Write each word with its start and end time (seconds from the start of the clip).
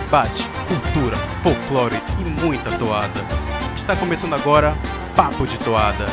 debate, 0.00 0.42
cultura, 0.68 1.16
folclore 1.42 1.96
e 2.20 2.44
muita 2.44 2.68
toada. 2.78 3.18
Está 3.74 3.96
começando 3.96 4.34
agora 4.34 4.72
Papo 5.16 5.46
de 5.46 5.58
Toada. 5.64 6.04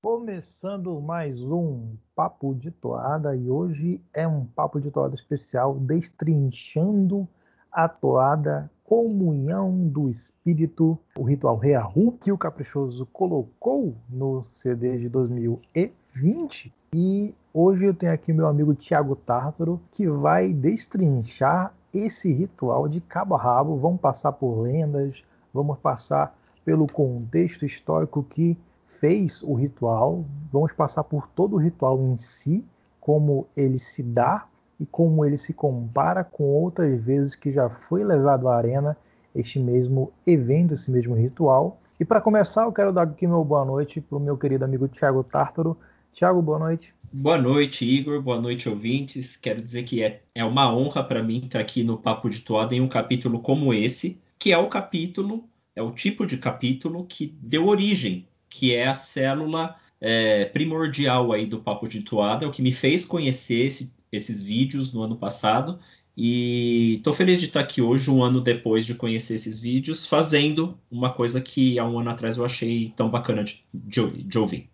Começando 0.00 0.98
mais 0.98 1.42
um 1.42 1.94
Papo 2.14 2.54
de 2.54 2.70
Toada 2.70 3.36
e 3.36 3.50
hoje 3.50 4.00
é 4.14 4.26
um 4.26 4.46
Papo 4.46 4.80
de 4.80 4.90
Toada 4.90 5.14
especial 5.14 5.74
destrinchando 5.74 7.28
a 7.70 7.86
toada 7.86 8.70
Comunhão 8.82 9.86
do 9.86 10.08
Espírito, 10.08 10.98
o 11.18 11.22
ritual 11.22 11.58
Reahu 11.58 12.12
que 12.12 12.32
o 12.32 12.38
Caprichoso 12.38 13.04
colocou 13.04 13.94
no 14.08 14.46
CD 14.54 14.96
de 14.96 15.10
2020 15.10 16.72
e 16.98 17.34
hoje 17.52 17.84
eu 17.84 17.92
tenho 17.92 18.10
aqui 18.10 18.32
meu 18.32 18.46
amigo 18.46 18.74
Tiago 18.74 19.14
Tártaro, 19.14 19.78
que 19.92 20.08
vai 20.08 20.50
destrinchar 20.50 21.74
esse 21.92 22.32
ritual 22.32 22.88
de 22.88 23.02
cabo 23.02 23.34
a 23.34 23.38
rabo. 23.38 23.76
Vamos 23.76 24.00
passar 24.00 24.32
por 24.32 24.62
lendas, 24.62 25.22
vamos 25.52 25.76
passar 25.78 26.34
pelo 26.64 26.86
contexto 26.86 27.66
histórico 27.66 28.22
que 28.22 28.56
fez 28.86 29.42
o 29.42 29.52
ritual, 29.52 30.24
vamos 30.50 30.72
passar 30.72 31.04
por 31.04 31.28
todo 31.28 31.56
o 31.56 31.58
ritual 31.58 32.00
em 32.00 32.16
si, 32.16 32.64
como 32.98 33.46
ele 33.54 33.78
se 33.78 34.02
dá 34.02 34.46
e 34.80 34.86
como 34.86 35.22
ele 35.22 35.36
se 35.36 35.52
compara 35.52 36.24
com 36.24 36.44
outras 36.44 36.98
vezes 36.98 37.36
que 37.36 37.52
já 37.52 37.68
foi 37.68 38.04
levado 38.04 38.48
à 38.48 38.56
arena 38.56 38.96
este 39.34 39.60
mesmo 39.60 40.10
evento, 40.26 40.72
esse 40.72 40.90
mesmo 40.90 41.14
ritual. 41.14 41.76
E 42.00 42.06
para 42.06 42.22
começar, 42.22 42.62
eu 42.62 42.72
quero 42.72 42.90
dar 42.90 43.02
aqui 43.02 43.26
meu 43.26 43.44
boa 43.44 43.66
noite 43.66 44.00
para 44.00 44.16
o 44.16 44.20
meu 44.20 44.38
querido 44.38 44.64
amigo 44.64 44.88
Tiago 44.88 45.22
Tártaro, 45.22 45.76
Tiago, 46.16 46.40
boa 46.40 46.58
noite. 46.58 46.94
Boa 47.12 47.36
noite, 47.36 47.84
Igor. 47.84 48.22
Boa 48.22 48.40
noite, 48.40 48.70
ouvintes. 48.70 49.36
Quero 49.36 49.62
dizer 49.62 49.82
que 49.82 50.02
é, 50.02 50.22
é 50.34 50.42
uma 50.42 50.74
honra 50.74 51.04
para 51.04 51.22
mim 51.22 51.42
estar 51.44 51.60
aqui 51.60 51.84
no 51.84 51.98
Papo 51.98 52.30
de 52.30 52.40
Toada 52.40 52.74
em 52.74 52.80
um 52.80 52.88
capítulo 52.88 53.38
como 53.38 53.74
esse, 53.74 54.18
que 54.38 54.50
é 54.50 54.56
o 54.56 54.66
capítulo, 54.66 55.46
é 55.74 55.82
o 55.82 55.92
tipo 55.92 56.26
de 56.26 56.38
capítulo 56.38 57.04
que 57.04 57.36
deu 57.42 57.66
origem, 57.66 58.26
que 58.48 58.74
é 58.74 58.86
a 58.86 58.94
célula 58.94 59.76
é, 60.00 60.46
primordial 60.46 61.34
aí 61.34 61.44
do 61.44 61.60
Papo 61.60 61.86
de 61.86 62.00
Toada, 62.00 62.46
é 62.46 62.48
o 62.48 62.52
que 62.52 62.62
me 62.62 62.72
fez 62.72 63.04
conhecer 63.04 63.66
esse, 63.66 63.92
esses 64.10 64.42
vídeos 64.42 64.94
no 64.94 65.02
ano 65.02 65.16
passado. 65.16 65.78
E 66.16 66.94
estou 66.94 67.12
feliz 67.12 67.40
de 67.40 67.44
estar 67.44 67.60
aqui 67.60 67.82
hoje, 67.82 68.10
um 68.10 68.22
ano 68.22 68.40
depois 68.40 68.86
de 68.86 68.94
conhecer 68.94 69.34
esses 69.34 69.58
vídeos, 69.58 70.06
fazendo 70.06 70.78
uma 70.90 71.12
coisa 71.12 71.42
que 71.42 71.78
há 71.78 71.86
um 71.86 71.98
ano 71.98 72.08
atrás 72.08 72.38
eu 72.38 72.44
achei 72.46 72.94
tão 72.96 73.10
bacana 73.10 73.44
de, 73.44 73.62
de, 73.74 74.22
de 74.22 74.38
ouvir. 74.38 74.70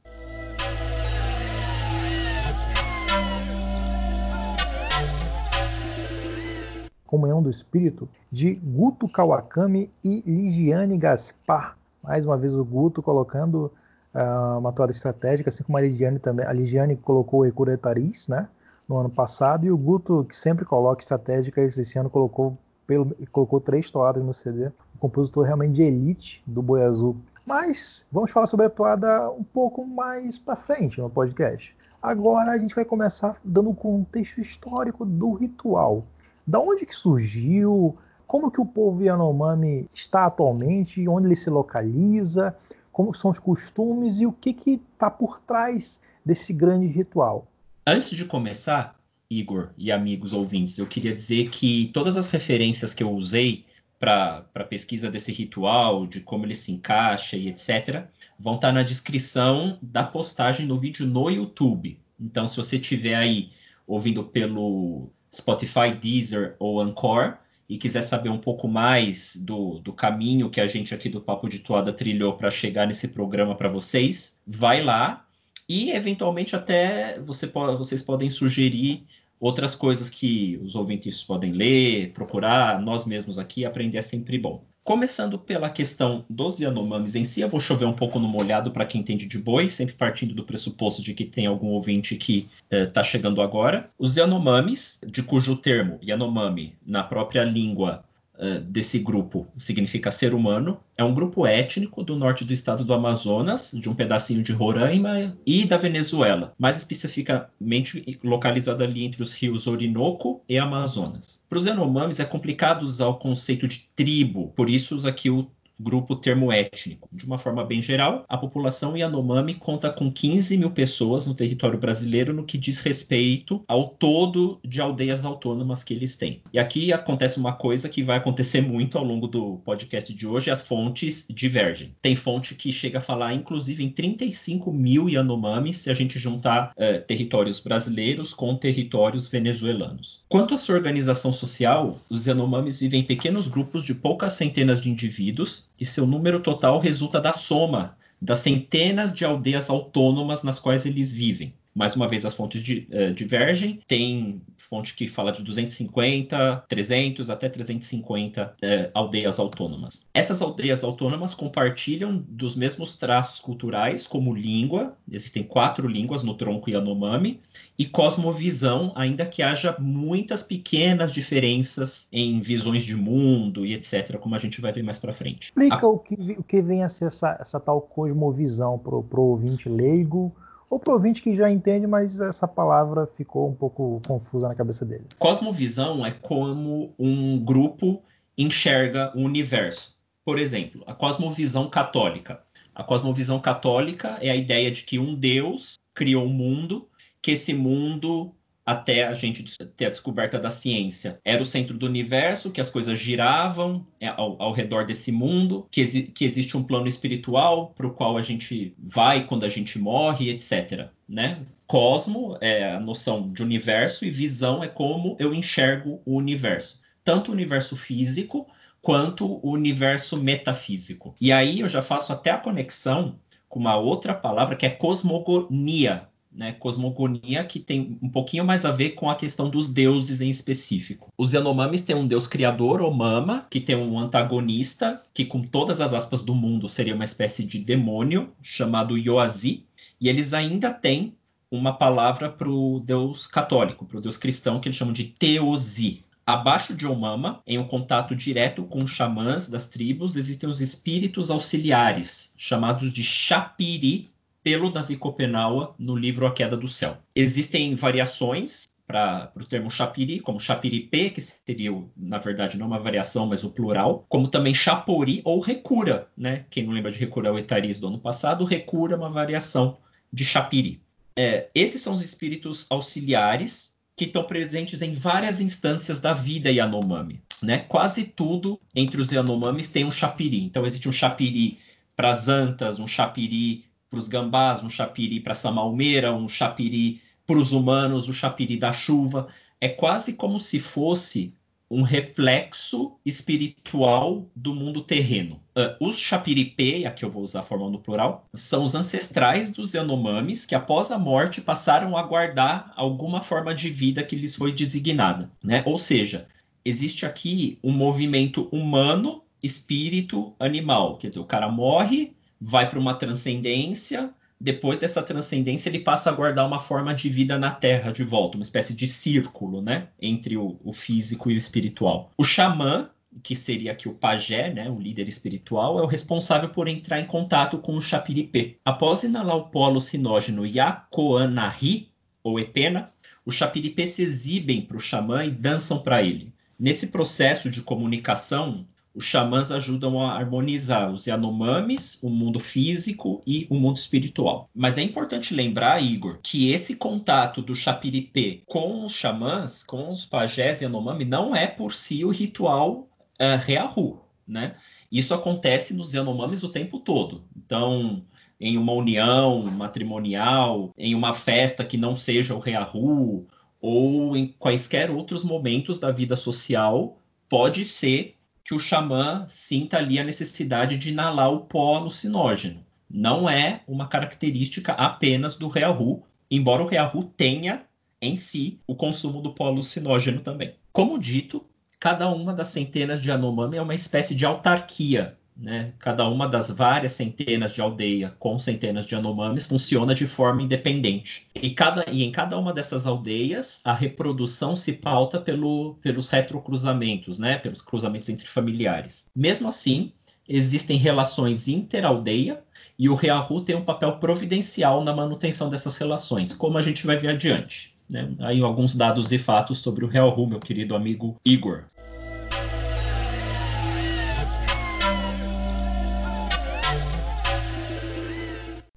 Comunhão 7.13 7.43
do 7.43 7.51
Espírito, 7.51 8.09
de 8.31 8.55
Guto 8.55 9.07
Kawakami 9.07 9.93
e 10.03 10.23
Ligiane 10.27 10.97
Gaspar. 10.97 11.77
Mais 12.03 12.25
uma 12.25 12.39
vez 12.39 12.57
o 12.57 12.65
Guto 12.65 13.03
colocando 13.03 13.71
uh, 14.15 14.59
uma 14.59 14.73
toada 14.73 14.93
estratégica, 14.93 15.51
assim 15.51 15.63
como 15.63 15.77
a 15.77 15.83
Ligiane 15.83 16.19
também. 16.19 16.47
A 16.47 16.53
Ligiane 16.55 16.97
colocou 16.97 17.41
o 17.41 17.45
Ecuretaris, 17.45 18.29
né? 18.29 18.49
No 18.89 18.97
ano 18.97 19.11
passado, 19.11 19.67
e 19.67 19.71
o 19.71 19.77
Guto, 19.77 20.25
que 20.27 20.35
sempre 20.35 20.65
coloca 20.65 21.03
estratégicas, 21.03 21.77
esse 21.77 21.99
ano 21.99 22.09
colocou, 22.09 22.57
pelo, 22.87 23.15
colocou 23.31 23.61
três 23.61 23.91
toadas 23.91 24.25
no 24.25 24.33
CD. 24.33 24.69
Um 24.69 24.99
compositor 24.99 25.45
realmente 25.45 25.75
de 25.75 25.83
elite 25.83 26.43
do 26.47 26.63
Boi 26.63 26.83
Azul. 26.83 27.15
Mas 27.45 28.07
vamos 28.11 28.31
falar 28.31 28.47
sobre 28.47 28.65
a 28.65 28.71
toada 28.71 29.31
um 29.33 29.45
pouco 29.45 29.87
mais 29.87 30.39
para 30.39 30.57
frente 30.57 30.99
no 30.99 31.11
podcast. 31.11 31.77
Agora 32.03 32.53
a 32.53 32.59
gente 32.59 32.75
vai 32.75 32.87
começar 32.87 33.37
dando 33.45 33.69
o 33.69 33.75
contexto 33.75 34.41
histórico 34.41 35.05
do 35.05 35.35
ritual. 35.35 36.05
Da 36.47 36.59
onde 36.59 36.85
que 36.87 36.95
surgiu? 36.95 37.97
Como 38.27 38.51
que 38.51 38.61
o 38.61 38.67
povo 38.67 39.03
Yanomami 39.03 39.89
está 39.93 40.27
atualmente? 40.27 41.07
Onde 41.09 41.27
ele 41.27 41.37
se 41.37 41.51
localiza? 41.51 42.57
Como 42.91 43.15
são 43.15 43.31
os 43.31 43.39
costumes 43.39 44.21
e 44.21 44.27
o 44.27 44.33
que 44.33 44.53
que 44.53 44.81
está 44.93 45.11
por 45.11 45.39
trás 45.41 46.01
desse 46.25 46.53
grande 46.53 46.87
ritual? 46.87 47.47
Antes 47.87 48.11
de 48.11 48.25
começar, 48.25 48.99
Igor 49.31 49.71
e 49.77 49.91
amigos 49.91 50.33
ouvintes, 50.33 50.79
eu 50.79 50.87
queria 50.87 51.13
dizer 51.13 51.49
que 51.51 51.91
todas 51.93 52.17
as 52.17 52.29
referências 52.29 52.93
que 52.93 53.03
eu 53.03 53.11
usei 53.11 53.65
para 53.99 54.45
a 54.55 54.65
pesquisa 54.65 55.11
desse 55.11 55.31
ritual, 55.31 56.07
de 56.07 56.21
como 56.21 56.45
ele 56.45 56.55
se 56.55 56.73
encaixa 56.73 57.37
e 57.37 57.49
etc., 57.49 58.05
vão 58.39 58.57
estar 58.57 58.69
tá 58.69 58.73
na 58.73 58.83
descrição 58.83 59.79
da 59.81 60.03
postagem 60.03 60.67
do 60.67 60.77
vídeo 60.77 61.07
no 61.07 61.31
YouTube. 61.31 62.01
Então, 62.21 62.49
se 62.49 62.57
você 62.57 62.79
tiver 62.79 63.15
aí 63.15 63.51
ouvindo 63.87 64.25
pelo 64.25 65.11
Spotify, 65.35 65.93
Deezer 65.99 66.57
ou 66.59 66.81
Anchor 66.81 67.37
e 67.69 67.79
quiser 67.79 68.03
saber 68.03 68.29
um 68.29 68.39
pouco 68.39 68.69
mais 68.69 69.37
do, 69.37 69.79
do 69.79 69.93
caminho 69.93 70.51
que 70.51 70.61
a 70.61 70.67
gente 70.67 70.95
aqui 70.95 71.09
do 71.09 71.21
Papo 71.21 71.49
de 71.49 71.61
Toada 71.61 71.93
trilhou 71.93 72.35
para 72.35 72.51
chegar 72.51 72.87
nesse 72.87 73.09
programa 73.09 73.55
para 73.55 73.69
vocês, 73.69 74.39
vai 74.47 74.83
lá. 74.83 75.27
E 75.69 75.91
eventualmente 75.93 76.55
até 76.55 77.19
você 77.21 77.47
vocês 77.47 78.03
podem 78.03 78.29
sugerir 78.29 79.07
outras 79.43 79.75
coisas 79.75 80.09
que 80.09 80.57
os 80.63 80.77
ouvintes 80.77 81.21
podem 81.25 81.51
ler, 81.51 82.13
procurar, 82.13 82.81
nós 82.81 83.05
mesmos 83.05 83.41
aqui, 83.41 83.65
aprender 83.65 83.99
é 83.99 84.03
sempre 84.03 84.39
bom. 84.39 84.63
Começando 84.85 85.37
pela 85.37 85.69
questão 85.69 86.25
dos 86.31 86.61
Yanomamis 86.61 87.17
em 87.17 87.25
si, 87.25 87.41
eu 87.41 87.49
vou 87.49 87.59
chover 87.59 87.85
um 87.85 87.93
pouco 87.93 88.21
no 88.21 88.29
molhado 88.29 88.71
para 88.71 88.85
quem 88.85 89.01
entende 89.01 89.27
de 89.27 89.39
boi, 89.39 89.69
sempre 89.69 89.97
partindo 89.97 90.33
do 90.33 90.45
pressuposto 90.45 91.03
de 91.03 91.13
que 91.13 91.25
tem 91.25 91.47
algum 91.47 91.69
ouvinte 91.69 92.15
que 92.15 92.49
está 92.71 93.01
eh, 93.01 93.05
chegando 93.05 93.43
agora. 93.43 93.91
Os 93.99 94.17
Yanomamis, 94.17 95.01
de 95.05 95.25
cujo 95.25 95.57
termo 95.57 95.99
Yanomami, 96.03 96.77
na 96.87 97.03
própria 97.03 97.43
língua 97.43 98.05
eh, 98.43 98.59
desse 98.59 98.99
grupo 98.99 99.47
significa 99.57 100.11
ser 100.11 100.35
humano. 100.35 100.81
É 100.99 101.05
um 101.05 101.15
grupo 101.15 101.47
étnico 101.47 102.03
do 102.03 102.17
norte 102.17 102.45
do 102.45 102.53
estado 102.53 102.85
do 102.85 102.93
Amazonas, 102.93 103.71
de 103.73 103.89
um 103.89 103.95
pedacinho 103.95 104.43
de 104.43 104.53
Roraima 104.53 105.37
e 105.47 105.65
da 105.65 105.77
Venezuela, 105.77 106.53
mais 106.59 106.77
especificamente 106.77 108.19
localizado 108.25 108.83
ali 108.83 109.05
entre 109.05 109.23
os 109.23 109.33
rios 109.33 109.69
Orinoco 109.69 110.43
e 110.49 110.59
Amazonas. 110.59 111.41
Para 111.49 111.61
os 111.61 111.67
Yanomamis 111.67 112.19
é 112.19 112.25
complicado 112.25 112.83
usar 112.83 113.07
o 113.07 113.15
conceito 113.15 113.69
de 113.69 113.89
tribo, 113.95 114.49
por 114.57 114.69
isso 114.69 114.97
usa 114.97 115.11
aqui 115.11 115.31
o 115.31 115.47
grupo 115.83 116.15
termo 116.15 116.53
étnico. 116.53 117.09
De 117.13 117.27
uma 117.27 117.39
forma 117.39 117.65
bem 117.65 117.83
geral, 117.83 118.25
a 118.29 118.39
população 118.39 118.97
Yanomami 118.97 119.55
conta 119.55 119.91
com 119.91 120.11
15 120.11 120.57
mil 120.57 120.71
pessoas 120.71 121.27
no 121.27 121.35
território 121.35 121.79
brasileiro 121.79 122.33
no 122.33 122.45
que 122.45 122.57
diz 122.57 122.81
respeito 122.81 123.63
ao 123.67 123.89
todo 123.89 124.61
de 124.65 124.81
aldeias 124.81 125.25
autônomas 125.25 125.83
que 125.83 125.93
eles 125.93 126.17
têm. 126.17 126.43
E 126.53 126.59
aqui 126.59 126.93
acontece 126.93 127.39
uma 127.39 127.53
coisa 127.53 127.89
que 127.89 128.03
vai 128.03 128.17
acontecer 128.17 128.61
muito 128.61 128.97
ao 128.97 129.05
longo 129.05 129.27
do 129.27 129.57
podcast 129.59 130.13
de 130.15 130.27
hoje: 130.27 130.51
as 130.51 130.63
fontes 130.63 131.27
divergem. 131.29 131.95
Tem 132.01 132.15
fonte 132.15 132.55
que 132.55 132.73
chega 132.73 132.99
a 132.99 133.01
falar, 133.01 133.35
inclusive, 133.35 133.85
em 133.85 133.91
35 133.91 134.73
mil 134.73 135.09
Yanomamis 135.09 135.79
se 135.79 135.91
a 135.91 135.95
gente 135.95 136.19
juntar 136.19 136.73
eh, 136.77 136.99
territórios 136.99 137.59
brasileiros 137.59 138.33
com 138.33 138.55
territórios 138.55 139.29
venezuelanos. 139.29 140.23
Quanto 140.29 140.55
à 140.55 140.59
sua 140.59 140.77
organização 140.77 141.33
social, 141.33 141.99
os 142.09 142.27
Yanomamis 142.27 142.81
vivem 142.81 143.01
em 143.01 143.05
pequenos 143.05 143.49
grupos 143.49 143.85
de 143.85 143.95
poucas 143.95 144.35
centenas 144.35 144.81
de 144.81 144.91
indivíduos 144.91 145.72
e 145.79 145.87
seu 145.87 146.07
número 146.07 146.41
total 146.41 146.79
resulta 146.79 147.21
da 147.21 147.33
soma 147.33 147.97
das 148.21 148.39
centenas 148.39 149.13
de 149.13 149.25
aldeias 149.25 149.69
autônomas 149.69 150.45
nas 150.45 150.59
quais 150.61 150.87
eles 150.87 151.13
vivem. 151.13 151.55
Mais 151.75 151.97
uma 151.97 152.07
vez, 152.07 152.25
as 152.25 152.35
fontes 152.35 152.63
uh, 152.63 153.15
divergem. 153.15 153.81
Tem 153.87 154.41
fonte 154.57 154.95
que 154.95 155.07
fala 155.07 155.33
de 155.33 155.43
250, 155.43 156.65
300 156.67 157.29
até 157.29 157.49
350 157.49 158.45
uh, 158.47 158.91
aldeias 158.95 159.39
autônomas. 159.39 160.07
Essas 160.15 160.41
aldeias 160.41 160.83
autônomas 160.83 161.35
compartilham 161.35 162.25
dos 162.29 162.57
mesmos 162.57 162.97
traços 162.97 163.39
culturais, 163.39 164.07
como 164.07 164.35
língua, 164.35 164.97
existem 165.11 165.43
quatro 165.43 165.87
línguas 165.87 166.23
no 166.23 166.35
tronco 166.35 166.71
Yanomami, 166.71 167.41
e 167.79 167.85
cosmovisão, 167.85 168.93
ainda 168.95 169.27
que 169.27 169.43
haja 169.43 169.77
muitas 169.79 170.43
pequenas 170.43 171.13
diferenças 171.13 172.07
em 172.13 172.41
visões 172.41 172.85
de 172.85 172.97
mundo 172.97 173.67
e 173.67 173.75
etc., 173.75 174.17
como 174.19 174.35
a 174.35 174.39
gente 174.39 174.61
vai 174.61 174.73
ver 174.73 174.83
mais 174.83 174.99
para 174.99 175.13
frente. 175.13 175.47
Explica 175.47 175.87
a... 175.87 175.89
o, 175.89 175.99
que, 175.99 176.15
o 176.39 176.43
que 176.43 176.63
vem 176.63 176.83
a 176.83 176.89
ser 176.89 177.07
essa, 177.07 177.37
essa 177.41 177.61
tal 177.61 177.81
cosmovisão 177.81 178.79
para 178.79 178.95
o 178.95 179.23
ouvinte 179.23 179.69
leigo 179.69 180.35
ou 180.73 180.79
para 180.79 180.93
o 180.93 180.95
ouvinte 180.95 181.21
que 181.21 181.37
já 181.37 181.51
entende, 181.51 181.87
mas 181.87 182.19
essa 182.19 182.49
palavra 182.49 183.07
ficou 183.07 183.47
um 183.47 183.55
pouco 183.55 184.01
confusa 184.07 184.49
na 184.49 184.55
cabeça 184.55 184.87
dele. 184.87 185.05
Cosmovisão 185.19 186.05
é 186.05 186.11
como 186.11 186.95
um 186.99 187.39
grupo 187.39 188.03
enxerga 188.39 189.13
o 189.15 189.21
universo. 189.21 189.99
Por 190.25 190.39
exemplo, 190.39 190.83
a 190.87 190.95
cosmovisão 190.95 191.69
católica. 191.69 192.41
A 192.75 192.83
cosmovisão 192.83 193.39
católica 193.39 194.17
é 194.23 194.31
a 194.31 194.35
ideia 194.35 194.71
de 194.71 194.85
que 194.85 194.99
um 194.99 195.15
Deus 195.15 195.75
criou 195.93 196.25
o 196.25 196.31
um 196.31 196.33
mundo, 196.33 196.89
que 197.21 197.33
esse 197.33 197.53
mundo 197.53 198.35
até 198.65 199.05
a 199.05 199.13
gente 199.13 199.45
ter 199.77 199.87
a 199.87 199.89
descoberta 199.91 200.39
da 200.39 200.51
ciência. 200.51 201.21
Era 201.25 201.43
o 201.43 201.47
centro 201.47 201.77
do 201.77 201.87
universo, 201.87 202.51
que 202.51 202.61
as 202.61 202.69
coisas 202.69 202.99
giravam 202.99 203.87
é, 204.01 204.09
ao, 204.09 204.41
ao 204.41 204.53
redor 204.53 204.85
desse 204.85 205.11
mundo, 205.11 205.67
que, 205.71 205.81
exi 205.81 206.03
que, 206.05 206.25
existe 206.25 206.57
um 206.57 206.63
plano 206.63 206.87
espiritual 206.87 207.69
para 207.71 207.87
o 207.87 207.93
qual 207.93 208.17
a 208.17 208.23
gente 208.23 208.75
vai 208.79 209.27
quando 209.27 209.45
a 209.45 209.49
gente 209.49 209.79
morre, 209.79 210.31
etc. 210.31 210.89
Né? 211.09 211.41
Cosmo 211.67 212.37
é 212.41 212.73
a 212.73 212.81
noção 212.81 213.33
de 213.33 213.43
universo 213.43 214.05
e 214.05 214.11
visão 214.11 214.63
é 214.63 214.69
como 214.69 215.17
eu 215.19 215.35
enxergo 215.35 216.01
o 216.05 216.17
universo. 216.17 216.81
Tanto 217.05 217.31
o 217.31 217.35
universo 217.35 217.77
físico 217.77 218.47
quanto 218.81 219.27
o 219.27 219.51
universo 219.51 220.21
metafísico. 220.21 221.15
E 221.21 221.33
aí 221.33 221.61
eu 221.61 221.69
já 221.69 221.83
faço 221.83 222.13
até 222.13 222.31
a 222.31 222.39
conexão 222.39 223.19
com 223.49 223.61
uma 223.61 223.77
outra 223.77 224.15
palavra 224.15 224.57
que 224.57 224.67
é 224.67 224.71
cosmogonia, 224.71 226.09
né, 226.35 226.53
cosmogonia 226.53 227.45
que 227.45 227.61
tem 227.61 227.99
um 228.03 228.09
pouquinho 228.09 228.45
mais 228.45 228.65
a 228.65 228.71
ver 228.71 228.91
com 228.91 229.11
a 229.11 229.15
questão 229.15 229.51
dos 229.51 229.69
deuses 229.69 230.21
em 230.21 230.31
específico. 230.31 231.13
Os 231.17 231.33
Yanomamis 231.33 231.83
têm 231.83 231.95
um 231.95 232.07
deus 232.07 232.27
criador, 232.27 232.81
Omama, 232.81 233.47
que 233.51 233.61
tem 233.61 233.77
um 233.77 233.99
antagonista, 233.99 235.03
que 235.13 235.25
com 235.25 235.43
todas 235.43 235.81
as 235.81 235.93
aspas 235.93 236.23
do 236.23 236.35
mundo 236.35 236.69
seria 236.69 236.95
uma 236.95 237.05
espécie 237.05 237.45
de 237.45 237.59
demônio, 237.59 238.33
chamado 238.41 238.97
Yoazi, 238.97 239.65
e 240.01 240.09
eles 240.09 240.33
ainda 240.33 240.73
têm 240.73 241.15
uma 241.51 241.73
palavra 241.73 242.31
para 242.31 242.49
o 242.49 242.81
deus 242.81 243.27
católico, 243.27 243.85
para 243.85 243.99
o 243.99 244.01
deus 244.01 244.17
cristão, 244.17 244.59
que 244.59 244.69
eles 244.69 244.77
chamam 244.77 244.95
de 244.95 245.05
Teosi. 245.05 246.03
Abaixo 246.25 246.75
de 246.75 246.87
Omama, 246.87 247.43
em 247.47 247.59
um 247.59 247.67
contato 247.67 248.15
direto 248.15 248.63
com 248.63 248.85
os 248.85 248.91
xamãs 248.91 249.49
das 249.49 249.67
tribos, 249.67 250.17
existem 250.17 250.49
os 250.49 250.61
espíritos 250.61 251.31
auxiliares, 251.31 252.33
chamados 252.37 252.93
de 252.93 253.03
Shapiri, 253.03 254.09
pelo 254.43 254.71
Davi 254.71 254.97
Copenaua 254.97 255.75
no 255.79 255.97
livro 255.97 256.27
A 256.27 256.33
Queda 256.33 256.57
do 256.57 256.69
Céu. 256.69 256.99
Existem 257.15 257.75
variações 257.75 258.69
para 258.87 259.33
o 259.37 259.45
termo 259.45 259.71
chapiri, 259.71 260.21
como 260.21 260.41
chapiripê, 260.41 261.09
que 261.09 261.21
seria, 261.21 261.73
na 261.97 262.19
verdade, 262.19 262.59
não 262.59 262.67
uma 262.67 262.79
variação, 262.79 263.27
mas 263.27 263.45
o 263.45 263.51
plural, 263.51 264.05
como 264.09 264.29
também 264.29 264.53
chapori 264.53 265.23
ou 265.25 265.41
recura, 265.41 266.09
né? 266.17 266.45
Quem 266.51 266.65
não 266.65 266.73
lembra 266.73 266.91
de 266.91 266.99
recura 266.99 267.29
é 267.29 267.33
o 267.33 267.39
etariz 267.39 267.79
do 267.79 267.87
ano 267.87 267.99
passado, 267.99 268.45
recura 268.45 268.95
é 268.95 268.97
uma 268.97 269.09
variação 269.09 269.79
de 270.13 270.25
chapiri. 270.25 270.83
É, 271.17 271.49
esses 271.55 271.81
são 271.81 271.95
os 271.95 272.03
espíritos 272.03 272.67
auxiliares 272.69 273.73
que 273.97 274.05
estão 274.05 274.25
presentes 274.25 274.83
em 274.83 274.95
várias 274.95 275.41
instâncias 275.41 275.99
da 275.99 276.13
vida 276.13 276.51
Yanomami. 276.51 277.23
Né? 277.43 277.59
Quase 277.61 278.05
tudo 278.05 278.61
entre 278.75 279.01
os 279.01 279.13
Yanomamis 279.13 279.69
tem 279.69 279.85
um 279.85 279.91
chapiri. 279.91 280.43
Então 280.43 280.67
existe 280.67 280.89
um 280.89 280.93
chapiri 280.93 281.59
para 281.95 282.11
as 282.11 282.29
antas, 282.29 282.79
um 282.79 282.87
chapiri 282.87 283.65
para 283.93 283.99
os 283.99 284.09
gambás, 284.09 284.65
um 284.65 284.71
chapiri 284.71 285.21
para 285.21 285.35
Samalmeira, 285.35 286.15
um 286.15 286.27
chapiri 286.27 287.03
para 287.27 287.37
os 287.37 287.53
humanos, 287.53 288.09
o 288.09 288.15
chapiri 288.15 288.57
da 288.57 288.73
chuva. 288.73 289.29
É 289.61 289.69
quase 289.69 290.15
como 290.15 290.41
se 290.41 290.59
fosse 290.59 291.35
um 291.71 291.83
reflexo 291.83 292.93
espiritual 293.05 294.27
do 294.35 294.55
mundo 294.55 294.83
terreno. 294.83 295.41
Uh, 295.57 295.89
os 295.89 295.99
Chapiripê, 295.99 296.85
aqui 296.87 297.03
eu 297.03 297.11
vou 297.11 297.23
usar 297.23 297.41
a 297.41 297.43
forma 297.43 297.69
no 297.71 297.79
plural, 297.79 298.29
são 298.35 298.65
os 298.65 298.75
ancestrais 298.75 299.51
dos 299.51 299.73
Yanomamis 299.73 300.45
que 300.45 300.55
após 300.55 300.91
a 300.91 300.99
morte 300.99 301.41
passaram 301.41 301.97
a 301.97 302.03
guardar 302.03 302.73
alguma 302.77 303.23
forma 303.23 303.55
de 303.55 303.71
vida 303.71 304.03
que 304.03 304.17
lhes 304.17 304.35
foi 304.35 304.53
designada. 304.53 305.31
Né? 305.43 305.63
Ou 305.65 305.79
seja, 305.79 306.29
existe 306.63 307.07
aqui 307.07 307.59
um 307.63 307.73
movimento 307.73 308.49
humano, 308.53 309.23
espírito, 309.43 310.35
animal. 310.39 310.99
Quer 310.99 311.09
dizer, 311.09 311.21
o 311.21 311.25
cara 311.25 311.49
morre, 311.49 312.15
vai 312.43 312.69
para 312.69 312.79
uma 312.79 312.95
transcendência. 312.95 314.11
Depois 314.41 314.81
dessa 314.81 315.01
transcendência, 315.01 315.69
ele 315.69 315.79
passa 315.79 316.11
a 316.11 316.13
guardar 316.13 316.45
uma 316.45 316.59
forma 316.59 316.93
de 316.93 317.09
vida 317.09 317.39
na 317.39 317.53
Terra 317.53 317.93
de 317.93 318.03
volta, 318.03 318.37
uma 318.37 318.43
espécie 318.43 318.75
de 318.75 318.89
círculo, 318.89 319.63
né, 319.63 319.87
entre 320.01 320.37
o, 320.37 320.59
o 320.65 320.73
físico 320.73 321.31
e 321.31 321.35
o 321.35 321.39
espiritual. 321.39 322.11
O 322.19 322.25
xamã, 322.25 322.91
que 323.23 323.37
seria 323.37 323.71
aqui 323.71 323.89
o 323.89 323.95
pajé, 323.95 324.53
né, 324.53 324.69
o 324.69 324.81
líder 324.81 325.09
espiritual, 325.09 325.79
é 325.79 325.83
o 325.83 325.87
responsável 325.87 326.49
por 326.49 326.67
entrar 326.67 326.99
em 326.99 327.07
contato 327.07 327.59
com 327.59 327.77
o 327.77 327.81
chapiripê. 327.81 328.57
Após 328.65 329.05
inalar 329.05 329.37
o 329.37 329.49
polo 329.49 329.81
sinógeno 329.81 330.45
Yakoanahi, 330.45 331.93
ou 332.25 332.41
Epena, 332.41 332.93
os 333.25 333.37
chapiripê 333.37 333.87
se 333.87 334.03
exibem 334.03 334.63
para 334.63 334.77
o 334.77 334.81
xamã 334.81 335.25
e 335.25 335.31
dançam 335.31 335.79
para 335.79 336.03
ele. 336.03 336.33
Nesse 336.59 336.89
processo 336.89 337.49
de 337.49 337.63
comunicação, 337.63 338.67
os 338.95 339.05
xamãs 339.05 339.51
ajudam 339.51 340.01
a 340.01 340.13
harmonizar 340.13 340.93
os 340.93 341.07
Yanomamis, 341.07 341.99
o 342.03 342.11
mundo 342.11 342.39
físico 342.39 343.23
e 343.27 343.47
o 343.49 343.55
mundo 343.55 343.77
espiritual. 343.77 344.51
Mas 344.55 344.77
é 344.77 344.83
importante 344.83 345.35
lembrar, 345.35 345.83
Igor, 345.83 346.19
que 346.23 346.51
esse 346.51 346.77
contato 346.77 347.41
do 347.41 347.55
Chapiripê 347.55 348.43
com 348.47 348.85
os 348.85 348.93
xamãs, 348.93 349.63
com 349.63 349.91
os 349.91 350.05
pajés 350.05 350.61
Yanomami, 350.61 351.05
não 351.05 351.35
é 351.35 351.47
por 351.47 351.73
si 351.73 352.05
o 352.05 352.11
ritual 352.11 352.89
uh, 353.21 353.39
Reahu, 353.45 354.01
né? 354.27 354.57
Isso 354.91 355.15
acontece 355.15 355.75
nos 355.75 355.95
Yanomamis 355.95 356.43
o 356.43 356.49
tempo 356.49 356.79
todo. 356.79 357.25
Então, 357.37 358.05
em 358.39 358.59
uma 358.59 358.73
união 358.73 359.45
matrimonial, 359.45 360.71
em 360.77 360.95
uma 360.95 361.15
festa 361.15 361.65
que 361.65 361.77
não 361.77 361.97
seja 361.97 362.35
o 362.35 362.41
Reahu, 362.41 363.27
ou 363.61 364.17
em 364.17 364.27
quaisquer 364.39 364.91
outros 364.91 365.23
momentos 365.23 365.79
da 365.79 365.93
vida 365.93 366.17
social, 366.17 366.99
pode 367.29 367.65
ser 367.65 368.17
que 368.53 368.57
o 368.57 368.59
xamã 368.59 369.25
sinta 369.31 369.79
ali 369.79 369.99
a 369.99 370.05
necessidade 370.05 370.77
de 370.77 370.91
inalar 370.91 371.33
o 371.33 371.41
pó 371.41 371.75
alucinógeno. 371.75 372.63
Não 372.91 373.27
é 373.27 373.63
uma 373.67 373.89
característica 373.89 374.73
apenas 374.73 375.37
do 375.37 375.49
Reahu, 375.49 376.03
embora 376.31 376.63
o 376.63 376.67
Reahu 376.67 377.05
tenha 377.17 377.65
em 377.99 378.19
si 378.19 378.61
o 378.67 378.77
consumo 378.77 379.23
do 379.23 379.33
pó 379.33 379.47
alucinógeno 379.47 380.21
também. 380.21 380.55
Como 380.71 380.99
dito, 380.99 381.47
cada 381.81 382.11
uma 382.11 382.35
das 382.35 382.49
centenas 382.49 383.01
de 383.01 383.09
Yanomami 383.09 383.57
é 383.57 383.63
uma 383.63 383.75
espécie 383.75 384.15
de 384.15 384.27
autarquia 384.27 385.17
né? 385.37 385.73
Cada 385.79 386.09
uma 386.09 386.29
das 386.29 386.51
várias 386.51 386.93
centenas 386.93 387.55
de 387.55 387.61
aldeia 387.61 388.15
com 388.19 388.39
centenas 388.39 388.87
de 388.87 388.95
Yanomamis 388.95 389.47
funciona 389.47 389.95
de 389.95 390.07
forma 390.07 390.43
independente. 390.43 391.27
E, 391.35 391.51
cada, 391.51 391.85
e 391.91 392.03
em 392.03 392.13
cada 392.13 392.39
uma 392.39 392.53
dessas 392.53 392.87
aldeias, 392.87 393.61
a 393.65 393.73
reprodução 393.73 394.55
se 394.55 394.75
pauta 394.75 395.21
pelo, 395.21 395.75
pelos 395.83 396.09
retrocruzamentos, 396.09 397.19
né? 397.19 397.39
pelos 397.39 397.63
cruzamentos 397.63 398.09
entre 398.09 398.27
familiares. 398.27 399.07
Mesmo 399.15 399.49
assim, 399.49 399.93
existem 400.29 400.77
relações 400.77 401.49
interaldeia 401.49 402.43
e 402.79 402.89
o 402.89 402.95
Reahu 402.95 403.43
tem 403.43 403.57
um 403.57 403.65
papel 403.65 403.97
providencial 403.99 404.83
na 404.85 404.95
manutenção 404.95 405.49
dessas 405.49 405.77
relações, 405.77 406.33
como 406.33 406.59
a 406.59 406.63
gente 406.63 406.87
vai 406.87 406.97
ver 406.97 407.09
adiante. 407.09 407.73
Né? 407.89 408.11
Aí 408.21 408.41
alguns 408.41 408.75
dados 408.75 409.13
e 409.13 409.19
fatos 409.19 409.59
sobre 409.59 409.85
o 409.85 409.89
Reahu, 409.89 410.27
meu 410.27 410.41
querido 410.41 410.75
amigo 410.75 411.17
Igor. 411.25 411.65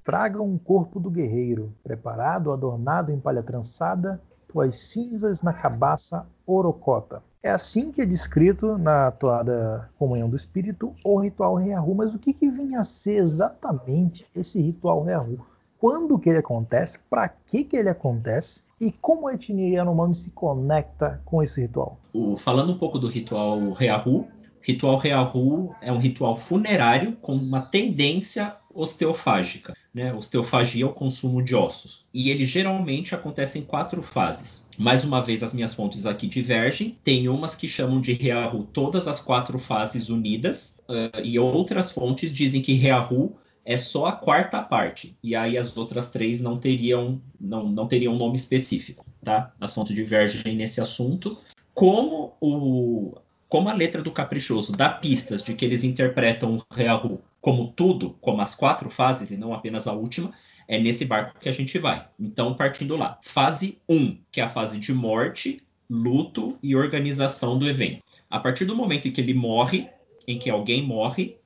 Tragam 0.06 0.46
um 0.46 0.60
corpo 0.60 1.00
do 1.00 1.10
guerreiro, 1.10 1.74
preparado, 1.84 2.52
adornado 2.52 3.12
em 3.12 3.20
palha 3.20 3.42
trançada, 3.42 4.22
tuas 4.48 4.76
cinzas 4.76 5.42
na 5.42 5.52
cabaça 5.52 6.28
orocota. 6.46 7.24
É 7.42 7.50
assim 7.50 7.92
que 7.92 8.02
é 8.02 8.06
descrito 8.06 8.78
na 8.78 9.10
toada 9.10 9.90
Comunhão 9.98 10.30
do 10.30 10.36
Espírito 10.36 10.94
o 11.04 11.20
ritual 11.20 11.56
Reahu. 11.56 11.96
Mas 11.96 12.14
o 12.14 12.20
que, 12.20 12.34
que 12.34 12.52
vinha 12.52 12.82
a 12.82 12.84
ser 12.84 13.16
exatamente 13.16 14.28
esse 14.36 14.62
ritual 14.62 15.02
Reahu? 15.02 15.40
Quando 15.80 16.20
que 16.20 16.30
ele 16.30 16.38
acontece? 16.38 17.00
Para 17.10 17.28
que, 17.28 17.64
que 17.64 17.76
ele 17.76 17.90
acontece? 17.90 18.62
E 18.80 18.92
como 18.92 19.28
a 19.28 19.34
etnia 19.34 19.80
Yanomami 19.80 20.14
se 20.14 20.30
conecta 20.30 21.20
com 21.26 21.42
esse 21.42 21.62
ritual? 21.62 21.98
Falando 22.38 22.74
um 22.74 22.78
pouco 22.78 23.00
do 23.00 23.08
ritual 23.08 23.72
Reahu, 23.72 24.28
ritual 24.62 24.98
Reahu 24.98 25.76
é 25.82 25.92
um 25.92 25.98
ritual 25.98 26.36
funerário 26.36 27.16
com 27.16 27.34
uma 27.34 27.62
tendência 27.62 28.56
osteofágica. 28.72 29.74
Né? 29.96 30.14
Osteofagia 30.14 30.84
é 30.84 30.88
o 30.88 30.92
consumo 30.92 31.42
de 31.42 31.56
ossos. 31.56 32.06
E 32.14 32.30
ele 32.30 32.44
geralmente 32.44 33.16
acontece 33.16 33.58
em 33.58 33.62
quatro 33.62 34.04
fases. 34.04 34.68
Mais 34.78 35.06
uma 35.06 35.24
vez, 35.24 35.42
as 35.42 35.54
minhas 35.54 35.74
fontes 35.74 36.06
aqui 36.06 36.28
divergem. 36.28 36.98
Tem 37.02 37.30
umas 37.30 37.56
que 37.56 37.66
chamam 37.66 38.02
de 38.02 38.12
Reahu 38.12 38.66
todas 38.74 39.08
as 39.08 39.22
quatro 39.22 39.58
fases 39.58 40.10
unidas, 40.10 40.78
uh, 40.90 41.22
e 41.24 41.40
outras 41.40 41.94
fontes 41.94 42.34
dizem 42.34 42.62
que 42.62 42.74
Reahu 42.74 43.38
é 43.64 43.78
só 43.78 44.08
a 44.08 44.12
quarta 44.12 44.62
parte. 44.62 45.18
E 45.24 45.34
aí 45.34 45.58
as 45.58 45.78
outras 45.78 46.10
três 46.10 46.42
não 46.42 46.60
teriam, 46.60 47.22
não, 47.40 47.70
não 47.70 47.88
teriam 47.88 48.18
nome 48.18 48.36
específico. 48.36 49.06
Tá? 49.24 49.54
As 49.62 49.74
fontes 49.74 49.96
divergem 49.96 50.58
nesse 50.58 50.82
assunto. 50.82 51.38
Como 51.74 52.34
o, 52.42 53.16
como 53.48 53.70
a 53.70 53.74
letra 53.74 54.02
do 54.02 54.12
Caprichoso 54.12 54.74
dá 54.74 54.90
pistas 54.90 55.42
de 55.42 55.54
que 55.54 55.64
eles 55.64 55.86
interpretam 55.86 56.58
o 56.58 56.76
Reahu 56.76 57.22
como 57.46 57.68
tudo, 57.68 58.18
como 58.22 58.42
as 58.42 58.56
quatro 58.56 58.90
fases 58.90 59.30
e 59.30 59.38
não 59.38 59.54
apenas 59.54 59.86
a 59.86 59.94
última, 59.94 60.34
é 60.68 60.80
nesse 60.80 61.06
barco 61.06 61.40
que 61.40 61.48
a 61.48 61.52
gente 61.52 61.78
vai. 61.78 62.08
Então, 62.20 62.56
partindo 62.56 62.98
lá. 62.98 63.20
Fase 63.22 63.78
1, 63.88 64.18
que 64.32 64.42
é 64.42 64.44
a 64.46 64.50
fase 64.50 64.80
de 64.80 64.92
morte, 64.92 65.62
luto 65.88 66.58
e 66.64 66.76
organização 66.76 67.60
do 67.60 67.70
evento. 67.70 68.02
A 68.32 68.40
partir 68.40 68.66
do 68.66 68.76
momento 68.76 69.08
em 69.08 69.12
que 69.12 69.22
ele 69.22 69.36
morre, 69.36 69.88
em 70.28 70.40
que 70.40 70.50
alguém 70.50 70.82
morre, 70.82 71.38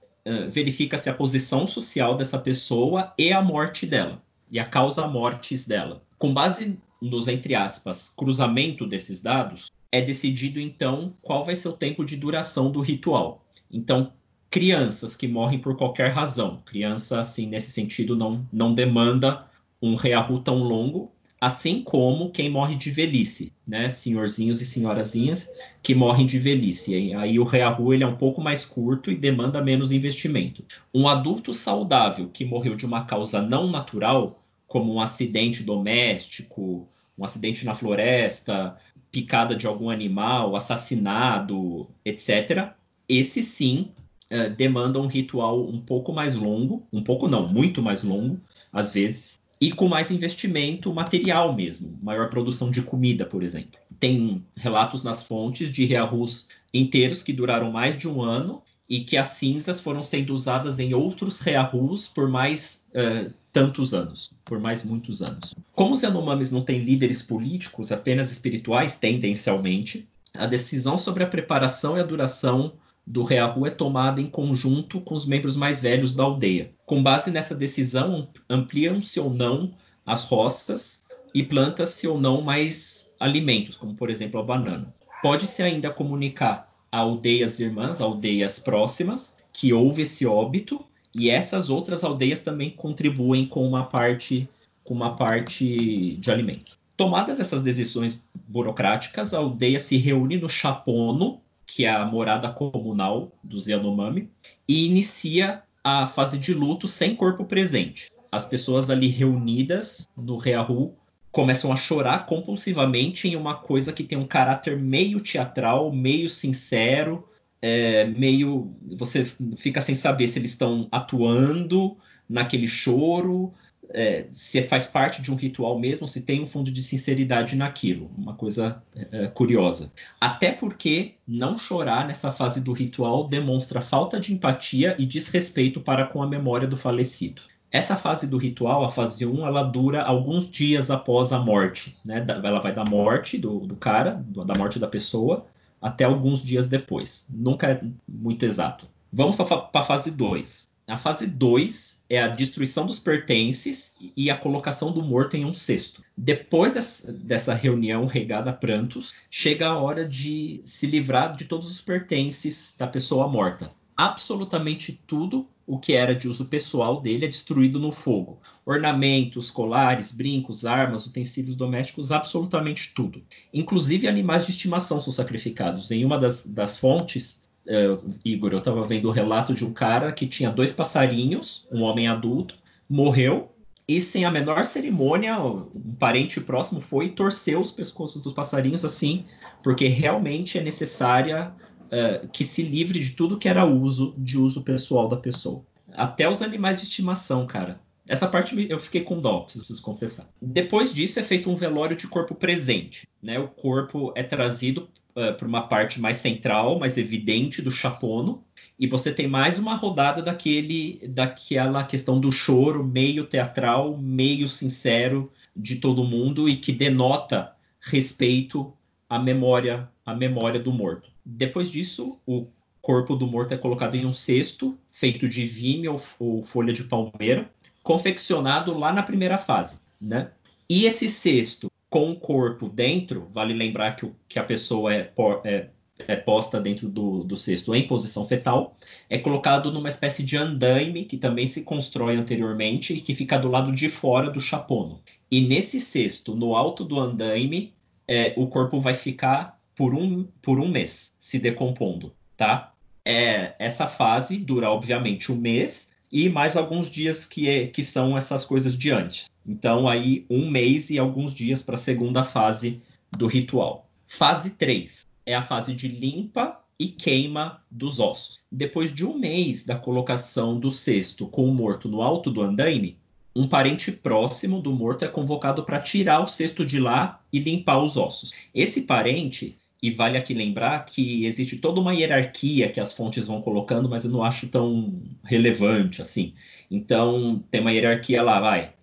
verifica-se 0.50 1.10
a 1.10 1.14
posição 1.14 1.68
social 1.68 2.16
dessa 2.16 2.40
pessoa 2.40 3.14
e 3.18 3.34
a 3.34 3.42
morte 3.42 3.86
dela, 3.86 4.24
e 4.50 4.58
a 4.58 4.64
causa 4.64 5.06
mortes 5.06 5.68
dela. 5.68 6.02
Com 6.18 6.34
base 6.34 6.80
nos, 7.02 7.28
entre 7.28 7.56
aspas, 7.56 8.14
cruzamento 8.16 8.88
desses 8.88 9.22
dados, 9.22 9.70
é 9.92 10.00
decidido 10.02 10.62
então 10.62 11.14
qual 11.22 11.44
vai 11.44 11.58
ser 11.58 11.68
o 11.68 11.74
tempo 11.74 12.06
de 12.06 12.16
duração 12.16 12.72
do 12.72 12.80
ritual. 12.80 13.46
Então, 13.70 14.14
crianças 14.50 15.16
que 15.16 15.28
morrem 15.28 15.60
por 15.60 15.76
qualquer 15.78 16.12
razão. 16.12 16.62
Criança, 16.66 17.20
assim, 17.20 17.48
nesse 17.48 17.72
sentido, 17.72 18.16
não, 18.16 18.46
não 18.52 18.74
demanda 18.74 19.46
um 19.82 19.96
rearru 19.96 20.40
tão 20.40 20.58
longo. 20.58 21.12
assim 21.42 21.82
como 21.82 22.32
quem 22.32 22.50
morre 22.50 22.76
de 22.76 22.92
velhice, 22.92 23.54
né? 23.66 23.88
Senhorzinhos 23.90 24.62
e 24.62 24.66
senhorazinhas 24.66 25.50
que 25.82 25.96
morrem 25.96 26.26
de 26.26 26.38
velhice. 26.38 27.14
Aí 27.14 27.40
o 27.40 27.46
rearru 27.46 27.94
ele 27.94 28.04
é 28.04 28.08
um 28.08 28.18
pouco 28.18 28.42
mais 28.42 28.66
curto 28.66 29.10
e 29.10 29.16
demanda 29.16 29.62
menos 29.62 29.92
investimento. 29.92 30.66
Um 30.94 31.08
adulto 31.08 31.54
saudável 31.54 32.30
que 32.30 32.44
morreu 32.44 32.76
de 32.76 32.86
uma 32.86 33.06
causa 33.06 33.42
não 33.42 33.70
natural, 33.70 34.44
como 34.68 34.94
um 34.94 35.00
acidente 35.00 35.64
doméstico, 35.64 36.88
um 37.18 37.24
acidente 37.24 37.66
na 37.66 37.74
floresta, 37.74 38.78
picada 39.12 39.56
de 39.56 39.66
algum 39.66 39.90
animal, 39.90 40.56
assassinado, 40.56 41.88
etc. 42.04 42.74
Esse 43.08 43.44
sim 43.44 43.92
uh, 44.32 44.50
demanda 44.56 45.00
um 45.00 45.08
ritual 45.08 45.68
um 45.68 45.80
pouco 45.82 46.14
mais 46.14 46.36
longo, 46.36 46.88
um 46.92 47.04
pouco 47.04 47.28
não, 47.28 47.48
muito 47.48 47.82
mais 47.82 48.04
longo, 48.04 48.40
às 48.72 48.94
vezes, 48.94 49.40
e 49.62 49.72
com 49.72 49.88
mais 49.88 50.10
investimento 50.10 50.94
material 50.94 51.54
mesmo, 51.54 51.98
maior 52.02 52.30
produção 52.30 52.72
de 52.72 52.82
comida, 52.82 53.26
por 53.26 53.44
exemplo. 53.44 53.80
Tem 54.00 54.44
relatos 54.56 55.04
nas 55.04 55.22
fontes 55.24 55.72
de 55.72 55.86
rearrus 55.86 56.48
inteiros 56.74 57.22
que 57.24 57.34
duraram 57.34 57.72
mais 57.72 57.98
de 57.98 58.08
um 58.08 58.22
ano 58.22 58.62
e 58.88 59.02
que 59.02 59.18
as 59.18 59.28
cinzas 59.28 59.82
foram 59.82 60.02
sendo 60.02 60.34
usadas 60.34 60.80
em 60.80 60.94
outros 60.94 61.42
rearrus 61.42 62.08
por 62.08 62.30
mais 62.30 62.86
uh, 62.96 63.32
tantos 63.52 63.94
anos, 63.94 64.32
por 64.46 64.60
mais 64.60 64.86
muitos 64.86 65.22
anos. 65.22 65.54
Como 65.74 65.94
os 65.94 66.02
Yanomamis 66.02 66.52
não 66.52 66.62
têm 66.62 66.80
líderes 66.80 67.22
políticos, 67.22 67.92
apenas 67.92 68.32
espirituais, 68.32 68.98
tendencialmente, 68.98 70.08
a 70.34 70.46
decisão 70.46 70.98
sobre 70.98 71.24
a 71.24 71.28
preparação 71.28 71.98
e 71.98 72.00
a 72.00 72.06
duração 72.06 72.74
do 73.10 73.24
Reahu 73.24 73.66
é 73.66 73.72
tomada 73.72 74.22
em 74.22 74.28
conjunto 74.28 75.02
com 75.02 75.16
os 75.16 75.26
membros 75.26 75.58
mais 75.58 75.82
velhos 75.82 76.14
da 76.14 76.22
aldeia. 76.22 76.70
Com 76.86 77.02
base 77.02 77.32
nessa 77.32 77.56
decisão, 77.56 78.28
ampliam-se 78.48 79.20
ou 79.20 79.34
não 79.34 79.74
as 80.06 80.24
roças 80.26 81.02
e 81.34 81.42
planta-se 81.42 82.08
ou 82.08 82.22
não 82.22 82.44
mais 82.44 83.16
alimentos, 83.20 83.78
como 83.78 83.96
por 83.96 84.12
exemplo 84.12 84.40
a 84.40 84.44
banana. 84.44 84.94
Pode-se 85.24 85.64
ainda 85.64 85.90
comunicar 85.90 86.70
a 86.92 87.00
aldeias 87.00 87.60
irmãs, 87.60 88.00
aldeias 88.00 88.60
próximas, 88.60 89.36
que 89.52 89.74
houve 89.74 90.04
esse 90.04 90.28
óbito, 90.28 90.86
e 91.14 91.32
essas 91.32 91.72
outras 91.72 92.04
aldeias 92.04 92.44
também 92.44 92.70
contribuem 92.70 93.44
com 93.44 93.68
uma 93.68 93.86
parte, 93.86 94.48
com 94.84 94.94
uma 94.94 95.16
parte 95.16 96.16
de 96.18 96.30
alimento. 96.30 96.78
Tomadas 96.96 97.40
essas 97.40 97.64
decisões 97.64 98.22
burocráticas, 98.48 99.34
a 99.34 99.40
aldeia 99.40 99.80
se 99.80 99.98
reúne 99.98 100.38
no 100.38 100.48
Chapono, 100.48 101.42
que 101.70 101.86
é 101.86 101.90
a 101.90 102.04
morada 102.04 102.50
comunal 102.50 103.32
dos 103.44 103.68
Yanomami, 103.68 104.32
e 104.68 104.88
inicia 104.88 105.62
a 105.84 106.08
fase 106.08 106.40
de 106.40 106.52
luto 106.52 106.88
sem 106.88 107.16
corpo 107.16 107.46
presente. 107.46 108.12
As 108.32 108.46
pessoas 108.46 108.90
ali 108.90 109.08
reunidas 109.08 110.08
no 110.18 110.38
Reahu 110.38 110.96
começam 111.32 111.72
a 111.72 111.76
chorar 111.76 112.26
compulsivamente 112.26 113.28
em 113.28 113.36
uma 113.36 113.54
coisa 113.54 113.94
que 113.94 114.04
tem 114.04 114.18
um 114.18 114.26
caráter 114.26 114.78
meio 114.80 115.20
teatral, 115.22 115.92
meio 115.94 116.28
sincero, 116.28 117.28
é, 117.62 118.06
meio. 118.06 118.74
Você 118.98 119.26
fica 119.56 119.80
sem 119.80 119.94
saber 119.94 120.28
se 120.28 120.40
eles 120.40 120.52
estão 120.52 120.88
atuando 120.92 121.98
naquele 122.28 122.68
choro, 122.68 123.54
é, 123.92 124.28
se 124.32 124.62
faz 124.64 124.88
parte 124.88 125.22
de 125.22 125.32
um 125.32 125.36
ritual 125.36 125.80
mesmo, 125.80 126.08
se 126.08 126.22
tem 126.22 126.42
um 126.42 126.46
fundo 126.46 126.72
de 126.72 126.84
sinceridade 126.84 127.56
naquilo. 127.56 128.12
Uma 128.18 128.34
coisa 128.34 128.84
é, 128.96 129.28
curiosa. 129.28 129.92
Até 130.20 130.52
porque 130.52 131.16
não 131.28 131.58
chorar 131.58 132.08
nessa 132.08 132.32
fase 132.32 132.62
do 132.62 132.72
ritual 132.72 133.28
demonstra 133.28 133.82
falta 133.82 134.20
de 134.20 134.34
empatia 134.34 134.96
e 135.00 135.06
desrespeito 135.06 135.82
para 135.82 136.06
com 136.06 136.22
a 136.22 136.28
memória 136.28 136.68
do 136.68 136.78
falecido. 136.78 137.42
Essa 137.72 137.96
fase 137.96 138.26
do 138.26 138.38
ritual, 138.38 138.84
a 138.84 138.92
fase 138.92 139.26
1, 139.26 139.46
ela 139.46 139.62
dura 139.62 140.02
alguns 140.02 140.50
dias 140.50 140.90
após 140.90 141.32
a 141.32 141.40
morte. 141.40 141.96
Né? 142.04 142.26
Ela 142.28 142.60
vai 142.60 142.74
da 142.74 142.84
morte 142.84 143.38
do, 143.38 143.60
do 143.60 143.76
cara, 143.76 144.24
da 144.28 144.56
morte 144.56 144.80
da 144.80 144.88
pessoa, 144.88 145.46
até 145.80 146.04
alguns 146.04 146.44
dias 146.44 146.68
depois. 146.68 147.28
Nunca 147.30 147.68
é 147.68 147.82
muito 148.08 148.44
exato. 148.44 148.88
Vamos 149.14 149.36
para 149.36 149.70
a 149.74 149.84
fase 149.84 150.12
2. 150.12 150.69
A 150.90 150.98
fase 150.98 151.28
2 151.28 152.04
é 152.10 152.20
a 152.20 152.28
destruição 152.28 152.88
dos 152.88 153.00
pertences 153.00 153.94
e 154.18 154.32
a 154.32 154.36
colocação 154.36 154.92
do 154.92 155.04
morto 155.04 155.38
em 155.38 155.46
um 155.46 155.54
cesto. 155.54 156.04
Depois 156.18 157.04
dessa, 157.08 157.54
reunião 157.54 158.08
regada 158.08 158.50
a 158.50 158.54
prantos, 158.54 159.14
chega 159.30 159.68
a 159.68 159.78
hora 159.78 160.04
de 160.04 160.62
se 160.66 160.88
livrar 160.88 161.36
de 161.36 161.46
todos 161.46 161.70
os 161.70 161.80
pertences 161.80 162.74
da 162.76 162.88
pessoa 162.88 163.28
morta. 163.28 163.72
Absolutamente 163.96 165.00
tudo 165.06 165.48
o 165.68 165.78
que 165.78 165.94
era 165.94 166.16
de 166.16 166.28
uso 166.28 166.46
pessoal 166.46 167.00
dele 167.00 167.26
é 167.26 167.28
destruído 167.28 167.80
no 167.80 167.92
fogo. 167.92 168.40
Ornamentos, 168.66 169.52
colares, 169.52 170.12
brincos, 170.12 170.66
armas, 170.66 171.06
utensílios 171.06 171.56
domésticos, 171.56 172.12
absolutamente 172.12 172.92
tudo. 172.96 173.22
Inclusive 173.54 174.08
animais 174.08 174.48
de 174.48 174.54
estimação 174.54 175.00
são 175.00 175.14
sacrificados. 175.14 175.92
Em 175.92 176.04
uma 176.04 176.18
das, 176.18 176.44
das 176.44 176.78
fontes, 176.78 177.44
uh, 177.70 178.16
Igor, 178.26 178.52
eu 178.52 178.60
estava 178.60 178.84
vendo 178.84 179.08
o 179.08 179.12
relato 179.12 179.54
de 179.54 179.64
um 179.64 179.72
cara 179.72 180.12
que 180.12 180.28
tinha 180.28 180.50
dois 180.50 180.74
passarinhos, 180.74 181.68
um 181.72 181.84
homem 181.84 182.08
adulto, 182.08 182.56
morreu 182.90 183.52
e 183.88 184.00
sem 184.00 184.24
a 184.24 184.30
menor 184.30 184.64
cerimônia, 184.66 185.40
um 185.40 185.96
parente 185.98 186.40
próximo 186.42 186.80
foi 186.80 187.06
e 187.06 187.12
torceu 187.12 187.60
os 187.60 187.72
pescoços 187.72 188.22
dos 188.22 188.34
passarinhos 188.34 188.86
assim, 188.86 189.26
porque 189.64 189.88
realmente 189.88 190.58
é 190.60 190.62
necessária 190.62 191.52
uh, 191.86 192.28
que 192.28 192.44
se 192.44 192.62
livre 192.62 193.00
de 193.00 193.12
tudo 193.12 193.38
que 193.38 193.50
era 193.50 193.66
uso 193.66 194.14
de 194.18 194.38
uso 194.38 194.62
pessoal 194.62 195.08
da 195.08 195.18
pessoa. 195.18 195.64
Até 195.92 196.30
os 196.30 196.42
animais 196.44 196.78
de 196.78 196.84
estimação, 196.84 197.48
cara. 197.48 197.80
Essa 198.08 198.28
parte 198.28 198.68
eu 198.70 198.80
fiquei 198.80 199.02
com 199.02 199.20
dó, 199.20 199.42
preciso 199.42 199.82
confessar. 199.82 200.28
Depois 200.42 200.94
disso 200.94 201.20
é 201.20 201.24
feito 201.24 201.50
um 201.50 201.56
velório 201.56 201.96
de 201.96 202.08
corpo 202.08 202.34
presente. 202.34 203.08
Né? 203.22 203.38
O 203.40 203.48
corpo 203.48 204.12
é 204.16 204.24
trazido 204.24 204.88
uh, 205.16 205.34
para 205.34 205.48
uma 205.48 205.64
parte 205.64 206.00
mais 206.00 206.18
central, 206.18 206.80
mais 206.80 206.98
evidente 206.98 207.62
do 207.62 207.72
chapono, 207.72 208.44
e 208.80 208.88
você 208.88 209.14
tem 209.14 209.28
mais 209.28 209.58
uma 209.58 209.76
rodada 209.76 210.22
daquele, 210.22 211.02
daquela 211.10 211.84
questão 211.84 212.20
do 212.20 212.32
choro 212.32 212.84
meio 212.84 213.26
teatral, 213.26 213.98
meio 213.98 214.48
sincero 214.48 215.32
de 215.56 215.78
todo 215.78 216.04
mundo 216.04 216.48
e 216.48 216.56
que 216.56 216.72
denota 216.72 217.54
respeito 217.82 218.74
à 219.10 219.20
memória, 219.20 219.90
à 220.06 220.16
memória 220.16 220.60
do 220.60 220.72
morto. 220.72 221.10
Depois 221.26 221.70
disso, 221.70 222.18
o 222.26 222.48
corpo 222.82 223.16
do 223.16 223.28
morto 223.28 223.54
é 223.54 223.58
colocado 223.58 223.96
em 223.96 224.06
um 224.06 224.14
cesto 224.14 224.78
feito 224.90 225.28
de 225.28 225.46
vinho 225.46 225.94
ou, 225.94 226.02
ou 226.38 226.44
folha 226.44 226.72
de 226.72 226.86
palmeira 226.86 227.50
confeccionado 227.84 228.78
lá 228.78 228.94
na 228.94 229.04
primeira 229.04 229.38
fase, 229.38 229.80
né? 230.00 230.32
E 230.70 230.86
esse 230.86 231.10
cesto 231.10 231.69
com 231.90 232.12
o 232.12 232.16
corpo 232.16 232.70
dentro, 232.70 233.28
vale 233.32 233.54
lembrar 233.54 233.96
que, 233.96 234.10
que 234.28 234.38
a 234.38 234.44
pessoa 234.44 234.94
é, 234.94 235.12
é, 235.44 235.70
é 235.98 236.16
posta 236.16 236.60
dentro 236.60 236.88
do, 236.88 237.24
do, 237.24 237.36
cesto 237.36 237.74
em 237.74 237.88
posição 237.88 238.28
fetal, 238.28 238.78
é 239.10 239.18
colocado 239.18 239.72
numa 239.72 239.90
espécie 239.90 240.24
de 240.24 240.38
andaime 240.38 241.06
que 241.06 241.18
também 241.18 241.48
se 241.48 241.64
constrói 241.64 242.16
anteriormente 242.16 242.94
e 242.94 243.02
que 243.02 243.16
fica 243.16 243.40
do 243.40 243.50
lado 243.50 243.74
de 243.74 243.90
fora 243.90 244.30
do 244.30 244.40
chapono. 244.40 245.02
E 245.32 245.42
nesse 245.42 245.82
cesto, 245.82 246.36
no 246.36 246.56
alto 246.56 246.86
do 246.86 247.00
andaime, 247.00 247.74
é, 248.08 248.34
o 248.38 248.48
corpo 248.48 248.80
vai 248.80 248.94
ficar 248.94 249.60
por 249.76 249.96
um, 249.96 250.28
por 250.42 250.60
um 250.60 250.68
mês 250.68 251.16
se 251.18 251.40
decompondo, 251.40 252.14
tá? 252.36 252.74
É, 253.06 253.56
essa 253.58 253.88
fase 253.88 254.38
dura, 254.38 254.70
obviamente, 254.70 255.32
um 255.32 255.36
mês 255.36 255.90
e 256.12 256.28
mais 256.28 256.58
alguns 256.58 256.90
dias 256.92 257.26
que, 257.26 257.48
é, 257.48 257.68
que 257.68 257.84
são 257.84 258.18
essas 258.18 258.46
coisas 258.46 258.78
de 258.78 258.92
antes. 258.92 259.32
Então, 259.50 259.88
aí, 259.88 260.28
um 260.30 260.48
mês 260.48 260.92
e 260.92 261.00
alguns 261.00 261.34
dias 261.34 261.64
para 261.64 261.74
a 261.74 261.80
segunda 261.80 262.24
fase 262.24 262.84
do 263.10 263.26
ritual. 263.26 263.90
Fase 264.06 264.52
3 264.52 265.08
é 265.26 265.34
a 265.34 265.42
fase 265.42 265.74
de 265.74 265.88
limpa 265.88 266.62
e 266.78 266.88
queima 266.88 267.60
dos 267.70 268.00
ossos. 268.00 268.38
Depois 268.52 268.94
de 268.94 269.04
um 269.04 269.18
mês 269.18 269.66
da 269.66 269.76
colocação 269.76 270.60
do 270.60 270.72
cesto 270.72 271.26
com 271.26 271.50
o 271.50 271.54
morto 271.54 271.90
no 271.90 272.04
alto 272.04 272.30
do 272.30 272.44
andaime, 272.44 273.00
um 273.36 273.48
parente 273.48 273.92
próximo 273.92 274.62
do 274.62 274.72
morto 274.72 275.04
é 275.04 275.08
convocado 275.08 275.64
para 275.64 275.80
tirar 275.80 276.24
o 276.24 276.28
cesto 276.28 276.64
de 276.64 276.80
lá 276.80 277.20
e 277.34 277.40
limpar 277.40 277.84
os 277.84 277.98
ossos. 277.98 278.36
Esse 278.54 278.84
parente 278.84 279.58
e 279.82 279.90
vale 279.90 280.16
aqui 280.16 280.36
lembrar 280.36 280.86
que 280.86 281.26
existe 281.26 281.58
toda 281.58 281.82
uma 281.82 281.96
hierarquia 281.96 282.70
que 282.70 282.80
as 282.80 282.94
fontes 282.94 283.26
vão 283.26 283.42
colocando, 283.42 283.90
mas 283.90 284.06
eu 284.06 284.12
não 284.12 284.24
acho 284.24 284.48
tão 284.50 285.02
relevante 285.24 286.04
assim. 286.04 286.34
Então, 286.70 287.44
tem 287.50 287.62
uma 287.62 287.72
hierarquia 287.72 288.22
lá, 288.22 288.40
vai. 288.40 288.74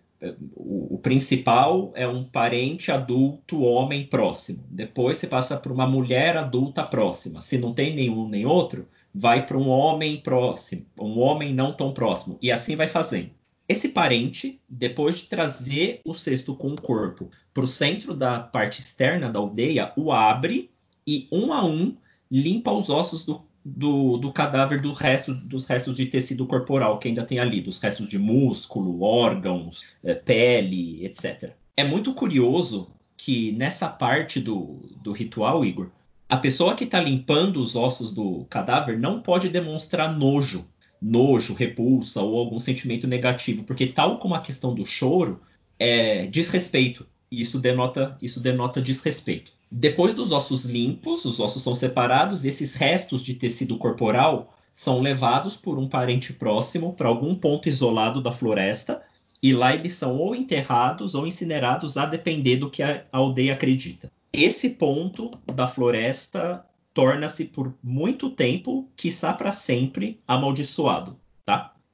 O, 0.55 0.95
o 0.95 0.99
principal 0.99 1.93
é 1.95 2.07
um 2.07 2.25
parente 2.25 2.91
adulto, 2.91 3.63
homem 3.63 4.07
próximo. 4.07 4.65
Depois 4.71 5.19
você 5.19 5.27
passa 5.27 5.57
para 5.57 5.73
uma 5.73 5.87
mulher 5.87 6.37
adulta 6.37 6.83
próxima. 6.85 7.41
Se 7.41 7.59
não 7.59 7.73
tem 7.75 7.95
nenhum 7.95 8.29
nem 8.29 8.47
outro, 8.47 8.89
vai 9.15 9.47
para 9.47 9.57
um 9.57 9.69
homem 9.69 10.21
próximo, 10.21 10.87
um 11.01 11.19
homem 11.19 11.55
não 11.55 11.73
tão 11.73 11.93
próximo. 11.93 12.39
E 12.43 12.53
assim 12.53 12.77
vai 12.77 12.89
fazendo. 12.89 13.31
Esse 13.69 13.89
parente, 13.89 14.61
depois 14.69 15.19
de 15.19 15.25
trazer 15.25 16.01
o 16.05 16.15
cesto 16.15 16.55
com 16.55 16.73
o 16.73 16.81
corpo 16.81 17.31
para 17.53 17.65
o 17.65 17.69
centro 17.69 18.15
da 18.15 18.39
parte 18.39 18.81
externa 18.81 19.29
da 19.29 19.41
aldeia, 19.41 19.93
o 19.97 20.13
abre 20.13 20.71
e 21.07 21.27
um 21.33 21.53
a 21.53 21.65
um 21.65 21.97
limpa 22.31 22.73
os 22.73 22.91
ossos 22.91 23.25
do, 23.25 23.46
do, 23.69 24.17
do, 24.17 24.33
cadáver 24.33 24.81
do 24.81 24.93
resto, 24.93 25.35
dos 25.35 25.67
restos 25.67 25.97
de 25.97 26.07
tecido 26.07 26.47
corporal 26.47 26.99
que 26.99 27.09
ainda 27.09 27.25
tem 27.25 27.41
ali, 27.41 27.61
dos 27.61 27.81
restos 27.81 28.09
de 28.09 28.17
músculo, 28.19 29.03
órgãos, 29.03 29.85
é, 30.05 30.15
pele, 30.15 31.05
etc. 31.05 31.53
é 31.77 31.83
muito 31.83 32.15
curioso 32.15 32.89
que 33.17 33.51
nessa 33.53 33.89
parte 33.89 34.41
do, 34.41 34.89
do 35.03 35.11
ritual, 35.11 35.65
Igor, 35.65 35.91
a 36.29 36.37
pessoa 36.37 36.77
que 36.77 36.85
está 36.85 37.01
limpando 37.01 37.61
os 37.61 37.75
ossos 37.75 38.15
do 38.15 38.45
cadáver 38.45 38.99
não 38.99 39.21
pode 39.21 39.49
demonstrar 39.49 40.17
nojo, 40.17 40.69
nojo, 41.03 41.55
repulsa 41.55 42.23
ou 42.23 42.39
algum 42.39 42.59
sentimento 42.61 43.07
negativo, 43.07 43.65
porque 43.65 43.87
tal 43.87 44.19
como 44.19 44.35
a 44.35 44.41
questão 44.41 44.75
do 44.75 44.85
choro 44.85 45.41
é 45.79 46.27
desrespeito. 46.27 47.07
E 47.37 47.43
isso 47.43 47.59
denota, 47.59 48.17
isso 48.23 48.41
denota 48.41 48.81
desrespeito. 48.81 49.53
Depois 49.71 50.15
dos 50.15 50.33
ossos 50.33 50.65
limpos, 50.65 51.27
os 51.27 51.39
ossos 51.39 51.63
são 51.63 51.75
separados 51.75 52.43
e 52.43 52.49
esses 52.49 52.73
restos 52.73 53.23
de 53.23 53.35
tecido 53.35 53.77
corporal 53.77 54.57
são 54.73 55.01
levados 55.01 55.55
por 55.55 55.79
um 55.79 55.87
parente 55.87 56.33
próximo 56.33 56.95
para 56.95 57.09
algum 57.09 57.35
ponto 57.35 57.69
isolado 57.69 58.23
da 58.23 58.33
floresta 58.33 59.03
e 59.43 59.53
lá 59.53 59.75
eles 59.75 59.93
são 59.93 60.17
ou 60.17 60.35
enterrados 60.35 61.15
ou 61.15 61.27
incinerados 61.27 61.99
a 61.99 62.07
depender 62.07 62.57
do 62.57 62.71
que 62.71 62.83
a 62.83 63.05
aldeia 63.13 63.53
acredita. 63.53 64.11
Esse 64.33 64.71
ponto 64.71 65.31
da 65.45 65.69
floresta 65.69 66.65
torna-se 66.95 67.45
por 67.45 67.75
muito 67.83 68.31
tempo, 68.31 68.89
quiçá 68.97 69.35
para 69.35 69.53
sempre, 69.53 70.19
amaldiçoado? 70.27 71.19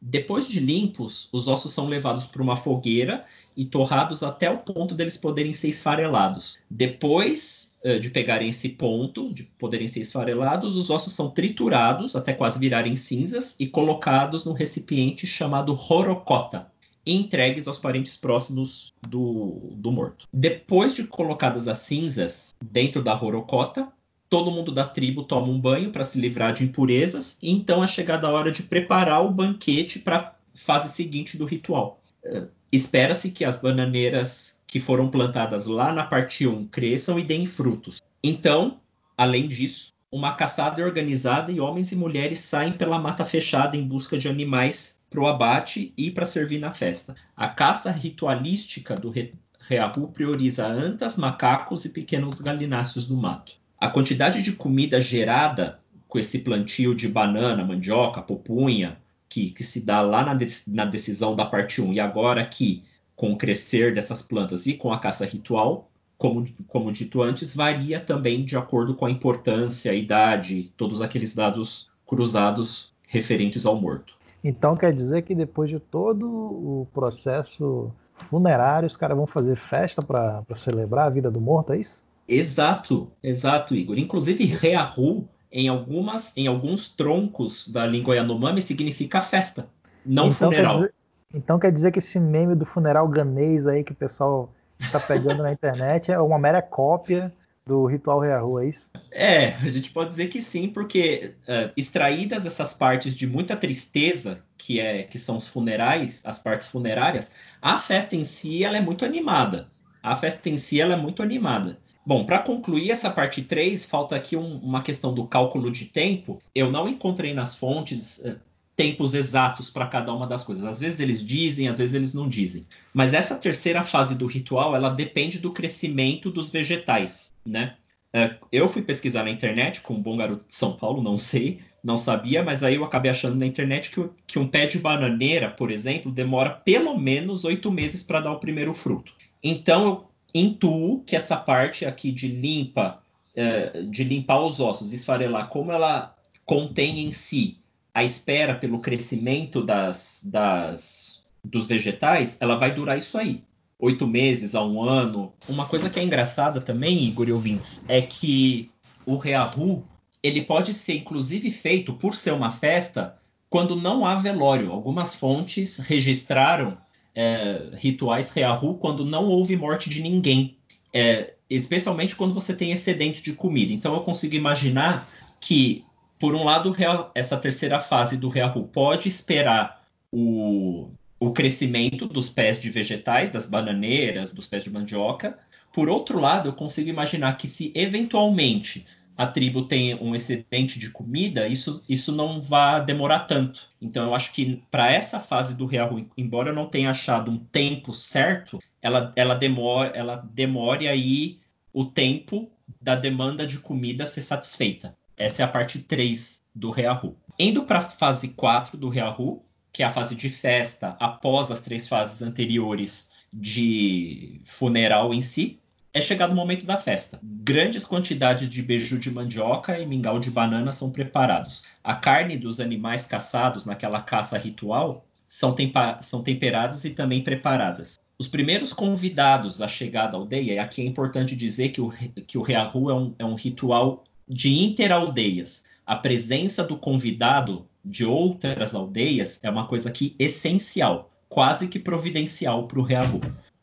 Depois 0.05 0.49
de 0.49 0.59
limpos, 0.59 1.29
os 1.31 1.47
ossos 1.47 1.73
são 1.73 1.87
levados 1.87 2.25
para 2.25 2.43
uma 2.43 2.57
fogueira 2.57 3.25
e 3.57 3.65
torrados 3.65 4.25
até 4.25 4.51
o 4.51 4.59
ponto 4.59 4.97
deles 4.97 5.17
poderem 5.17 5.53
ser 5.53 5.69
esfarelados. 5.69 6.59
Depois 6.69 7.73
uh, 7.85 8.01
de 8.01 8.11
pegarem 8.11 8.49
esse 8.49 8.71
ponto, 8.71 9.33
de 9.33 9.45
poderem 9.45 9.87
ser 9.87 10.01
esfarelados, 10.01 10.77
os 10.77 10.91
ossos 10.91 11.13
são 11.13 11.31
triturados 11.31 12.17
até 12.17 12.33
quase 12.33 12.59
virarem 12.59 12.97
cinzas 12.97 13.55
e 13.61 13.67
colocados 13.69 14.45
num 14.45 14.53
recipiente 14.53 15.25
chamado 15.25 15.73
horocota 15.73 16.67
e 17.07 17.15
entregues 17.15 17.69
aos 17.69 17.79
parentes 17.79 18.17
próximos 18.17 18.93
do, 19.09 19.71
do 19.77 19.93
morto. 19.93 20.27
Depois 20.33 20.97
de 20.97 21.05
colocadas 21.05 21.69
as 21.69 21.79
cinzas 21.79 22.55
dentro 22.61 23.03
da 23.03 23.15
horocota, 23.15 23.89
todo 24.33 24.51
mundo 24.51 24.73
da 24.73 24.87
tribo 24.87 25.25
toma 25.25 25.49
um 25.49 25.61
banho 25.61 25.91
para 25.91 26.05
se 26.05 26.19
livrar 26.19 26.55
de 26.55 26.65
impurezas, 26.65 27.37
e 27.43 27.53
então 27.53 27.85
é 27.85 27.87
chegada 27.87 28.27
a 28.27 28.31
hora 28.31 28.51
de 28.51 28.63
preparar 28.63 29.23
o 29.23 29.31
banquete 29.31 29.99
para 29.99 30.17
a 30.17 30.33
fase 30.55 30.91
seguinte 30.91 31.37
do 31.37 31.45
ritual. 31.45 32.01
Uh, 32.25 32.49
Espera-se 32.73 33.31
que 33.31 33.45
as 33.45 33.59
bananeiras 33.59 34.59
que 34.67 34.81
foram 34.81 35.11
plantadas 35.11 35.67
lá 35.67 35.93
na 35.93 36.05
parte 36.05 36.47
1 36.47 36.67
cresçam 36.69 37.19
e 37.19 37.23
deem 37.23 37.45
frutos. 37.45 38.01
Então, 38.25 38.81
além 39.19 39.47
disso, 39.47 39.93
uma 40.11 40.33
caçada 40.33 40.81
é 40.81 40.85
organizada 40.87 41.53
e 41.53 41.61
homens 41.61 41.93
e 41.93 41.97
mulheres 41.97 42.39
saem 42.39 42.73
pela 42.73 42.99
mata 42.99 43.27
fechada 43.27 43.77
em 43.77 43.87
busca 43.87 44.17
de 44.17 44.31
animais 44.31 44.99
para 45.11 45.21
o 45.21 45.27
abate 45.27 45.93
e 45.95 46.11
para 46.11 46.25
servir 46.25 46.59
na 46.59 46.73
festa. 46.73 47.15
A 47.37 47.49
caça 47.49 47.91
ritualística 47.91 48.95
do 48.95 49.13
Reahu 49.61 50.09
prioriza 50.09 50.67
antas, 50.67 51.19
macacos 51.19 51.85
e 51.85 51.91
pequenos 51.91 52.41
galináceos 52.41 53.07
do 53.07 53.15
mato 53.15 53.61
a 53.83 53.91
quantidade 53.91 54.43
de 54.43 54.53
comida 54.53 55.01
gerada 55.01 55.81
com 56.07 56.17
esse 56.17 56.39
plantio 56.39 56.95
de 56.95 57.09
banana, 57.09 57.65
mandioca, 57.65 58.23
pupunha, 58.23 58.97
que, 59.29 59.51
que 59.51 59.65
se 59.65 59.85
dá 59.85 60.01
lá 60.01 60.25
na, 60.25 60.35
de, 60.35 60.47
na 60.69 60.85
decisão 60.85 61.35
da 61.35 61.45
parte 61.45 61.83
1, 61.83 61.95
e 61.95 61.99
agora 61.99 62.41
aqui, 62.41 62.85
com 63.17 63.33
o 63.33 63.37
crescer 63.37 63.93
dessas 63.93 64.23
plantas 64.23 64.67
e 64.69 64.75
com 64.75 64.93
a 64.93 65.01
caça 65.01 65.27
ritual, 65.27 65.91
como, 66.17 66.47
como 66.69 66.93
dito 66.93 67.21
antes, 67.21 67.57
varia 67.57 67.99
também 67.99 68.45
de 68.45 68.57
acordo 68.57 68.95
com 68.95 69.05
a 69.05 69.11
importância, 69.11 69.91
a 69.91 69.97
idade, 69.97 70.73
todos 70.77 71.03
aqueles 71.03 71.35
dados 71.35 71.91
cruzados 72.07 72.95
referentes 73.09 73.67
ao 73.67 73.81
morto. 73.81 74.17
Então 74.45 74.77
quer 74.77 74.93
dizer 74.93 75.23
que 75.23 75.35
depois 75.35 75.69
de 75.69 75.81
todo 75.81 76.25
o 76.25 76.87
processo 76.95 77.91
funerário, 78.15 78.87
os 78.87 78.97
caras 78.97 79.17
vão 79.17 79.27
fazer 79.27 79.57
festa 79.57 80.01
para 80.01 80.45
celebrar 80.55 81.09
a 81.09 81.11
vida 81.11 81.33
do 81.33 81.41
morto, 81.41 81.73
é 81.73 81.81
isso? 81.81 82.05
Exato, 82.27 83.13
exato, 83.23 83.75
Igor. 83.75 83.99
Inclusive, 83.99 84.45
Reahu, 84.45 85.29
em, 85.51 85.69
algumas, 85.69 86.37
em 86.37 86.47
alguns 86.47 86.89
troncos 86.89 87.69
da 87.69 87.87
língua 87.87 88.17
Yanomami, 88.17 88.63
significa 88.63 89.21
festa, 89.21 89.69
não 90.05 90.29
então 90.29 90.51
funeral. 90.51 90.73
Quer 90.73 90.81
dizer, 90.81 90.95
então 91.35 91.59
quer 91.59 91.73
dizer 91.73 91.91
que 91.93 91.99
esse 91.99 92.21
meme 92.21 92.55
do 92.55 92.65
funeral 92.65 93.09
ganês 93.09 93.67
aí 93.67 93.85
que 93.85 93.93
o 93.93 93.97
pessoal 93.97 94.53
está 94.81 95.01
pegando 95.01 95.43
na 95.43 95.53
internet 95.53 96.11
é 96.11 96.19
uma 96.19 96.39
mera 96.39 96.63
cópia 96.63 97.33
do 97.67 97.87
ritual 97.87 98.19
Reahu, 98.19 98.59
é 98.59 98.67
isso? 98.67 98.91
É, 99.11 99.49
a 99.55 99.69
gente 99.69 99.91
pode 99.91 100.11
dizer 100.11 100.29
que 100.29 100.43
sim, 100.43 100.69
porque 100.69 101.35
uh, 101.43 101.71
extraídas 101.77 102.45
essas 102.45 102.75
partes 102.75 103.15
de 103.15 103.27
muita 103.27 103.57
tristeza, 103.57 104.43
que, 104.59 104.81
é, 104.81 105.05
que 105.05 105.19
são 105.19 105.37
os 105.37 105.49
funerais, 105.49 106.21
as 106.25 106.39
partes 106.39 106.69
funerárias, 106.69 107.31
a 107.61 107.79
festa 107.79 108.17
em 108.17 108.25
si 108.25 108.65
ela 108.65 108.77
é 108.77 108.81
muito 108.81 109.05
animada. 109.05 109.69
A 110.03 110.17
festa 110.17 110.49
em 110.49 110.57
si 110.57 110.81
ela 110.81 110.95
é 110.95 110.97
muito 110.97 111.23
animada. 111.23 111.79
Bom, 112.05 112.25
para 112.25 112.41
concluir 112.41 112.91
essa 112.91 113.11
parte 113.11 113.43
3, 113.43 113.85
falta 113.87 114.17
aqui 114.17 114.37
um, 114.37 114.57
uma 114.59 114.83
questão 114.83 115.15
do 115.15 115.25
cálculo 115.25 115.71
de 115.71 115.87
tempo. 115.87 116.43
Eu 116.55 116.71
não 116.71 116.89
encontrei 116.89 117.33
nas 117.33 117.55
fontes 117.55 118.19
uh, 118.19 118.37
tempos 118.75 119.15
exatos 119.15 119.71
para 119.71 119.87
cada 119.87 120.13
uma 120.13 120.27
das 120.27 120.43
coisas. 120.43 120.65
Às 120.65 120.81
vezes 120.81 120.99
eles 120.99 121.25
dizem, 121.25 121.69
às 121.69 121.79
vezes 121.79 121.95
eles 121.95 122.13
não 122.13 122.29
dizem. 122.29 122.67
Mas 122.93 123.15
essa 123.15 123.37
terceira 123.37 123.85
fase 123.85 124.17
do 124.17 124.27
ritual, 124.27 124.75
ela 124.75 124.91
depende 124.91 125.39
do 125.39 125.53
crescimento 125.53 126.31
dos 126.31 126.51
vegetais, 126.51 127.33
né? 127.47 127.77
Uh, 128.15 128.47
eu 128.51 128.69
fui 128.69 128.83
pesquisar 128.83 129.23
na 129.23 129.31
internet, 129.31 129.81
com 129.81 129.95
um 129.95 130.03
bom 130.03 130.17
garoto 130.17 130.47
de 130.47 130.55
São 130.55 130.73
Paulo, 130.73 131.01
não 131.01 131.17
sei, 131.17 131.61
não 131.83 131.97
sabia, 131.97 132.43
mas 132.43 132.63
aí 132.63 132.75
eu 132.75 132.85
acabei 132.85 133.11
achando 133.11 133.37
na 133.37 133.47
internet 133.47 133.91
que, 133.91 134.09
que 134.27 134.39
um 134.39 134.47
pé 134.47 134.67
de 134.67 134.79
bananeira, 134.79 135.51
por 135.51 135.71
exemplo, 135.71 136.13
demora 136.13 136.51
pelo 136.51 136.99
menos 136.99 137.45
oito 137.45 137.71
meses 137.71 138.03
para 138.03 138.21
dar 138.21 138.33
o 138.33 138.41
primeiro 138.41 138.75
fruto. 138.75 139.15
Então 139.43 140.09
intuo 140.35 141.03
que 141.05 141.17
essa 141.17 141.37
parte 141.37 141.85
aqui 141.85 142.11
de 142.13 142.29
limpa, 142.29 143.03
uh, 143.37 143.87
de 143.87 144.05
limpar 144.05 144.41
os 144.41 144.61
ossos, 144.61 144.93
esfarelar, 144.93 145.49
como 145.49 145.73
ela 145.73 146.15
contém 146.45 147.01
em 147.01 147.11
si 147.11 147.59
a 147.95 148.03
espera 148.03 148.55
pelo 148.55 148.79
crescimento 148.79 149.63
das, 149.63 150.23
das, 150.25 151.23
dos 151.45 151.67
vegetais, 151.67 152.37
ela 152.41 152.57
vai 152.57 152.75
durar 152.75 152.97
isso 152.97 153.19
aí. 153.19 153.45
Oito 153.79 154.07
meses 154.07 154.55
a 154.55 154.65
um 154.65 154.83
ano. 154.83 155.33
Uma 155.49 155.67
coisa 155.67 155.91
que 155.91 156.01
é 156.01 156.03
engraçada 156.05 156.61
também, 156.61 157.03
Igor 157.05 157.29
e 157.29 157.33
ouvintes, 157.33 157.85
é 157.89 158.01
que 158.01 158.71
o 159.05 159.17
Reahu, 159.17 159.85
ele 160.23 160.43
pode 160.43 160.73
ser 160.73 160.97
inclusive 160.97 161.51
feito, 161.51 161.93
por 161.95 162.15
ser 162.15 162.33
uma 162.33 162.51
festa, 162.51 163.19
quando 163.51 163.77
não 163.77 164.07
há 164.07 164.15
velório. 164.15 164.71
Algumas 164.71 165.15
fontes 165.15 165.79
registraram 165.79 166.79
é, 167.15 167.71
rituais 167.75 168.31
Reahu 168.31 168.79
quando 168.79 169.05
não 169.05 169.29
houve 169.29 169.57
morte 169.57 169.91
de 169.91 170.03
ninguém. 170.03 170.57
É, 170.93 171.35
especialmente 171.49 172.17
quando 172.17 172.35
você 172.35 172.55
tem 172.55 172.73
excedente 172.73 173.23
de 173.23 173.33
comida. 173.33 173.73
Então 173.73 173.95
eu 173.95 174.01
consigo 174.01 174.35
imaginar 174.35 175.09
que, 175.41 175.85
por 176.19 176.35
um 176.35 176.45
lado, 176.45 176.75
essa 177.15 177.37
terceira 177.37 177.81
fase 177.81 178.17
do 178.17 178.29
Reahu 178.29 178.65
pode 178.65 179.09
esperar 179.09 179.85
o, 180.11 180.91
o 181.19 181.31
crescimento 181.33 182.07
dos 182.07 182.29
pés 182.29 182.61
de 182.61 182.71
vegetais, 182.71 183.31
das 183.31 183.47
bananeiras, 183.47 184.33
dos 184.33 184.47
pés 184.47 184.65
de 184.65 184.71
mandioca. 184.71 185.39
Por 185.73 185.89
outro 185.89 186.19
lado, 186.21 186.49
eu 186.49 186.53
consigo 186.53 186.89
imaginar 186.89 187.37
que 187.37 187.49
se 187.49 187.73
eventualmente 187.75 188.87
a 189.17 189.27
tribo 189.27 189.63
tem 189.63 189.95
um 189.95 190.15
excedente 190.15 190.79
de 190.79 190.91
comida, 190.91 191.47
isso, 191.47 191.83
isso 191.89 192.13
não 192.13 192.41
vai 192.41 192.85
demorar 192.85 193.21
tanto. 193.21 193.69
Então, 193.81 194.05
eu 194.05 194.15
acho 194.15 194.33
que 194.33 194.63
para 194.71 194.91
essa 194.91 195.21
fase 195.21 195.55
do 195.55 195.67
Real, 195.67 196.01
embora 196.17 196.51
eu 196.51 196.55
não 196.55 196.67
tenha 196.67 196.91
achado 196.91 197.31
um 197.31 197.39
tempo 197.39 197.93
certo, 197.93 198.59
ela, 198.81 199.13
ela, 199.15 199.35
demora, 199.35 199.91
ela 199.95 200.17
demore 200.17 200.89
aí 200.89 201.41
o 201.73 201.85
tempo 201.85 202.51
da 202.81 202.95
demanda 202.95 203.47
de 203.47 203.59
comida 203.59 204.07
ser 204.07 204.23
satisfeita. 204.23 204.97
Essa 205.17 205.43
é 205.43 205.45
a 205.45 205.49
parte 205.49 205.79
3 205.79 206.43
do 206.55 206.71
Reahu. 206.71 207.17
Indo 207.39 207.65
para 207.65 207.79
a 207.79 207.89
fase 207.89 208.29
4 208.29 208.77
do 208.77 208.89
Reahu, 208.89 209.45
que 209.73 209.83
é 209.83 209.87
a 209.87 209.93
fase 209.93 210.15
de 210.15 210.29
festa 210.29 210.97
após 211.01 211.51
as 211.51 211.61
três 211.61 211.89
fases 211.89 212.21
anteriores 212.21 213.11
de 213.33 214.41
funeral 214.45 215.15
em 215.15 215.23
si, 215.23 215.59
é 215.95 216.01
chegado 216.01 216.33
o 216.33 216.37
momento 216.37 216.65
da 216.65 216.79
festa. 216.79 217.21
Grandes 217.23 217.85
quantidades 217.85 218.49
de 218.49 218.63
beiju 218.63 218.99
de 218.99 219.11
mandioca 219.11 219.79
e 219.79 219.87
mingau 219.87 220.19
de 220.19 220.31
banana 220.31 220.73
são 220.73 220.91
preparados. 220.91 221.65
A 221.85 221.95
carne 221.95 222.39
dos 222.39 222.61
animais 222.61 223.07
caçados 223.07 223.67
naquela 223.67 224.01
caça 224.01 224.39
ritual 224.39 225.05
são, 225.29 225.55
são 226.01 226.23
temperadas 226.23 226.85
e 226.85 226.91
também 226.91 227.23
preparadas. 227.23 227.99
Os 228.19 228.27
primeiros 228.29 228.73
convidados 228.73 229.61
a 229.61 229.69
chegar 229.69 230.07
da 230.07 230.17
aldeia, 230.17 230.55
e 230.55 230.59
aqui 230.59 230.81
é 230.81 230.85
importante 230.85 231.37
dizer 231.37 231.71
que 231.71 231.81
o, 231.81 231.93
que 232.27 232.39
o 232.39 232.43
Reahu 232.43 232.91
é 232.91 232.95
um, 232.95 233.15
é 233.19 233.25
um 233.25 233.35
ritual 233.35 234.05
de 234.27 234.63
interaldeias. 234.63 235.65
A 235.85 235.97
presença 235.97 236.63
do 236.63 236.77
convidado 236.77 237.67
de 237.85 238.05
outras 238.05 238.75
aldeias 238.75 239.41
é 239.43 239.51
uma 239.51 239.67
coisa 239.67 239.91
que 239.91 240.15
essencial, 240.19 241.11
quase 241.29 241.69
que 241.69 241.79
providencial 241.79 242.67
para 242.67 242.79
o 242.79 242.83
Reahu. 242.83 243.21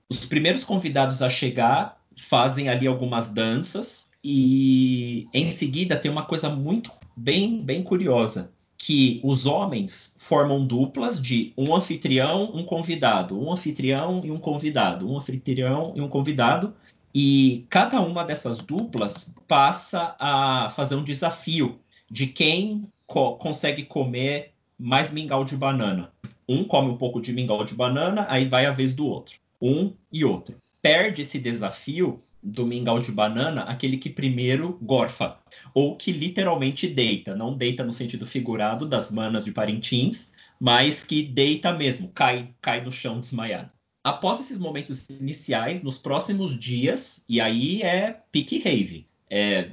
Os 0.10 0.26
primeiros 0.26 0.64
convidados 0.64 1.22
a 1.22 1.30
chegar 1.30 1.99
fazem 2.20 2.70
ali 2.70 2.88
algumas 2.88 3.30
danças 3.30 4.08
e 4.24 5.28
em 5.34 5.52
seguida 5.52 5.96
tem 5.96 6.12
uma 6.12 6.26
coisa 6.26 6.50
muito 6.50 6.92
bem 7.16 7.62
bem 7.62 7.82
curiosa 7.82 8.52
que 8.80 9.20
os 9.24 9.46
homens 9.46 10.16
formam 10.20 10.66
duplas 10.66 11.22
de 11.22 11.52
um 11.58 11.76
anfitrião, 11.76 12.50
um 12.54 12.64
convidado, 12.64 13.38
um 13.38 13.52
anfitrião 13.52 14.22
e 14.24 14.32
um 14.32 14.40
convidado, 14.40 15.08
um 15.08 15.18
anfitrião 15.18 15.92
e 15.98 16.02
um 16.02 16.08
convidado, 16.08 16.74
e 17.14 17.66
cada 17.70 18.00
uma 18.00 18.24
dessas 18.24 18.60
duplas 18.60 19.36
passa 19.48 20.16
a 20.18 20.72
fazer 20.76 20.96
um 20.96 21.04
desafio 21.04 21.78
de 22.10 22.28
quem 22.28 22.88
co 23.06 23.36
consegue 23.36 23.84
comer 23.84 24.54
mais 24.78 25.12
mingau 25.12 25.44
de 25.44 25.58
banana. 25.58 26.14
Um 26.48 26.64
come 26.64 26.90
um 26.90 26.98
pouco 26.98 27.22
de 27.22 27.34
mingau 27.34 27.66
de 27.66 27.76
banana, 27.76 28.26
aí 28.30 28.48
vai 28.48 28.66
a 28.66 28.72
vez 28.72 28.96
do 28.96 29.06
outro. 29.06 29.40
Um 29.62 29.92
e 30.12 30.24
outro. 30.24 30.56
Perde 30.82 31.24
esse 31.24 31.40
desafio 31.40 32.24
do 32.42 32.66
mingau 32.66 33.00
de 33.00 33.12
banana 33.12 33.64
aquele 33.64 33.98
que 33.98 34.10
primeiro 34.10 34.78
gorfa, 34.82 35.38
ou 35.74 35.96
que 35.96 36.12
literalmente 36.12 36.88
deita, 36.88 37.36
não 37.36 37.56
deita 37.56 37.84
no 37.84 37.94
sentido 37.94 38.26
figurado 38.26 38.86
das 38.86 39.12
manas 39.12 39.44
de 39.44 39.52
Parintins, 39.52 40.32
mas 40.60 41.04
que 41.04 41.24
deita 41.24 41.74
mesmo, 41.74 42.10
cai, 42.10 42.54
cai 42.62 42.82
no 42.82 42.92
chão 42.92 43.20
desmaiado. 43.20 43.74
Após 44.04 44.40
esses 44.40 44.60
momentos 44.60 45.06
iniciais, 45.20 45.84
nos 45.84 45.98
próximos 45.98 46.58
dias, 46.58 47.24
e 47.28 47.42
aí 47.42 47.82
é 47.82 48.22
pique 48.32 48.60
rave, 48.60 49.06
é, 49.30 49.70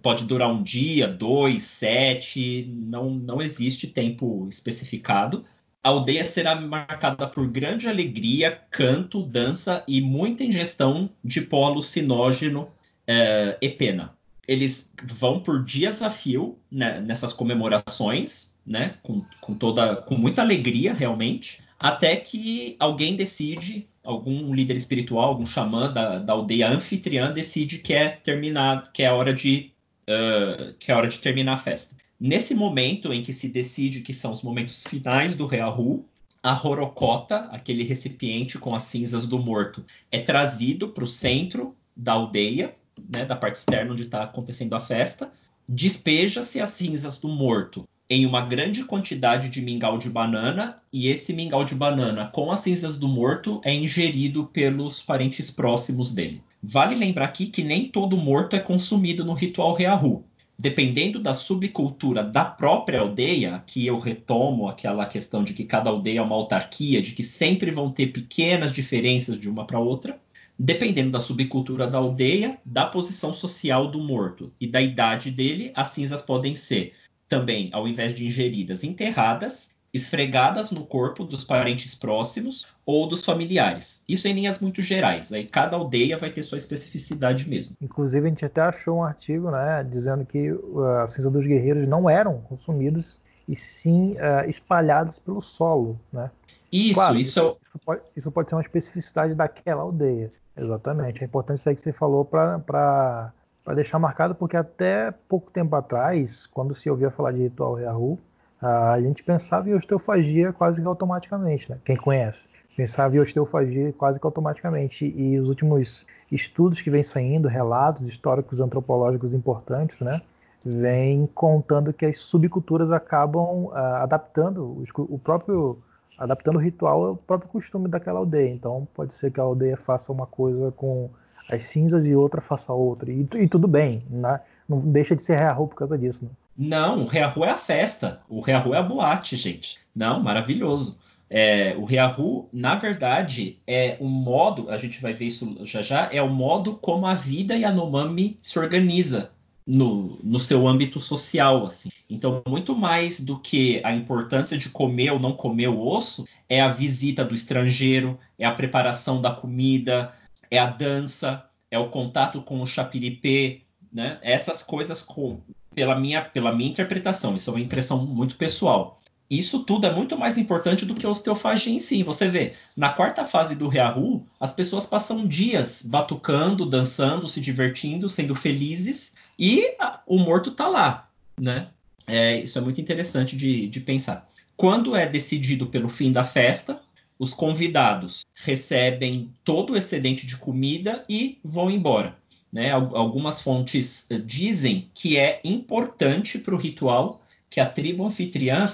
pode 0.00 0.24
durar 0.24 0.52
um 0.52 0.62
dia, 0.62 1.08
dois, 1.08 1.64
sete, 1.64 2.70
não, 2.70 3.10
não 3.10 3.42
existe 3.42 3.88
tempo 3.88 4.46
especificado. 4.48 5.44
A 5.86 5.90
aldeia 5.90 6.24
será 6.24 6.56
marcada 6.56 7.28
por 7.28 7.46
grande 7.46 7.88
alegria, 7.88 8.60
canto, 8.72 9.22
dança 9.22 9.84
e 9.86 10.00
muita 10.00 10.42
ingestão 10.42 11.08
de 11.22 11.42
pó 11.42 11.64
alucinógeno 11.64 12.68
é, 13.06 13.56
e 13.62 13.68
pena. 13.68 14.12
Eles 14.48 14.92
vão 15.04 15.38
por 15.38 15.64
dias 15.64 16.02
a 16.02 16.10
fio 16.10 16.58
né, 16.68 17.00
nessas 17.00 17.32
comemorações, 17.32 18.58
né, 18.66 18.94
com, 19.00 19.24
com, 19.40 19.54
toda, 19.54 19.94
com 19.94 20.16
muita 20.16 20.42
alegria 20.42 20.92
realmente, 20.92 21.62
até 21.78 22.16
que 22.16 22.74
alguém 22.80 23.14
decide 23.14 23.88
algum 24.02 24.52
líder 24.52 24.74
espiritual, 24.74 25.28
algum 25.28 25.46
xamã 25.46 25.92
da, 25.92 26.18
da 26.18 26.32
aldeia 26.32 26.68
anfitriã 26.68 27.30
decide 27.30 27.78
que 27.78 27.92
é 27.94 28.08
terminar, 28.08 28.90
que 28.92 29.04
é 29.04 29.12
hora 29.12 29.32
de 29.32 29.70
uh, 30.10 30.74
que 30.80 30.90
é 30.90 30.96
hora 30.96 31.06
de 31.06 31.20
terminar 31.20 31.52
a 31.52 31.58
festa. 31.58 31.94
Nesse 32.18 32.54
momento 32.54 33.12
em 33.12 33.22
que 33.22 33.32
se 33.32 33.48
decide 33.48 34.00
que 34.00 34.12
são 34.12 34.32
os 34.32 34.42
momentos 34.42 34.82
finais 34.82 35.36
do 35.36 35.46
Reahu, 35.46 36.04
a 36.42 36.66
horocota, 36.66 37.48
aquele 37.50 37.82
recipiente 37.82 38.58
com 38.58 38.74
as 38.74 38.84
cinzas 38.84 39.26
do 39.26 39.38
morto, 39.38 39.84
é 40.10 40.18
trazido 40.18 40.88
para 40.88 41.04
o 41.04 41.08
centro 41.08 41.74
da 41.94 42.12
aldeia, 42.12 42.74
né, 43.08 43.24
da 43.24 43.36
parte 43.36 43.56
externa 43.56 43.92
onde 43.92 44.02
está 44.02 44.22
acontecendo 44.22 44.74
a 44.74 44.80
festa. 44.80 45.30
Despeja-se 45.68 46.60
as 46.60 46.70
cinzas 46.70 47.18
do 47.18 47.28
morto 47.28 47.86
em 48.08 48.24
uma 48.24 48.40
grande 48.40 48.84
quantidade 48.84 49.48
de 49.48 49.60
mingau 49.60 49.98
de 49.98 50.08
banana 50.08 50.76
e 50.92 51.08
esse 51.08 51.32
mingau 51.32 51.64
de 51.64 51.74
banana 51.74 52.30
com 52.32 52.52
as 52.52 52.60
cinzas 52.60 52.96
do 52.96 53.08
morto 53.08 53.60
é 53.64 53.74
ingerido 53.74 54.46
pelos 54.46 55.02
parentes 55.02 55.50
próximos 55.50 56.14
dele. 56.14 56.42
Vale 56.62 56.94
lembrar 56.94 57.24
aqui 57.24 57.46
que 57.46 57.64
nem 57.64 57.88
todo 57.88 58.16
morto 58.16 58.54
é 58.54 58.60
consumido 58.60 59.24
no 59.24 59.34
ritual 59.34 59.74
Reahu. 59.74 60.24
Dependendo 60.58 61.20
da 61.20 61.34
subcultura 61.34 62.24
da 62.24 62.44
própria 62.44 63.00
aldeia, 63.00 63.62
que 63.66 63.86
eu 63.86 63.98
retomo 63.98 64.68
aquela 64.68 65.04
questão 65.04 65.44
de 65.44 65.52
que 65.52 65.64
cada 65.64 65.90
aldeia 65.90 66.20
é 66.20 66.22
uma 66.22 66.34
autarquia, 66.34 67.02
de 67.02 67.12
que 67.12 67.22
sempre 67.22 67.70
vão 67.70 67.92
ter 67.92 68.06
pequenas 68.06 68.72
diferenças 68.72 69.38
de 69.38 69.50
uma 69.50 69.66
para 69.66 69.78
outra, 69.78 70.18
dependendo 70.58 71.10
da 71.10 71.20
subcultura 71.20 71.86
da 71.86 71.98
aldeia, 71.98 72.58
da 72.64 72.86
posição 72.86 73.34
social 73.34 73.86
do 73.90 74.00
morto 74.00 74.50
e 74.58 74.66
da 74.66 74.80
idade 74.80 75.30
dele, 75.30 75.72
as 75.74 75.88
cinzas 75.88 76.22
podem 76.22 76.54
ser 76.54 76.94
também, 77.28 77.68
ao 77.72 77.86
invés 77.86 78.14
de 78.14 78.24
ingeridas, 78.24 78.82
enterradas, 78.82 79.70
esfregadas 79.92 80.70
no 80.70 80.84
corpo 80.84 81.24
dos 81.24 81.44
parentes 81.44 81.94
próximos 81.94 82.66
ou 82.84 83.06
dos 83.06 83.24
familiares. 83.24 84.02
Isso 84.08 84.28
em 84.28 84.32
linhas 84.32 84.60
muito 84.60 84.82
gerais. 84.82 85.32
Aí 85.32 85.44
cada 85.44 85.76
aldeia 85.76 86.18
vai 86.18 86.30
ter 86.30 86.42
sua 86.42 86.58
especificidade 86.58 87.48
mesmo. 87.48 87.76
Inclusive 87.80 88.26
a 88.26 88.28
gente 88.28 88.44
até 88.44 88.60
achou 88.60 88.98
um 88.98 89.04
artigo, 89.04 89.50
né, 89.50 89.86
dizendo 89.88 90.24
que 90.24 90.52
uh, 90.52 91.02
a 91.02 91.06
cinza 91.06 91.30
dos 91.30 91.44
guerreiros 91.44 91.88
não 91.88 92.08
eram 92.08 92.40
consumidos 92.40 93.18
e 93.48 93.54
sim 93.56 94.12
uh, 94.12 94.48
espalhados 94.48 95.18
pelo 95.18 95.40
solo, 95.40 95.98
né? 96.12 96.30
Isso, 96.72 96.94
claro, 96.94 97.16
isso, 97.16 97.30
isso, 97.30 97.58
isso, 97.68 97.78
pode, 97.84 98.00
isso, 98.16 98.32
pode, 98.32 98.48
ser 98.50 98.56
uma 98.56 98.60
especificidade 98.60 99.34
daquela 99.34 99.82
aldeia. 99.82 100.32
Exatamente. 100.56 101.22
É 101.22 101.24
importante 101.24 101.58
isso 101.58 101.68
aí 101.68 101.74
que 101.74 101.80
você 101.80 101.92
falou 101.92 102.24
para 102.24 103.32
para 103.66 103.74
deixar 103.74 103.98
marcado, 103.98 104.32
porque 104.32 104.56
até 104.56 105.10
pouco 105.28 105.50
tempo 105.50 105.74
atrás, 105.74 106.46
quando 106.46 106.72
se 106.72 106.88
ouvia 106.88 107.10
falar 107.10 107.32
de 107.32 107.42
ritual 107.42 107.74
Reahu, 107.74 108.16
a 108.60 109.00
gente 109.00 109.22
pensava 109.22 109.68
em 109.68 109.74
osteofagia 109.74 110.52
quase 110.52 110.80
que 110.80 110.86
automaticamente, 110.86 111.70
né? 111.70 111.78
quem 111.84 111.96
conhece. 111.96 112.46
Pensava 112.76 113.16
em 113.16 113.18
osteofagia 113.18 113.92
quase 113.92 114.20
que 114.20 114.26
automaticamente. 114.26 115.06
E 115.06 115.38
os 115.38 115.48
últimos 115.48 116.06
estudos 116.30 116.80
que 116.80 116.90
vêm 116.90 117.02
saindo, 117.02 117.48
relatos 117.48 118.06
históricos 118.06 118.60
antropológicos 118.60 119.32
importantes, 119.32 119.98
né? 120.00 120.20
vêm 120.64 121.28
contando 121.34 121.92
que 121.92 122.04
as 122.04 122.18
subculturas 122.18 122.90
acabam 122.90 123.66
uh, 123.66 123.74
adaptando 124.02 124.84
o 124.98 125.18
próprio 125.18 125.78
adaptando 126.18 126.56
o 126.56 126.58
ritual 126.58 127.04
ao 127.04 127.16
próprio 127.16 127.50
costume 127.50 127.88
daquela 127.88 128.18
aldeia. 128.18 128.50
Então 128.50 128.88
pode 128.94 129.12
ser 129.12 129.30
que 129.30 129.38
a 129.38 129.42
aldeia 129.42 129.76
faça 129.76 130.10
uma 130.10 130.26
coisa 130.26 130.72
com 130.72 131.10
as 131.50 131.62
cinzas 131.64 132.06
e 132.06 132.14
outra 132.14 132.40
faça 132.40 132.72
outra. 132.72 133.10
E, 133.12 133.28
e 133.34 133.48
tudo 133.48 133.68
bem, 133.68 134.02
né? 134.10 134.40
não 134.68 134.78
deixa 134.78 135.14
de 135.14 135.22
ser 135.22 135.36
Reahu 135.36 135.68
por 135.68 135.76
causa 135.76 135.96
disso. 135.96 136.24
Né? 136.24 136.30
Não, 136.56 137.02
o 137.02 137.06
Reahu 137.06 137.44
é 137.44 137.50
a 137.50 137.56
festa, 137.56 138.20
o 138.28 138.40
Reahu 138.40 138.74
é 138.74 138.78
a 138.78 138.82
boate, 138.82 139.36
gente. 139.36 139.78
Não, 139.94 140.22
maravilhoso. 140.22 140.98
É, 141.28 141.74
o 141.76 141.84
Reahu, 141.84 142.48
na 142.52 142.76
verdade, 142.76 143.58
é 143.66 143.96
um 144.00 144.08
modo, 144.08 144.70
a 144.70 144.78
gente 144.78 145.00
vai 145.00 145.12
ver 145.12 145.26
isso 145.26 145.56
já 145.62 145.82
já, 145.82 146.08
é 146.12 146.22
o 146.22 146.28
modo 146.28 146.76
como 146.76 147.06
a 147.06 147.14
vida 147.14 147.56
e 147.56 147.64
a 147.64 147.72
Nomami 147.72 148.38
se 148.40 148.58
organiza 148.58 149.32
no, 149.66 150.18
no 150.22 150.38
seu 150.38 150.66
âmbito 150.68 151.00
social, 151.00 151.66
assim. 151.66 151.90
Então, 152.08 152.42
muito 152.46 152.76
mais 152.76 153.20
do 153.20 153.38
que 153.38 153.80
a 153.82 153.92
importância 153.92 154.56
de 154.56 154.70
comer 154.70 155.10
ou 155.10 155.18
não 155.18 155.32
comer 155.32 155.68
o 155.68 155.84
osso, 155.84 156.26
é 156.48 156.60
a 156.60 156.68
visita 156.68 157.24
do 157.24 157.34
estrangeiro, 157.34 158.18
é 158.38 158.46
a 158.46 158.52
preparação 158.52 159.20
da 159.20 159.32
comida, 159.32 160.14
é 160.48 160.58
a 160.58 160.66
dança, 160.66 161.44
é 161.68 161.78
o 161.78 161.90
contato 161.90 162.40
com 162.42 162.62
o 162.62 162.66
chapiripê, 162.66 163.62
né? 163.92 164.18
Essas 164.22 164.62
coisas 164.62 165.02
com, 165.02 165.40
pela 165.74 165.98
minha 165.98 166.22
pela 166.22 166.54
minha 166.54 166.70
interpretação, 166.70 167.34
isso 167.34 167.50
é 167.50 167.52
uma 167.54 167.60
impressão 167.60 168.04
muito 168.06 168.36
pessoal. 168.36 169.00
Isso 169.28 169.64
tudo 169.64 169.86
é 169.86 169.92
muito 169.92 170.16
mais 170.16 170.38
importante 170.38 170.86
do 170.86 170.94
que 170.94 171.04
a 171.04 171.08
osteofagia 171.08 171.72
em 171.72 171.80
si. 171.80 172.02
Você 172.04 172.28
vê, 172.28 172.54
na 172.76 172.90
quarta 172.90 173.26
fase 173.26 173.56
do 173.56 173.66
Reahu, 173.66 174.24
as 174.38 174.52
pessoas 174.52 174.86
passam 174.86 175.26
dias 175.26 175.82
batucando, 175.84 176.64
dançando, 176.64 177.26
se 177.26 177.40
divertindo, 177.40 178.08
sendo 178.08 178.36
felizes, 178.36 179.12
e 179.36 179.74
a, 179.80 180.00
o 180.06 180.18
morto 180.18 180.50
está 180.50 180.68
lá, 180.68 181.08
né? 181.40 181.68
É, 182.06 182.38
isso 182.38 182.56
é 182.56 182.60
muito 182.60 182.80
interessante 182.80 183.36
de, 183.36 183.66
de 183.66 183.80
pensar. 183.80 184.30
Quando 184.56 184.94
é 184.94 185.06
decidido 185.06 185.66
pelo 185.66 185.88
fim 185.88 186.12
da 186.12 186.22
festa, 186.22 186.80
os 187.18 187.34
convidados 187.34 188.24
recebem 188.34 189.32
todo 189.44 189.72
o 189.72 189.76
excedente 189.76 190.26
de 190.26 190.36
comida 190.36 191.02
e 191.08 191.38
vão 191.42 191.70
embora. 191.70 192.16
Né? 192.56 192.70
Algumas 192.70 193.42
fontes 193.42 194.06
eh, 194.08 194.16
dizem 194.16 194.90
que 194.94 195.18
é 195.18 195.42
importante 195.44 196.38
para 196.38 196.54
o 196.54 196.58
ritual 196.58 197.20
que 197.50 197.60
a 197.60 197.66
tribo 197.66 198.06
anfitriã 198.06 198.66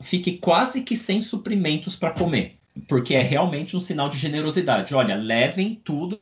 fique 0.00 0.38
quase 0.38 0.80
que 0.80 0.96
sem 0.96 1.20
suprimentos 1.20 1.94
para 1.94 2.12
comer, 2.12 2.56
porque 2.88 3.14
é 3.14 3.20
realmente 3.20 3.76
um 3.76 3.80
sinal 3.80 4.08
de 4.08 4.16
generosidade. 4.16 4.94
Olha, 4.94 5.14
levem 5.16 5.78
tudo, 5.84 6.18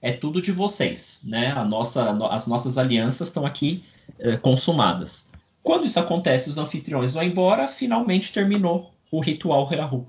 é 0.00 0.12
tudo 0.12 0.40
de 0.40 0.52
vocês, 0.52 1.22
né? 1.24 1.50
A 1.50 1.64
nossa, 1.64 2.16
as 2.30 2.46
nossas 2.46 2.78
alianças 2.78 3.26
estão 3.26 3.44
aqui 3.44 3.82
eh, 4.20 4.36
consumadas. 4.36 5.32
Quando 5.60 5.86
isso 5.86 5.98
acontece, 5.98 6.48
os 6.48 6.56
anfitriões 6.56 7.10
vão 7.10 7.24
embora, 7.24 7.66
finalmente 7.66 8.32
terminou 8.32 8.92
o 9.10 9.18
ritual 9.18 9.66
Reahu. 9.66 10.06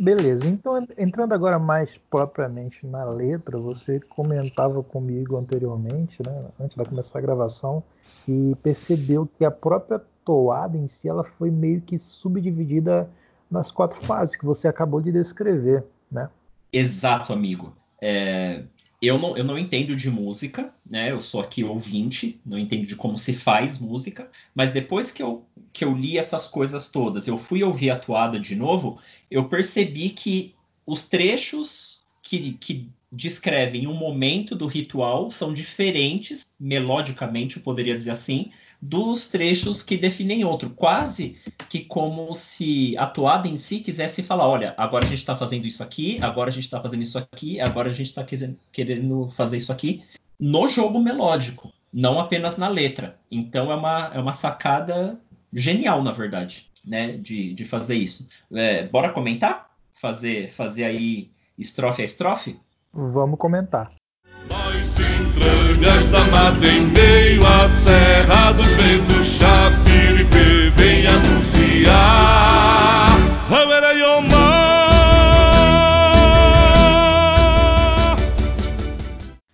Beleza, 0.00 0.48
então 0.48 0.82
entrando 0.96 1.34
agora 1.34 1.58
mais 1.58 1.98
propriamente 1.98 2.86
na 2.86 3.04
letra, 3.04 3.58
você 3.58 4.00
comentava 4.00 4.82
comigo 4.82 5.36
anteriormente, 5.36 6.22
né, 6.22 6.46
antes 6.58 6.74
de 6.74 6.84
começar 6.86 7.18
a 7.18 7.22
gravação, 7.22 7.82
que 8.24 8.56
percebeu 8.62 9.28
que 9.36 9.44
a 9.44 9.50
própria 9.50 10.00
toada 10.24 10.78
em 10.78 10.88
si 10.88 11.06
ela 11.06 11.22
foi 11.22 11.50
meio 11.50 11.82
que 11.82 11.98
subdividida 11.98 13.10
nas 13.50 13.70
quatro 13.70 13.98
fases 13.98 14.36
que 14.36 14.44
você 14.46 14.68
acabou 14.68 15.02
de 15.02 15.12
descrever, 15.12 15.84
né? 16.10 16.30
Exato, 16.72 17.34
amigo. 17.34 17.74
É, 18.00 18.62
eu 19.00 19.18
não, 19.18 19.36
eu 19.36 19.44
não 19.44 19.58
entendo 19.58 19.96
de 19.96 20.10
música, 20.10 20.74
né? 20.88 21.10
Eu 21.10 21.20
sou 21.20 21.40
aqui 21.40 21.64
ouvinte, 21.64 22.38
não 22.44 22.58
entendo 22.58 22.86
de 22.86 22.96
como 22.96 23.16
se 23.16 23.32
faz 23.32 23.78
música, 23.78 24.30
mas 24.54 24.72
depois 24.72 25.10
que 25.10 25.22
eu, 25.22 25.46
que 25.72 25.84
eu 25.84 25.94
li 25.94 26.18
essas 26.18 26.46
coisas 26.46 26.90
todas, 26.90 27.26
eu 27.26 27.38
fui 27.38 27.62
ouvir 27.62 27.90
a 27.90 27.98
toada 27.98 28.38
de 28.38 28.54
novo, 28.54 29.00
eu 29.30 29.48
percebi 29.48 30.10
que 30.10 30.54
os 30.86 31.08
trechos 31.08 32.02
que, 32.22 32.52
que 32.54 32.88
descrevem 33.10 33.86
um 33.86 33.94
momento 33.94 34.54
do 34.54 34.66
ritual, 34.66 35.30
são 35.30 35.52
diferentes, 35.52 36.52
melodicamente, 36.60 37.56
eu 37.56 37.62
poderia 37.62 37.96
dizer 37.96 38.12
assim, 38.12 38.52
dos 38.80 39.28
trechos 39.28 39.82
que 39.82 39.96
definem 39.96 40.44
outro. 40.44 40.70
Quase 40.70 41.36
que 41.68 41.80
como 41.80 42.34
se 42.34 42.96
a 42.96 43.06
toada 43.06 43.46
em 43.46 43.56
si 43.56 43.80
quisesse 43.80 44.22
falar: 44.22 44.48
olha, 44.48 44.74
agora 44.76 45.04
a 45.04 45.08
gente 45.08 45.18
está 45.18 45.36
fazendo 45.36 45.66
isso 45.66 45.82
aqui, 45.82 46.18
agora 46.22 46.50
a 46.50 46.52
gente 46.52 46.64
está 46.64 46.80
fazendo 46.80 47.02
isso 47.02 47.18
aqui, 47.18 47.60
agora 47.60 47.90
a 47.90 47.92
gente 47.92 48.08
está 48.08 48.26
querendo 48.72 49.28
fazer 49.30 49.56
isso 49.56 49.72
aqui 49.72 50.02
no 50.40 50.66
jogo 50.66 50.98
melódico, 50.98 51.70
não 51.92 52.18
apenas 52.18 52.56
na 52.56 52.68
letra. 52.68 53.18
Então 53.30 53.70
é 53.70 53.74
uma, 53.74 54.10
é 54.14 54.18
uma 54.18 54.32
sacada 54.32 55.20
genial, 55.52 56.02
na 56.02 56.12
verdade, 56.12 56.70
né, 56.84 57.18
de, 57.18 57.52
de 57.52 57.64
fazer 57.64 57.96
isso. 57.96 58.28
É, 58.52 58.86
bora 58.86 59.12
comentar? 59.12 59.70
Fazer, 59.92 60.48
fazer 60.48 60.84
aí 60.84 61.30
estrofe 61.58 62.00
a 62.00 62.04
estrofe? 62.04 62.58
Vamos 62.92 63.38
comentar. 63.38 63.92
Entranhas 65.80 66.10
da 66.10 66.24
mata 66.26 66.66
em 66.68 66.88
meio 66.88 67.46
à 67.46 67.66
serra 67.66 68.52
dos 68.52 68.66
ventos, 68.66 69.26
Chapiripe 69.28 70.68
vem 70.76 71.06
anunciar. 71.06 72.20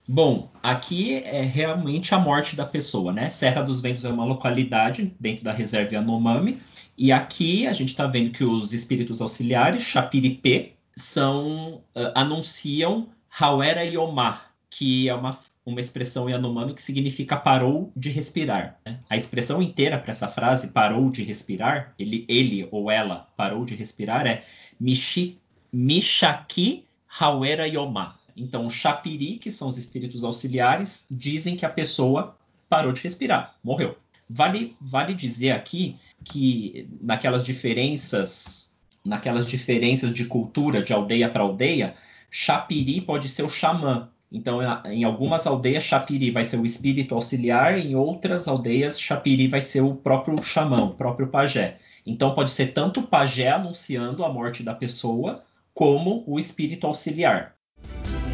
Bom, 0.09 0.51
aqui 0.61 1.23
é 1.25 1.43
realmente 1.43 2.13
a 2.13 2.19
morte 2.19 2.57
da 2.57 2.67
pessoa, 2.67 3.13
né? 3.13 3.31
Serra 3.31 3.63
dos 3.63 3.81
Ventos 3.81 4.05
é 4.05 4.09
uma 4.09 4.25
localidade 4.25 5.15
dentro 5.21 5.45
da 5.45 5.53
reserva 5.53 5.95
Yanomami. 5.95 6.59
E 6.99 7.13
aqui 7.13 7.69
a 7.69 7.73
gente 7.73 7.91
está 7.91 8.05
vendo 8.09 8.31
que 8.31 8.43
os 8.43 8.73
espíritos 8.73 9.21
auxiliares, 9.21 9.85
Chapiripe, 9.85 10.73
são 10.97 11.83
uh, 11.95 12.11
anunciam 12.17 13.07
Hawera 13.39 13.85
Yomar, 13.85 14.51
que 14.69 15.09
é 15.09 15.15
uma, 15.15 15.39
uma 15.67 15.81
expressão 15.81 16.31
Yanomami 16.31 16.75
que 16.75 16.81
significa 16.81 17.37
parou 17.37 17.93
de 17.97 18.09
respirar. 18.09 18.79
Né? 18.87 19.01
A 19.11 19.17
expressão 19.17 19.61
inteira 19.61 19.99
para 19.99 20.13
essa 20.13 20.29
frase, 20.29 20.69
parou 20.69 21.11
de 21.11 21.25
respirar, 21.25 21.93
ele, 21.99 22.25
ele 22.29 22.69
ou 22.71 22.89
ela 22.89 23.29
parou 23.37 23.65
de 23.65 23.75
respirar, 23.75 24.27
é 24.29 24.45
Mishi, 24.79 25.41
Mishaki 25.73 26.87
Hawera 27.19 27.67
Yomar. 27.67 28.17
Então, 28.37 28.67
os 28.67 28.75
Chapiri, 28.75 29.39
que 29.39 29.51
são 29.51 29.69
os 29.69 29.77
espíritos 29.77 30.23
auxiliares, 30.23 31.05
dizem 31.11 31.57
que 31.57 31.67
a 31.67 31.71
pessoa 31.71 32.37
parou 32.69 32.93
de 32.93 33.03
respirar, 33.03 33.57
morreu. 33.65 33.97
Vale, 34.29 34.77
vale 34.81 35.15
dizer 35.15 35.53
aqui 35.53 35.97
que 36.25 36.89
naquelas 37.01 37.45
diferenças, 37.45 38.73
naquelas 39.05 39.47
diferenças 39.47 40.13
de 40.13 40.27
cultura 40.27 40.83
de 40.83 40.93
aldeia 40.93 41.29
para 41.29 41.43
aldeia, 41.43 41.97
Chapiri 42.31 43.01
pode 43.01 43.29
ser 43.29 43.43
o 43.43 43.49
xamã. 43.49 44.11
Então, 44.37 44.61
em 44.85 45.03
algumas 45.03 45.47
aldeias, 45.47 45.83
Chapiri 45.83 46.31
vai 46.31 46.45
ser 46.45 46.59
o 46.59 46.67
espírito 46.67 47.15
auxiliar, 47.15 47.79
em 47.79 47.97
outras 47.97 48.47
aldeias, 48.47 49.01
Chapiri 49.01 49.49
vai 49.49 49.63
ser 49.63 49.81
o 49.81 49.95
próprio 49.95 50.43
xamã, 50.43 50.85
o 50.85 50.91
próprio 50.91 51.29
pajé. 51.29 51.79
Então, 52.05 52.35
pode 52.35 52.51
ser 52.51 52.75
tanto 52.75 53.01
o 53.01 53.07
pajé 53.07 53.51
anunciando 53.51 54.23
a 54.23 54.29
morte 54.29 54.63
da 54.63 54.75
pessoa, 54.75 55.43
como 55.73 56.23
o 56.27 56.39
espírito 56.39 56.87
auxiliar. 56.87 57.55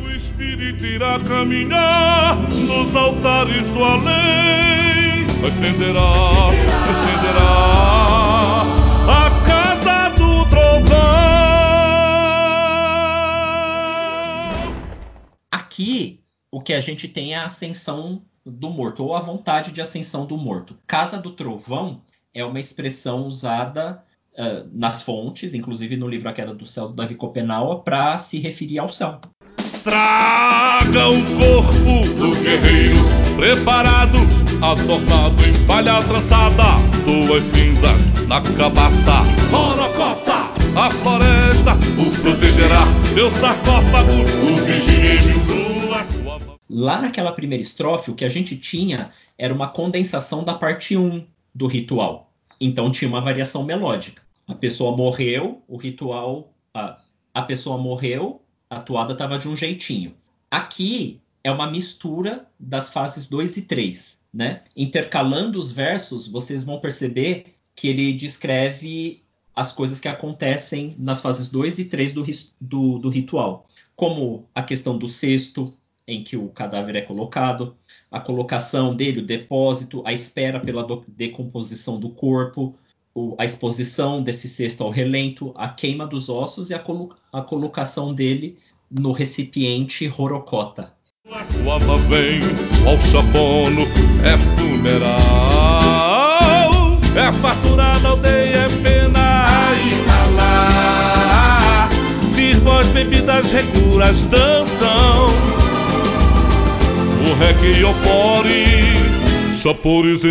O 0.05 0.11
espírito 0.11 0.85
irá 0.85 1.21
caminhar 1.21 2.37
nos 2.51 2.97
altares 2.97 3.71
do 3.71 3.85
além, 3.85 5.25
acenderá, 5.47 6.03
acenderá 6.03 6.92
Aqui, 15.73 16.21
o 16.51 16.61
que 16.61 16.75
a 16.75 16.81
gente 16.81 17.09
tem 17.09 17.33
é 17.33 17.39
a 17.39 17.47
ascensão 17.47 18.21
do 18.45 18.69
morto, 18.69 19.05
ou 19.05 19.17
a 19.17 19.21
vontade 19.21 19.73
de 19.73 19.81
ascensão 19.81 20.27
do 20.27 20.37
morto. 20.37 20.77
Casa 20.87 21.17
do 21.17 21.31
Trovão 21.31 22.03
é 22.35 22.45
uma 22.45 22.61
expressão 22.61 23.25
usada 23.25 24.05
uh, 24.35 24.69
nas 24.71 25.01
fontes, 25.01 25.55
inclusive 25.55 25.97
no 25.97 26.07
livro 26.07 26.29
A 26.29 26.33
Queda 26.35 26.53
do 26.53 26.67
Céu 26.67 26.89
do 26.89 26.95
Davi 26.95 27.15
Copenaua, 27.15 27.81
para 27.81 28.19
se 28.19 28.39
referir 28.39 28.81
ao 28.81 28.91
céu. 28.91 29.19
Traga 29.83 31.09
o 31.09 31.23
corpo 31.39 32.07
do 32.19 32.43
guerreiro 32.43 32.99
preparado, 33.37 34.19
assortado 34.61 35.43
em 35.47 35.67
palha 35.67 36.03
trançada, 36.03 36.65
duas 37.07 37.45
cinzas 37.45 38.29
na 38.29 38.43
cabaça. 38.43 39.23
Morocota, 39.51 40.53
a 40.79 40.91
floresta 40.91 41.32
protegerá, 42.23 42.85
meu 43.15 43.31
sarcófago, 43.33 44.13
o 44.13 44.57
vigílio 44.65 45.43
Lá 46.71 47.03
naquela 47.03 47.33
primeira 47.33 47.61
estrofe, 47.61 48.11
o 48.11 48.15
que 48.15 48.25
a 48.25 48.29
gente 48.29 48.57
tinha 48.57 49.11
era 49.37 49.53
uma 49.53 49.69
condensação 49.69 50.43
da 50.43 50.55
parte 50.55 50.97
1 50.97 51.27
do 51.55 51.67
ritual. 51.67 52.33
Então 52.61 52.91
tinha 52.91 53.09
uma 53.09 53.21
variação 53.21 53.65
melódica. 53.65 54.23
A 54.47 54.55
pessoa 54.55 54.97
morreu, 54.97 55.63
o 55.69 55.77
ritual. 55.77 56.55
A, 56.73 56.99
a 57.35 57.43
pessoa 57.43 57.77
morreu, 57.77 58.41
a 58.71 58.81
toada 58.81 59.13
estava 59.13 59.39
de 59.39 59.49
um 59.49 59.57
jeitinho. 59.57 60.15
Aqui 60.51 61.21
é 61.45 61.51
uma 61.51 61.71
mistura 61.71 62.47
das 62.59 62.89
fases 62.89 63.27
2 63.27 63.59
e 63.59 63.63
3. 63.63 64.19
Né? 64.33 64.63
Intercalando 64.75 65.59
os 65.59 65.71
versos, 65.71 66.27
vocês 66.27 66.65
vão 66.65 66.81
perceber 66.81 67.57
que 67.75 67.89
ele 67.89 68.13
descreve 68.13 69.22
as 69.55 69.73
coisas 69.73 70.01
que 70.01 70.09
acontecem 70.09 70.95
nas 70.99 71.21
fases 71.21 71.49
2 71.49 71.79
e 71.79 71.85
3 71.85 72.12
do, 72.12 72.25
do, 72.61 72.99
do 72.99 73.09
ritual, 73.09 73.67
como 73.95 74.49
a 74.55 74.62
questão 74.62 74.97
do 74.97 75.09
cesto, 75.09 75.73
em 76.07 76.25
que 76.25 76.37
o 76.37 76.49
cadáver 76.49 76.97
é 76.97 77.01
colocado, 77.01 77.77
a 78.11 78.19
colocação 78.19 78.95
dele, 78.95 79.21
o 79.21 79.27
depósito, 79.27 80.03
a 80.05 80.12
espera 80.12 80.59
pela 80.59 80.87
decomposição 81.07 81.99
do 82.01 82.11
corpo, 82.11 82.75
a 83.38 83.45
exposição 83.45 84.23
desse 84.23 84.49
cesto 84.49 84.83
ao 84.83 84.91
relento, 84.91 85.53
a 85.55 85.69
queima 85.69 86.07
dos 86.07 86.29
ossos 86.29 86.71
e 86.71 86.75
a, 86.75 86.79
colo 86.79 87.15
a 87.33 87.43
colocação 87.43 88.15
dele 88.15 88.59
no 88.91 89.12
recipiente 89.12 90.07
rorocota. 90.07 90.93
Sua 91.45 91.79
vem 91.79 92.41
ao 92.87 93.01
chabono, 93.01 93.83
é 94.25 94.37
funeral, 94.57 95.21
é 97.17 97.33
fartura 97.33 97.99
na 98.01 98.15
as 102.83 102.88
bebidas, 102.88 103.53
recuras 103.53 104.25
dançam 104.25 105.27
o 107.31 107.35
rec 107.38 107.85
opori, 107.85 108.64
chapores. 109.57 110.23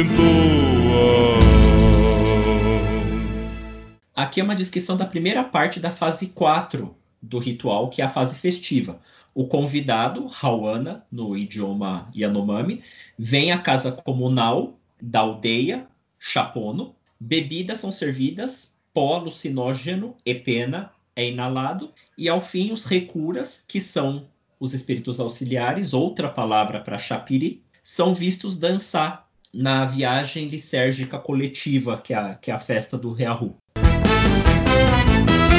Aqui 4.14 4.42
é 4.42 4.44
uma 4.44 4.54
descrição 4.54 4.98
da 4.98 5.06
primeira 5.06 5.46
parte 5.46 5.80
da 5.80 5.92
fase 5.92 6.28
4 6.28 6.94
do 7.22 7.40
ritual, 7.40 7.90
que 7.90 8.02
é 8.02 8.06
a 8.06 8.10
fase 8.10 8.38
festiva. 8.38 9.00
O 9.34 9.48
convidado, 9.48 10.30
Hawana, 10.42 11.06
no 11.10 11.38
idioma 11.38 12.10
Yanomami, 12.14 12.84
vem 13.18 13.54
à 13.54 13.58
casa 13.58 13.94
comunal 13.94 14.78
da 15.02 15.22
aldeia, 15.22 15.88
Chapono. 16.20 16.94
Bebidas 17.18 17.80
são 17.80 17.94
servidas, 17.94 18.76
pó 18.94 19.16
alucinógeno 19.16 20.16
e 20.26 20.36
pena 20.36 20.92
é 21.16 21.30
inalado, 21.30 21.92
e 22.18 22.30
ao 22.30 22.42
fim 22.42 22.72
os 22.72 22.86
recuras, 22.86 23.64
que 23.68 23.82
são 23.82 24.28
os 24.60 24.74
espíritos 24.74 25.20
auxiliares, 25.20 25.94
outra 25.94 26.30
palavra 26.30 26.80
para 26.80 26.98
chapiri, 26.98 27.64
são 27.84 28.14
vistos 28.14 28.60
dançar 28.60 29.28
na 29.54 29.86
viagem 29.86 30.48
lisérgica 30.48 31.18
coletiva, 31.18 31.98
que 31.98 32.14
é 32.14 32.18
a, 32.18 32.36
que 32.36 32.52
é 32.52 32.54
a 32.54 32.60
festa 32.60 32.98
do 32.98 33.12
Reahu. 33.12 33.56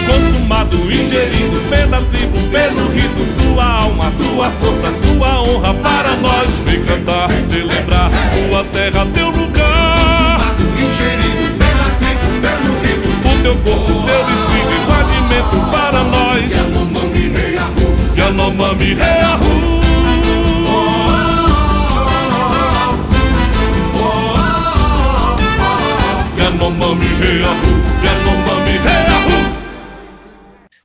Consumado, 0.07 0.77
ingerido 0.91 1.61
pela 1.69 1.99
tribo, 1.99 2.39
pelo 2.51 2.89
rito, 2.89 3.43
tua 3.43 3.65
alma, 3.65 4.13
tua 4.13 4.51
força, 4.53 4.93
tua 5.03 5.43
honra 5.43 5.75
para 5.75 6.17
nós. 6.17 6.59
Vem 6.61 6.85
cantar, 6.85 7.29
celebrar 7.49 8.11
tua 8.11 8.65
terra, 8.73 9.07
teu 9.13 9.31
lugar. 9.31 10.39
Consumado, 10.39 10.63
ingerido 10.79 11.59
pela 11.59 11.91
tribo, 11.99 12.27
pelo 12.41 12.73
rito, 12.83 13.09
o 13.29 13.43
teu 13.43 13.57
corpo, 13.65 14.07
teu 14.07 14.21
espírito, 14.21 14.42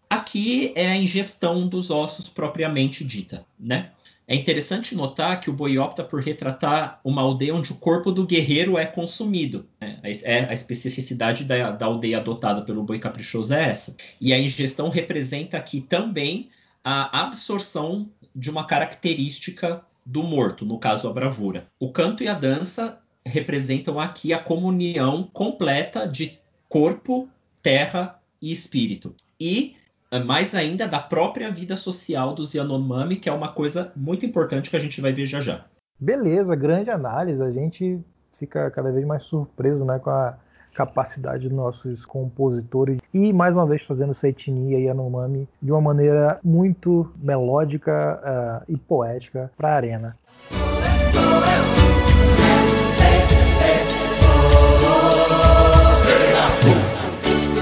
Aqui 0.09 0.71
é 0.73 0.87
a 0.87 0.97
ingestão 0.97 1.67
dos 1.67 1.91
ossos 1.91 2.27
propriamente 2.27 3.03
dita, 3.03 3.45
né? 3.59 3.91
É 4.27 4.35
interessante 4.35 4.95
notar 4.95 5.39
que 5.39 5.49
o 5.49 5.53
boi 5.53 5.77
opta 5.77 6.03
por 6.03 6.19
retratar 6.19 6.99
uma 7.03 7.21
aldeia 7.21 7.53
onde 7.53 7.71
o 7.71 7.75
corpo 7.75 8.11
do 8.11 8.25
guerreiro 8.25 8.75
é 8.77 8.87
consumido. 8.87 9.67
Né? 9.79 9.99
É, 10.23 10.39
a 10.45 10.53
especificidade 10.53 11.43
da, 11.43 11.69
da, 11.69 11.85
aldeia 11.85 12.17
adotada 12.17 12.63
pelo 12.63 12.83
boi 12.83 12.97
caprichoso 12.97 13.53
é 13.53 13.69
essa. 13.69 13.95
E 14.19 14.33
a 14.33 14.39
ingestão 14.39 14.89
representa 14.89 15.57
aqui 15.57 15.79
também 15.79 16.49
a 16.89 17.23
absorção 17.23 18.09
de 18.33 18.49
uma 18.49 18.65
característica 18.65 19.81
do 20.05 20.23
morto, 20.23 20.65
no 20.65 20.79
caso 20.79 21.09
a 21.09 21.11
bravura. 21.11 21.67
O 21.77 21.91
canto 21.91 22.23
e 22.23 22.29
a 22.29 22.33
dança 22.33 23.01
representam 23.25 23.99
aqui 23.99 24.31
a 24.31 24.39
comunhão 24.39 25.29
completa 25.33 26.07
de 26.07 26.39
corpo, 26.69 27.27
terra 27.61 28.17
e 28.41 28.53
espírito. 28.53 29.13
E 29.37 29.75
eh, 30.09 30.19
mais 30.21 30.55
ainda 30.55 30.87
da 30.87 31.01
própria 31.01 31.51
vida 31.51 31.75
social 31.75 32.33
dos 32.33 32.53
Yanomami, 32.53 33.17
que 33.17 33.27
é 33.27 33.33
uma 33.33 33.51
coisa 33.51 33.91
muito 33.93 34.25
importante 34.25 34.69
que 34.69 34.77
a 34.77 34.79
gente 34.79 35.01
vai 35.01 35.11
ver 35.11 35.25
já 35.25 35.41
já. 35.41 35.65
Beleza, 35.99 36.55
grande 36.55 36.89
análise. 36.89 37.43
A 37.43 37.51
gente 37.51 37.99
fica 38.31 38.71
cada 38.71 38.93
vez 38.93 39.05
mais 39.05 39.23
surpreso 39.23 39.83
né, 39.83 39.99
com 39.99 40.09
a 40.09 40.37
capacidade 40.77 41.49
dos 41.49 41.57
nossos 41.57 42.05
compositores 42.05 42.99
e 43.11 43.33
mais 43.33 43.55
uma 43.55 43.65
vez 43.65 43.81
fazendo 43.81 44.11
essa 44.11 44.29
etnia 44.29 44.77
Yanomami 44.77 45.49
de 45.59 45.71
uma 45.71 45.81
maneira 45.81 46.39
muito 46.43 47.11
melódica 47.17 48.61
uh, 48.69 48.71
e 48.71 48.77
poética 48.77 49.51
para 49.57 49.69
a 49.69 49.75
arena. 49.75 50.15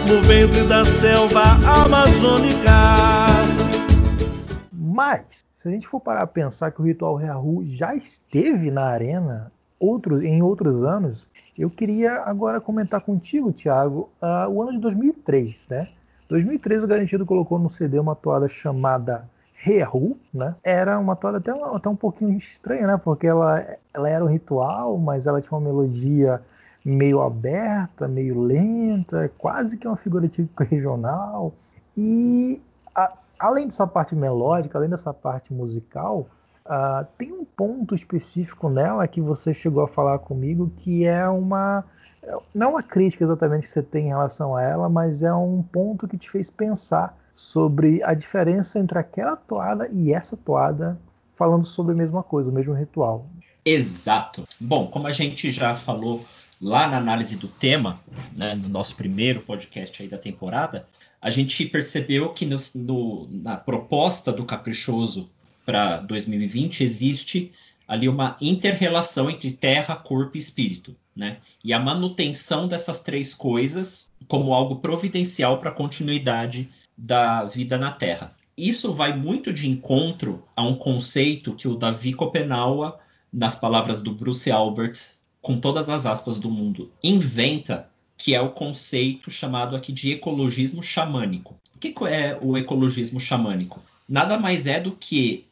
No 0.06 0.22
ventre 0.24 0.68
da 0.68 0.84
selva 0.84 1.42
amazônica. 1.86 2.70
Mas, 4.74 5.46
se 5.56 5.70
a 5.70 5.72
gente 5.72 5.88
for 5.88 6.02
parar 6.02 6.24
a 6.24 6.28
pensar 6.28 6.70
que 6.72 6.82
o 6.82 6.86
ritual 6.86 7.16
Reahu 7.16 7.66
já 7.66 7.96
esteve 7.96 8.70
na 8.70 8.84
arena 8.84 9.52
outros, 9.80 10.22
em 10.24 10.42
outros 10.42 10.84
anos, 10.84 11.28
eu 11.58 11.70
queria 11.70 12.22
agora 12.22 12.60
comentar 12.60 13.02
contigo, 13.02 13.52
Thiago, 13.54 14.10
uh, 14.22 14.50
o 14.50 14.62
ano 14.62 14.74
de 14.74 14.80
2003, 14.80 15.68
né? 15.70 15.90
2003 16.28 16.84
o 16.84 16.88
Garantido 16.88 17.26
colocou 17.26 17.60
no 17.60 17.70
CD 17.70 18.00
uma 18.00 18.16
toada 18.16 18.48
chamada 18.48 19.30
Rehu, 19.54 20.18
né? 20.34 20.56
Era 20.64 21.00
uma 21.00 21.16
toada 21.16 21.38
até, 21.38 21.52
até 21.52 21.90
um 21.90 21.96
pouquinho 21.96 22.38
estranha, 22.38 22.88
né? 22.88 22.98
Porque 22.98 23.28
ela, 23.28 23.66
ela 23.94 24.10
era 24.10 24.24
um 24.24 24.28
ritual, 24.28 24.98
mas 24.98 25.28
ela 25.28 25.42
tinha 25.42 25.58
uma 25.58 25.66
melodia 25.66 26.42
meio 26.84 27.22
aberta, 27.22 28.08
meio 28.08 28.40
lenta, 28.42 29.32
quase 29.38 29.78
que 29.78 29.88
uma 29.88 29.98
figura 29.98 30.28
típica 30.28 30.64
regional. 30.64 31.54
E 31.98 32.62
a, 32.94 33.14
além 33.40 33.66
dessa 33.66 33.88
parte 33.88 34.16
melódica, 34.16 34.78
além 34.78 34.90
dessa 34.90 35.14
parte 35.14 35.54
musical, 35.54 36.28
Uh, 36.66 37.06
tem 37.18 37.32
um 37.32 37.46
ponto 37.46 37.94
específico 37.94 38.70
nela 38.70 39.08
que 39.08 39.22
você 39.22 39.54
chegou 39.54 39.84
a 39.84 39.88
falar 39.88 40.18
comigo 40.18 40.72
que 40.78 41.06
é 41.06 41.28
uma 41.30 41.86
não 42.54 42.72
uma 42.72 42.84
crítica 42.84 43.24
exatamente 43.24 43.64
que 43.64 43.68
você 43.68 43.84
tem 43.84 44.06
em 44.06 44.10
relação 44.10 44.56
a 44.56 44.62
ela, 44.64 44.90
mas 44.90 45.24
é 45.24 45.34
um 45.34 45.62
ponto 45.62 46.08
que 46.08 46.18
te 46.18 46.30
fez 46.30 46.50
pensar 46.50 47.18
sobre 47.34 48.02
a 48.04 48.14
diferença 48.14 48.80
entre 48.80 48.98
aquela 48.98 49.36
toada 49.36 49.90
e 49.92 50.14
essa 50.14 50.38
toada, 50.38 51.00
falando 51.36 51.66
sobre 51.66 51.94
a 51.94 51.96
mesma 51.96 52.24
coisa, 52.24 52.50
o 52.50 52.54
mesmo 52.54 52.74
ritual. 52.74 53.28
Exato. 53.64 54.44
Bom, 54.60 54.88
como 54.88 55.08
a 55.08 55.12
gente 55.12 55.52
já 55.52 55.76
falou 55.76 56.24
lá 56.62 56.88
na 56.88 56.98
análise 56.98 57.36
do 57.36 57.48
tema, 57.48 58.00
né, 58.36 58.56
no 58.56 58.70
nosso 58.70 58.96
primeiro 58.96 59.42
podcast 59.42 60.02
aí 60.02 60.08
da 60.08 60.18
temporada, 60.18 60.86
a 61.22 61.30
gente 61.30 61.66
percebeu 61.66 62.30
que 62.30 62.46
no, 62.46 62.58
no, 62.76 63.28
na 63.30 63.58
proposta 63.58 64.32
do 64.32 64.46
Caprichoso 64.46 65.30
para 65.66 65.98
2020 65.98 66.84
existe 66.84 67.52
ali 67.88 68.10
uma 68.10 68.36
interrelação 68.42 69.30
entre 69.30 69.52
terra, 69.52 69.96
corpo 69.96 70.38
e 70.38 70.40
espírito, 70.40 70.96
né? 71.16 71.38
E 71.64 71.74
a 71.74 71.80
manutenção 71.80 72.68
dessas 72.68 73.02
três 73.02 73.34
coisas 73.34 74.12
como 74.28 74.54
algo 74.54 74.78
providencial 74.78 75.60
para 75.60 75.70
a 75.70 75.74
continuidade 75.74 76.70
da 76.98 77.44
vida 77.44 77.78
na 77.78 77.92
Terra. 77.92 78.34
Isso 78.58 78.94
vai 78.94 79.16
muito 79.16 79.54
de 79.54 79.70
encontro 79.70 80.44
a 80.56 80.64
um 80.64 80.76
conceito 80.76 81.54
que 81.54 81.68
o 81.68 81.76
Davi 81.76 82.14
Copenaua, 82.14 83.00
nas 83.32 83.56
palavras 83.56 84.02
do 84.02 84.14
Bruce 84.14 84.50
Albert, 84.50 84.98
com 85.42 85.60
todas 85.60 85.90
as 85.90 86.06
aspas 86.06 86.38
do 86.38 86.50
mundo, 86.50 86.92
inventa, 87.04 87.90
que 88.18 88.34
é 88.34 88.42
o 88.42 88.52
conceito 88.52 89.30
chamado 89.30 89.76
aqui 89.76 89.92
de 89.92 90.12
ecologismo 90.14 90.82
xamânico. 90.82 91.60
O 91.76 91.80
que 91.80 91.94
é 92.08 92.40
o 92.42 92.58
ecologismo 92.58 93.20
xamânico? 93.20 93.84
Nada 94.08 94.40
mais 94.40 94.66
é 94.66 94.80
do 94.80 94.94
que 94.94 95.46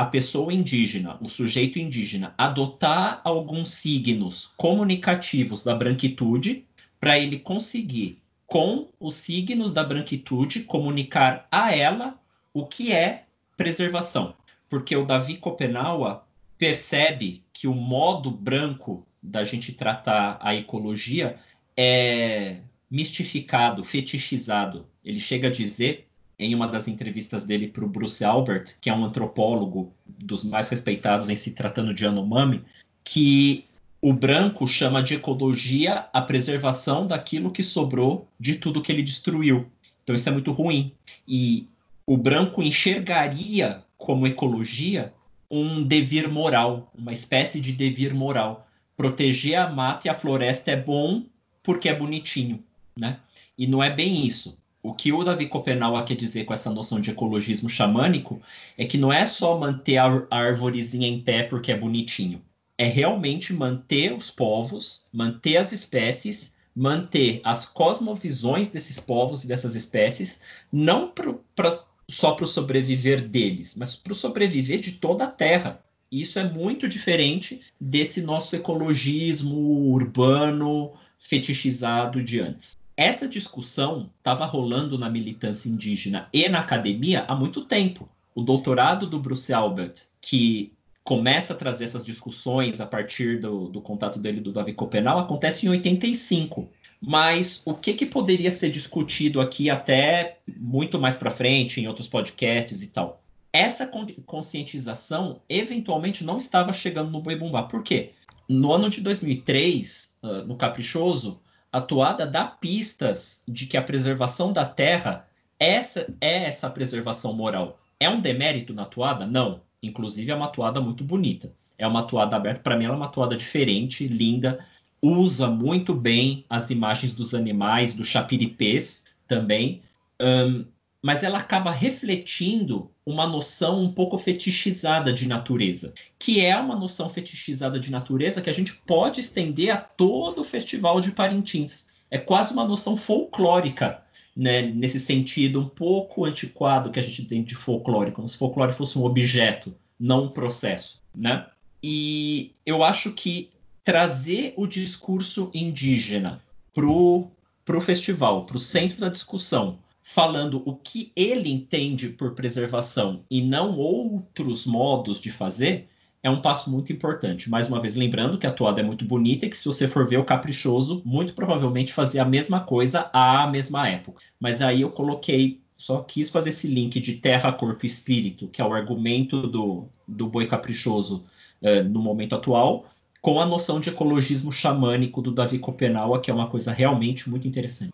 a 0.00 0.06
pessoa 0.06 0.50
indígena, 0.50 1.18
o 1.20 1.28
sujeito 1.28 1.78
indígena, 1.78 2.32
adotar 2.38 3.20
alguns 3.22 3.68
signos 3.68 4.50
comunicativos 4.56 5.62
da 5.62 5.74
branquitude 5.74 6.64
para 6.98 7.18
ele 7.18 7.38
conseguir, 7.38 8.18
com 8.46 8.88
os 8.98 9.16
signos 9.16 9.74
da 9.74 9.84
branquitude, 9.84 10.60
comunicar 10.60 11.46
a 11.52 11.76
ela 11.76 12.18
o 12.54 12.64
que 12.64 12.94
é 12.94 13.26
preservação. 13.58 14.32
Porque 14.70 14.96
o 14.96 15.04
Davi 15.04 15.36
Copenaua 15.36 16.24
percebe 16.56 17.44
que 17.52 17.68
o 17.68 17.74
modo 17.74 18.30
branco 18.30 19.06
da 19.22 19.44
gente 19.44 19.70
tratar 19.70 20.38
a 20.40 20.54
ecologia 20.54 21.38
é 21.76 22.60
mistificado, 22.90 23.84
fetichizado. 23.84 24.86
Ele 25.04 25.20
chega 25.20 25.48
a 25.48 25.52
dizer 25.52 26.08
em 26.40 26.54
uma 26.54 26.66
das 26.66 26.88
entrevistas 26.88 27.44
dele 27.44 27.68
para 27.68 27.84
o 27.84 27.88
Bruce 27.88 28.24
Albert, 28.24 28.78
que 28.80 28.88
é 28.88 28.94
um 28.94 29.04
antropólogo 29.04 29.92
dos 30.06 30.42
mais 30.42 30.70
respeitados 30.70 31.28
em 31.28 31.36
se 31.36 31.52
tratando 31.52 31.92
de 31.92 32.06
Anomami, 32.06 32.64
que 33.04 33.66
o 34.00 34.14
branco 34.14 34.66
chama 34.66 35.02
de 35.02 35.14
ecologia 35.14 36.06
a 36.12 36.22
preservação 36.22 37.06
daquilo 37.06 37.50
que 37.50 37.62
sobrou 37.62 38.26
de 38.40 38.54
tudo 38.54 38.80
que 38.80 38.90
ele 38.90 39.02
destruiu. 39.02 39.66
Então 40.02 40.16
isso 40.16 40.30
é 40.30 40.32
muito 40.32 40.50
ruim. 40.50 40.92
E 41.28 41.68
o 42.06 42.16
branco 42.16 42.62
enxergaria 42.62 43.84
como 43.98 44.26
ecologia 44.26 45.12
um 45.50 45.82
devir 45.82 46.26
moral, 46.26 46.90
uma 46.96 47.12
espécie 47.12 47.60
de 47.60 47.72
devir 47.72 48.14
moral. 48.14 48.66
Proteger 48.96 49.58
a 49.58 49.70
mata 49.70 50.08
e 50.08 50.10
a 50.10 50.14
floresta 50.14 50.70
é 50.70 50.76
bom 50.76 51.24
porque 51.62 51.88
é 51.88 51.94
bonitinho, 51.94 52.64
né? 52.96 53.18
E 53.58 53.66
não 53.66 53.82
é 53.82 53.90
bem 53.90 54.26
isso. 54.26 54.59
O 54.82 54.94
que 54.94 55.12
o 55.12 55.22
Davi 55.22 55.46
Copenau 55.46 56.02
quer 56.04 56.16
dizer 56.16 56.44
com 56.44 56.54
essa 56.54 56.70
noção 56.70 57.00
de 57.00 57.10
ecologismo 57.10 57.68
xamânico 57.68 58.40
é 58.78 58.86
que 58.86 58.96
não 58.96 59.12
é 59.12 59.26
só 59.26 59.58
manter 59.58 59.98
a 59.98 60.26
arvorezinha 60.30 61.06
em 61.06 61.20
pé 61.20 61.42
porque 61.42 61.70
é 61.70 61.76
bonitinho. 61.76 62.40
É 62.78 62.86
realmente 62.86 63.52
manter 63.52 64.14
os 64.14 64.30
povos, 64.30 65.04
manter 65.12 65.58
as 65.58 65.72
espécies, 65.72 66.54
manter 66.74 67.42
as 67.44 67.66
cosmovisões 67.66 68.68
desses 68.68 68.98
povos 68.98 69.44
e 69.44 69.46
dessas 69.46 69.74
espécies, 69.74 70.40
não 70.72 71.08
pro, 71.08 71.44
pra, 71.54 71.84
só 72.08 72.32
para 72.32 72.46
o 72.46 72.48
sobreviver 72.48 73.20
deles, 73.28 73.74
mas 73.76 73.94
para 73.94 74.14
o 74.14 74.16
sobreviver 74.16 74.80
de 74.80 74.92
toda 74.92 75.24
a 75.24 75.30
Terra. 75.30 75.82
Isso 76.10 76.38
é 76.38 76.44
muito 76.44 76.88
diferente 76.88 77.60
desse 77.78 78.22
nosso 78.22 78.56
ecologismo 78.56 79.92
urbano 79.92 80.92
fetichizado 81.18 82.22
de 82.22 82.40
antes. 82.40 82.79
Essa 83.00 83.26
discussão 83.26 84.10
estava 84.18 84.44
rolando 84.44 84.98
na 84.98 85.08
militância 85.08 85.70
indígena 85.70 86.28
e 86.34 86.46
na 86.50 86.60
academia 86.60 87.24
há 87.26 87.34
muito 87.34 87.64
tempo. 87.64 88.06
O 88.34 88.42
doutorado 88.42 89.06
do 89.06 89.18
Bruce 89.18 89.54
Albert, 89.54 89.94
que 90.20 90.74
começa 91.02 91.54
a 91.54 91.56
trazer 91.56 91.84
essas 91.84 92.04
discussões 92.04 92.78
a 92.78 92.84
partir 92.84 93.40
do, 93.40 93.70
do 93.70 93.80
contato 93.80 94.18
dele 94.18 94.38
do 94.38 94.52
Davi 94.52 94.74
Copenal, 94.74 95.18
acontece 95.18 95.64
em 95.64 95.70
85. 95.70 96.68
Mas 97.00 97.62
o 97.64 97.72
que, 97.72 97.94
que 97.94 98.04
poderia 98.04 98.50
ser 98.50 98.68
discutido 98.68 99.40
aqui 99.40 99.70
até 99.70 100.36
muito 100.46 101.00
mais 101.00 101.16
para 101.16 101.30
frente, 101.30 101.80
em 101.80 101.88
outros 101.88 102.06
podcasts 102.06 102.82
e 102.82 102.88
tal? 102.88 103.22
Essa 103.50 103.90
conscientização 104.26 105.40
eventualmente 105.48 106.22
não 106.22 106.36
estava 106.36 106.70
chegando 106.70 107.10
no 107.10 107.22
Boi 107.22 107.34
Bumbá. 107.34 107.62
Por 107.62 107.82
quê? 107.82 108.10
No 108.46 108.70
ano 108.74 108.90
de 108.90 109.00
2003, 109.00 110.16
uh, 110.22 110.28
no 110.44 110.54
Caprichoso, 110.54 111.40
a 111.72 111.80
toada 111.80 112.26
dá 112.26 112.44
pistas 112.44 113.42
de 113.46 113.66
que 113.66 113.76
a 113.76 113.82
preservação 113.82 114.52
da 114.52 114.64
terra 114.64 115.26
essa 115.58 116.06
é 116.20 116.44
essa 116.44 116.70
preservação 116.70 117.34
moral. 117.34 117.78
É 118.00 118.08
um 118.08 118.20
demérito 118.20 118.72
na 118.72 118.86
toada? 118.86 119.26
Não. 119.26 119.60
Inclusive 119.82 120.30
é 120.30 120.34
uma 120.34 120.48
toada 120.48 120.80
muito 120.80 121.04
bonita. 121.04 121.52
É 121.76 121.86
uma 121.86 122.02
toada 122.02 122.34
aberta. 122.34 122.62
Para 122.62 122.76
mim, 122.76 122.86
ela 122.86 122.94
é 122.94 122.96
uma 122.96 123.08
toada 123.08 123.36
diferente, 123.36 124.08
linda. 124.08 124.64
Usa 125.02 125.48
muito 125.48 125.94
bem 125.94 126.44
as 126.48 126.70
imagens 126.70 127.12
dos 127.12 127.34
animais, 127.34 127.92
do 127.92 128.04
chapiripês 128.04 129.04
também. 129.28 129.82
Um, 130.20 130.64
mas 131.02 131.22
ela 131.22 131.38
acaba 131.38 131.70
refletindo 131.70 132.90
uma 133.06 133.26
noção 133.26 133.80
um 133.80 133.92
pouco 133.92 134.18
fetichizada 134.18 135.12
de 135.12 135.26
natureza, 135.26 135.94
que 136.18 136.44
é 136.44 136.56
uma 136.56 136.76
noção 136.76 137.08
fetichizada 137.08 137.80
de 137.80 137.90
natureza 137.90 138.42
que 138.42 138.50
a 138.50 138.54
gente 138.54 138.74
pode 138.86 139.20
estender 139.20 139.70
a 139.70 139.78
todo 139.78 140.40
o 140.40 140.44
Festival 140.44 141.00
de 141.00 141.12
Parintins. 141.12 141.88
É 142.10 142.18
quase 142.18 142.52
uma 142.52 142.64
noção 142.64 142.96
folclórica, 142.96 144.02
né, 144.36 144.62
nesse 144.62 145.00
sentido 145.00 145.60
um 145.60 145.68
pouco 145.68 146.24
antiquado 146.24 146.90
que 146.90 147.00
a 147.00 147.02
gente 147.02 147.24
tem 147.24 147.42
de 147.42 147.54
folclore, 147.54 148.12
como 148.12 148.28
se 148.28 148.36
folclore 148.36 148.72
fosse 148.72 148.98
um 148.98 149.04
objeto, 149.04 149.74
não 149.98 150.24
um 150.24 150.28
processo, 150.28 151.00
né? 151.14 151.46
E 151.82 152.52
eu 152.64 152.84
acho 152.84 153.12
que 153.12 153.50
trazer 153.82 154.52
o 154.56 154.66
discurso 154.66 155.50
indígena 155.54 156.42
pro 156.72 157.28
pro 157.64 157.80
festival, 157.80 158.46
pro 158.46 158.58
centro 158.58 158.98
da 158.98 159.08
discussão, 159.08 159.78
falando 160.12 160.60
o 160.66 160.74
que 160.74 161.12
ele 161.14 161.48
entende 161.48 162.08
por 162.08 162.34
preservação 162.34 163.22
e 163.30 163.40
não 163.40 163.78
outros 163.78 164.66
modos 164.66 165.20
de 165.20 165.30
fazer, 165.30 165.88
é 166.20 166.28
um 166.28 166.42
passo 166.42 166.68
muito 166.68 166.92
importante. 166.92 167.48
Mais 167.48 167.68
uma 167.68 167.80
vez, 167.80 167.94
lembrando 167.94 168.36
que 168.36 168.46
a 168.46 168.50
toada 168.50 168.80
é 168.80 168.82
muito 168.82 169.04
bonita 169.04 169.46
e 169.46 169.48
que 169.48 169.56
se 169.56 169.64
você 169.64 169.86
for 169.86 170.08
ver 170.08 170.18
o 170.18 170.24
Caprichoso, 170.24 171.00
muito 171.04 171.32
provavelmente 171.32 171.92
fazia 171.92 172.22
a 172.22 172.24
mesma 172.24 172.58
coisa 172.58 173.08
à 173.12 173.46
mesma 173.46 173.88
época. 173.88 174.20
Mas 174.40 174.60
aí 174.60 174.80
eu 174.80 174.90
coloquei, 174.90 175.60
só 175.78 176.02
quis 176.02 176.28
fazer 176.28 176.50
esse 176.50 176.66
link 176.66 176.98
de 176.98 177.14
terra, 177.14 177.52
corpo 177.52 177.84
e 177.84 177.86
espírito, 177.86 178.48
que 178.48 178.60
é 178.60 178.64
o 178.64 178.74
argumento 178.74 179.46
do, 179.46 179.86
do 180.08 180.26
boi 180.26 180.44
caprichoso 180.44 181.24
uh, 181.62 181.84
no 181.88 182.02
momento 182.02 182.34
atual, 182.34 182.86
com 183.22 183.40
a 183.40 183.46
noção 183.46 183.78
de 183.78 183.90
ecologismo 183.90 184.50
xamânico 184.50 185.22
do 185.22 185.30
Davi 185.30 185.60
Copenaua, 185.60 186.20
que 186.20 186.32
é 186.32 186.34
uma 186.34 186.48
coisa 186.48 186.72
realmente 186.72 187.30
muito 187.30 187.46
interessante. 187.46 187.92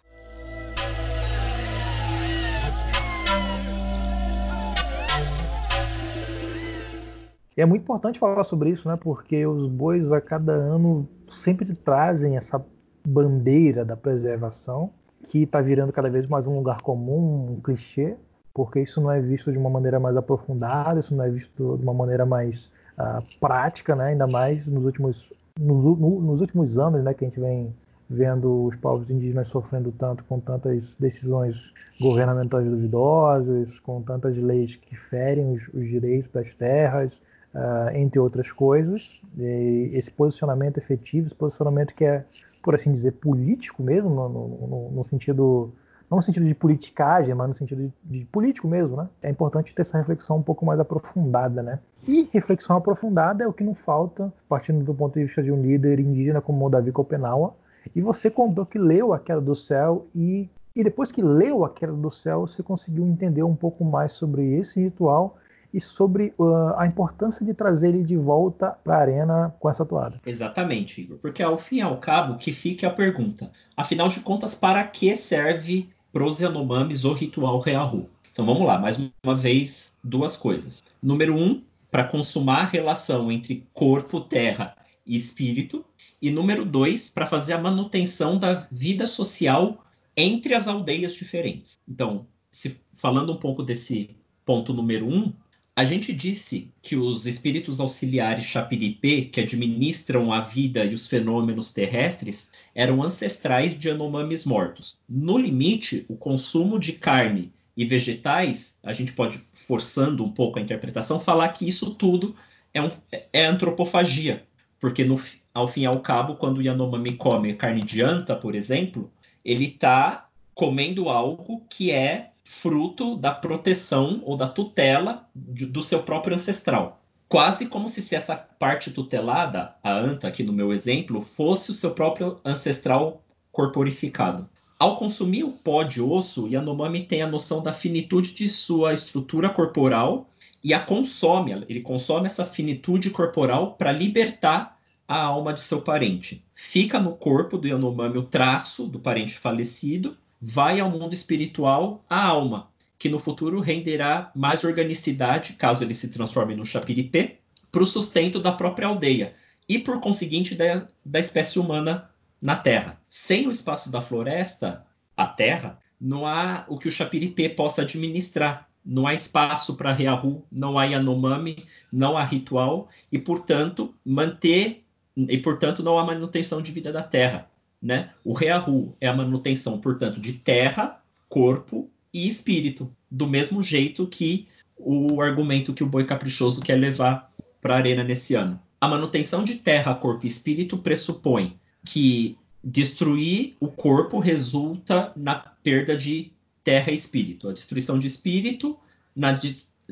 E 7.57 7.63
é 7.63 7.67
muito 7.67 7.83
importante 7.83 8.19
falar 8.19 8.45
sobre 8.45 8.71
isso, 8.71 8.87
né? 8.87 8.97
Porque 9.01 9.47
os 9.47 9.67
bois 9.67 10.13
a 10.13 10.21
cada 10.21 10.53
ano 10.53 11.09
sempre 11.27 11.75
trazem 11.75 12.37
essa 12.37 12.63
bandeira 13.07 13.85
da 13.85 13.97
preservação, 13.97 14.91
que 15.25 15.45
está 15.45 15.61
virando 15.61 15.93
cada 15.93 16.11
vez 16.11 16.29
mais 16.29 16.47
um 16.47 16.57
lugar 16.57 16.83
comum, 16.83 17.53
um 17.53 17.61
clichê, 17.61 18.17
porque 18.53 18.81
isso 18.81 19.01
não 19.01 19.11
é 19.11 19.21
visto 19.21 19.51
de 19.51 19.57
uma 19.57 19.71
maneira 19.71 19.99
mais 19.99 20.17
aprofundada, 20.17 21.01
isso 21.01 21.15
não 21.17 21.25
é 21.25 21.31
visto 21.31 21.77
de 21.79 21.83
uma 21.83 21.95
maneira 21.95 22.27
mais 22.27 22.71
uh, 22.99 23.25
prática, 23.41 23.97
né? 23.97 24.09
Ainda 24.09 24.27
mais 24.27 24.67
nos 24.67 24.85
últimos 24.85 25.33
no, 25.59 25.97
no, 25.97 26.21
nos 26.21 26.43
últimos 26.43 26.79
anos, 26.79 27.03
né? 27.03 27.15
Que 27.15 27.25
a 27.25 27.29
gente 27.29 27.41
vem 27.41 27.75
vendo 28.09 28.67
os 28.67 28.77
povos 28.77 29.11
indígenas 29.11 29.49
sofrendo 29.49 29.91
tanto 29.93 30.23
com 30.25 30.39
tantas 30.39 30.95
decisões 30.97 31.73
governamentais 32.01 32.69
duvidosas, 32.69 33.81
com 33.81 34.03
tantas 34.03 34.37
leis 34.37 34.77
que 34.77 34.95
ferem 34.95 35.55
os, 35.55 35.69
os 35.69 35.89
direitos 35.89 36.31
das 36.31 36.55
terras, 36.55 37.23
uh, 37.57 37.97
entre 37.97 38.21
outras 38.21 38.53
coisas. 38.53 39.21
E 39.39 39.91
esse 39.95 40.11
posicionamento 40.11 40.79
efetivo, 40.79 41.27
esse 41.27 41.35
posicionamento 41.35 41.95
que 41.95 42.05
é, 42.05 42.25
por 42.63 42.75
assim 42.75 42.93
dizer, 42.93 43.13
político 43.13 43.83
mesmo, 43.83 44.11
no, 44.11 44.29
no, 44.29 44.91
no 44.91 45.05
sentido 45.05 45.73
não 46.09 46.17
no 46.19 46.23
sentido 46.23 46.47
de 46.47 46.55
politicagem, 46.55 47.35
mas 47.35 47.49
no 47.49 47.55
sentido 47.55 47.93
de, 48.05 48.19
de, 48.21 48.25
político 48.27 48.69
mesmo, 48.69 48.97
né? 48.97 49.09
É 49.21 49.29
importante 49.29 49.75
ter 49.75 49.83
essa 49.83 49.99
reflexão 49.99 50.37
um 50.37 50.43
pouco 50.43 50.65
mais 50.65 50.79
aprofundada, 50.79 51.65
né? 51.65 51.81
E 52.07 52.29
reflexão 52.33 52.77
aprofundada 52.77 53.43
é 53.43 53.49
o 53.49 53.53
que 53.53 53.65
não 53.65 53.75
falta, 53.75 54.33
partindo 54.49 54.85
do 54.85 54.95
ponto 54.95 55.15
de 55.15 55.25
vista 55.25 55.43
de 55.43 55.51
um 55.51 55.61
líder 55.61 55.99
indígena 55.99 56.41
como 56.41 56.65
o 56.65 56.71
Davi 56.71 56.93
Copenaua. 56.93 57.55
E 57.93 58.01
você 58.01 58.31
contou 58.31 58.65
que 58.65 58.79
leu 58.79 59.13
A 59.13 59.19
Queda 59.19 59.41
do 59.41 59.57
Céu 59.57 60.07
e, 60.15 60.49
e 60.77 60.85
depois 60.85 61.11
que 61.11 61.23
leu 61.23 61.65
A 61.65 61.71
Queda 61.71 61.93
do 61.93 62.11
Céu, 62.13 62.47
você 62.47 62.63
conseguiu 62.63 63.05
entender 63.05 63.43
um 63.43 63.57
pouco 63.57 63.85
mais 63.85 64.13
sobre 64.13 64.55
esse 64.55 64.81
ritual 64.81 65.37
e 65.77 65.81
sobre 65.81 66.33
uh, 66.39 66.75
a 66.79 66.87
importância 66.87 67.45
de 67.45 67.53
trazer 67.53 67.91
ele 67.91 68.03
de 68.03 68.17
volta 68.17 68.79
para 68.83 68.97
a 68.97 69.01
arena 69.01 69.55
com 69.61 69.69
essa 69.69 69.85
toada. 69.85 70.19
Exatamente, 70.25 71.03
Igor. 71.03 71.19
Porque 71.19 71.43
ao 71.43 71.59
fim 71.59 71.77
e 71.77 71.81
ao 71.83 71.99
cabo 71.99 72.39
que 72.39 72.51
fique 72.51 72.87
a 72.87 72.91
pergunta: 72.91 73.53
afinal 73.77 74.09
de 74.09 74.21
contas, 74.21 74.55
para 74.55 74.83
que 74.85 75.15
serve 75.15 75.91
pros 76.11 76.41
Yanomamis 76.41 77.05
o 77.05 77.13
ritual 77.13 77.61
Reahu? 77.61 78.09
Então 78.33 78.47
vamos 78.47 78.65
lá, 78.65 78.79
mais 78.79 78.99
uma 79.23 79.35
vez, 79.35 79.93
duas 80.03 80.35
coisas. 80.35 80.83
Número 81.03 81.37
um, 81.37 81.63
para 81.91 82.05
consumar 82.05 82.61
a 82.61 82.67
relação 82.67 83.31
entre 83.31 83.67
corpo, 83.75 84.19
terra 84.19 84.75
e 85.07 85.15
espírito. 85.15 85.85
E 86.23 86.31
número 86.31 86.65
dois, 86.65 87.11
para 87.11 87.27
fazer 87.27 87.53
a 87.53 87.61
manutenção 87.61 88.39
da 88.39 88.55
vida 88.73 89.07
social 89.07 89.85
entre 90.17 90.55
as 90.55 90.67
aldeias 90.67 91.13
diferentes. 91.15 91.79
Então, 91.87 92.27
se, 92.51 92.81
falando 92.95 93.35
um 93.35 93.37
pouco 93.37 93.63
desse 93.63 94.17
ponto 94.47 94.73
número 94.73 95.07
um, 95.07 95.35
a 95.77 95.85
gente 95.85 96.11
disse 96.11 96.73
que 96.81 96.97
os 96.97 97.27
espíritos 97.27 97.81
auxiliares 97.81 98.47
Chapiripê, 98.47 99.27
que 99.27 99.41
administram 99.41 100.33
a 100.33 100.41
vida 100.41 100.83
e 100.87 100.95
os 100.95 101.07
fenômenos 101.07 101.71
terrestres, 101.71 102.51
eram 102.75 103.03
ancestrais 103.03 103.79
de 103.79 103.91
Anomamis 103.91 104.47
mortos. 104.47 104.97
No 105.07 105.37
limite, 105.37 106.07
o 106.09 106.17
consumo 106.17 106.79
de 106.79 106.95
carne 106.95 107.53
e 107.77 107.85
vegetais, 107.85 108.79
a 108.83 108.95
gente 108.95 109.13
pode, 109.13 109.39
forçando 109.53 110.25
um 110.25 110.33
pouco 110.33 110.59
a 110.59 110.63
interpretação, 110.63 111.21
falar 111.21 111.51
que 111.51 111.69
isso 111.69 111.95
tudo 111.95 112.35
é, 112.73 112.81
um, 112.81 112.91
é 113.31 113.45
antropofagia. 113.45 114.45
Porque, 114.81 115.05
no, 115.05 115.21
ao 115.53 115.69
fim 115.69 115.83
e 115.83 115.87
ao 115.87 116.01
cabo, 116.01 116.37
quando 116.37 116.57
o 116.57 116.63
Yanomami 116.63 117.13
come 117.13 117.53
carne 117.53 117.83
de 117.83 118.01
anta, 118.01 118.35
por 118.35 118.55
exemplo, 118.55 119.11
ele 119.45 119.67
está 119.67 120.27
comendo 120.55 121.11
algo 121.11 121.67
que 121.69 121.91
é 121.91 122.31
fruto 122.47 123.17
da 123.17 123.33
proteção 123.33 124.23
ou 124.25 124.37
da 124.37 124.47
tutela 124.47 125.29
de, 125.35 125.67
do 125.67 125.83
seu 125.83 126.03
próprio 126.03 126.37
ancestral. 126.37 127.03
Quase 127.29 127.67
como 127.67 127.89
se, 127.89 128.01
se 128.01 128.15
essa 128.15 128.37
parte 128.37 128.93
tutelada, 128.93 129.75
a 129.83 129.93
anta 129.93 130.29
aqui 130.29 130.45
no 130.45 130.53
meu 130.53 130.73
exemplo, 130.73 131.21
fosse 131.21 131.73
o 131.73 131.75
seu 131.75 131.91
próprio 131.91 132.39
ancestral 132.45 133.21
corporificado. 133.51 134.49
Ao 134.79 134.97
consumir 134.97 135.43
o 135.43 135.51
pó 135.51 135.83
de 135.83 136.01
osso, 136.01 136.47
Yanomami 136.47 137.03
tem 137.03 137.21
a 137.21 137.27
noção 137.27 137.63
da 137.63 137.73
finitude 137.73 138.33
de 138.33 138.49
sua 138.49 138.95
estrutura 138.95 139.49
corporal 139.49 140.31
e 140.63 140.73
a 140.73 140.79
consome. 140.79 141.53
Ele 141.69 141.81
consome 141.81 142.27
essa 142.27 142.45
finitude 142.45 143.11
corporal 143.11 143.73
para 143.73 143.91
libertar 143.91 144.79
a 145.09 145.21
alma 145.21 145.53
de 145.53 145.63
seu 145.63 145.83
parente. 145.83 146.45
Fica 146.55 147.01
no 147.01 147.17
corpo 147.17 147.59
do 147.59 147.67
Yanomami 147.67 148.19
o 148.19 148.23
traço 148.23 148.87
do 148.87 149.01
parente 149.01 149.35
falecido 149.35 150.17
vai 150.41 150.81
ao 150.81 150.91
mundo 150.91 151.15
espiritual 151.15 152.05
a 152.09 152.27
alma, 152.27 152.71
que 152.99 153.09
no 153.09 153.19
futuro 153.19 153.61
renderá 153.61 154.31
mais 154.35 154.65
organicidade, 154.65 155.55
caso 155.55 155.85
ele 155.85 155.95
se 155.95 156.09
transforme 156.09 156.55
no 156.55 156.65
chapiripê, 156.65 157.37
para 157.71 157.83
o 157.83 157.87
sustento 157.87 158.41
da 158.41 158.53
própria 158.53 158.89
aldeia 158.89 159.35
e, 159.69 159.79
por 159.79 160.01
conseguinte, 160.01 160.55
da, 160.55 160.87
da 161.05 161.19
espécie 161.19 161.59
humana 161.59 162.11
na 162.41 162.57
Terra. 162.57 163.01
Sem 163.09 163.47
o 163.47 163.51
espaço 163.51 163.91
da 163.91 164.01
floresta, 164.01 164.87
a 165.17 165.27
Terra, 165.27 165.79
não 166.01 166.27
há 166.27 166.65
o 166.69 166.79
que 166.79 166.89
o 166.89 166.91
chapiripê 166.91 167.49
possa 167.49 167.83
administrar. 167.83 168.69
Não 168.85 169.07
há 169.07 169.15
espaço 169.15 169.75
para 169.75 169.93
Reahu, 169.93 170.47
não 170.51 170.79
há 170.79 170.85
Yanomami, 170.85 171.67
não 171.93 172.17
há 172.17 172.23
ritual 172.23 172.89
e, 173.11 173.19
portanto, 173.19 173.93
manter 174.05 174.85
e, 175.17 175.39
portanto, 175.39 175.83
não 175.83 175.99
há 175.99 176.05
manutenção 176.05 176.63
de 176.63 176.71
vida 176.71 176.93
da 176.93 177.03
Terra. 177.03 177.51
Né? 177.87 178.11
O 178.25 178.33
Reahu 178.33 178.97
é 179.01 179.07
a 179.07 179.15
manutenção, 179.15 179.79
portanto, 179.79 180.21
de 180.21 180.33
terra, 180.33 181.01
corpo 181.29 181.89
e 182.13 182.27
espírito, 182.27 182.93
do 183.09 183.29
mesmo 183.29 183.63
jeito 183.63 184.09
que 184.09 184.49
o 184.77 185.23
argumento 185.23 185.73
que 185.73 185.85
o 185.85 185.87
Boi 185.87 186.05
Caprichoso 186.05 186.61
quer 186.61 186.75
levar 186.75 187.33
para 187.63 187.75
a 187.75 187.77
arena 187.77 188.03
nesse 188.03 188.35
ano. 188.35 188.61
A 188.81 188.89
manutenção 188.89 189.45
de 189.45 189.55
terra, 189.55 189.95
corpo 189.95 190.27
e 190.27 190.29
espírito 190.29 190.77
pressupõe 190.77 191.57
que 191.85 192.37
destruir 192.63 193.55
o 193.61 193.69
corpo 193.69 194.19
resulta 194.19 195.13
na 195.15 195.37
perda 195.37 195.97
de 195.97 196.33
terra 196.65 196.91
e 196.91 196.97
espírito. 196.97 197.49
A 197.49 197.53
destruição 197.53 198.01
de 198.01 198.09
espírito 198.09 198.77
na, 199.15 199.39